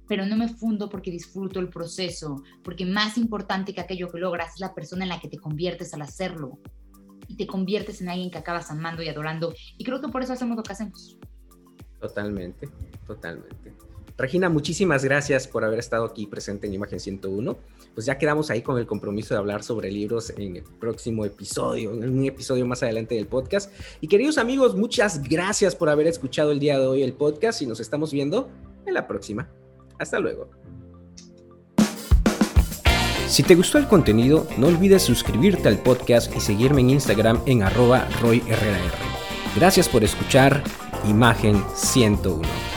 pero 0.07 0.25
no 0.25 0.37
me 0.37 0.47
fundo 0.47 0.89
porque 0.89 1.11
disfruto 1.11 1.59
el 1.59 1.69
proceso, 1.69 2.43
porque 2.63 2.85
más 2.85 3.17
importante 3.17 3.73
que 3.73 3.81
aquello 3.81 4.09
que 4.09 4.19
logras 4.19 4.55
es 4.55 4.59
la 4.61 4.73
persona 4.73 5.03
en 5.03 5.09
la 5.09 5.19
que 5.19 5.27
te 5.27 5.37
conviertes 5.37 5.93
al 5.93 6.01
hacerlo 6.01 6.59
y 7.27 7.35
te 7.35 7.45
conviertes 7.45 8.01
en 8.01 8.09
alguien 8.09 8.31
que 8.31 8.37
acabas 8.37 8.71
amando 8.71 9.03
y 9.03 9.09
adorando. 9.09 9.53
Y 9.77 9.83
creo 9.83 10.01
que 10.01 10.07
por 10.07 10.23
eso 10.23 10.33
hacemos 10.33 10.55
lo 10.55 10.63
que 10.63 10.71
hacemos. 10.71 11.17
Totalmente, 11.99 12.69
totalmente. 13.05 13.73
Regina, 14.17 14.49
muchísimas 14.49 15.03
gracias 15.03 15.47
por 15.47 15.63
haber 15.63 15.77
estado 15.77 16.03
aquí 16.03 16.25
presente 16.25 16.65
en 16.65 16.73
Imagen 16.73 16.99
101. 16.99 17.55
Pues 17.93 18.07
ya 18.07 18.17
quedamos 18.17 18.49
ahí 18.49 18.63
con 18.63 18.79
el 18.79 18.87
compromiso 18.87 19.35
de 19.35 19.39
hablar 19.39 19.63
sobre 19.63 19.91
libros 19.91 20.33
en 20.35 20.55
el 20.55 20.63
próximo 20.63 21.23
episodio, 21.23 21.93
en 21.93 22.17
un 22.17 22.25
episodio 22.25 22.65
más 22.65 22.81
adelante 22.81 23.13
del 23.13 23.27
podcast. 23.27 23.71
Y 24.01 24.07
queridos 24.07 24.39
amigos, 24.39 24.75
muchas 24.75 25.21
gracias 25.21 25.75
por 25.75 25.89
haber 25.89 26.07
escuchado 26.07 26.51
el 26.51 26.59
día 26.59 26.79
de 26.79 26.87
hoy 26.87 27.03
el 27.03 27.13
podcast 27.13 27.61
y 27.61 27.67
nos 27.67 27.79
estamos 27.79 28.11
viendo 28.11 28.49
en 28.87 28.95
la 28.95 29.07
próxima. 29.07 29.49
Hasta 29.99 30.19
luego. 30.19 30.49
Si 33.27 33.43
te 33.43 33.53
gustó 33.53 33.77
el 33.77 33.87
contenido, 33.87 34.47
no 34.57 34.67
olvides 34.67 35.03
suscribirte 35.03 35.67
al 35.67 35.77
podcast 35.77 36.35
y 36.35 36.39
seguirme 36.39 36.81
en 36.81 36.89
Instagram 36.89 37.39
en 37.45 37.61
arroba 37.61 38.07
royRR. 38.19 38.91
Gracias 39.55 39.87
por 39.87 40.03
escuchar 40.03 40.63
Imagen 41.05 41.63
101. 41.75 42.76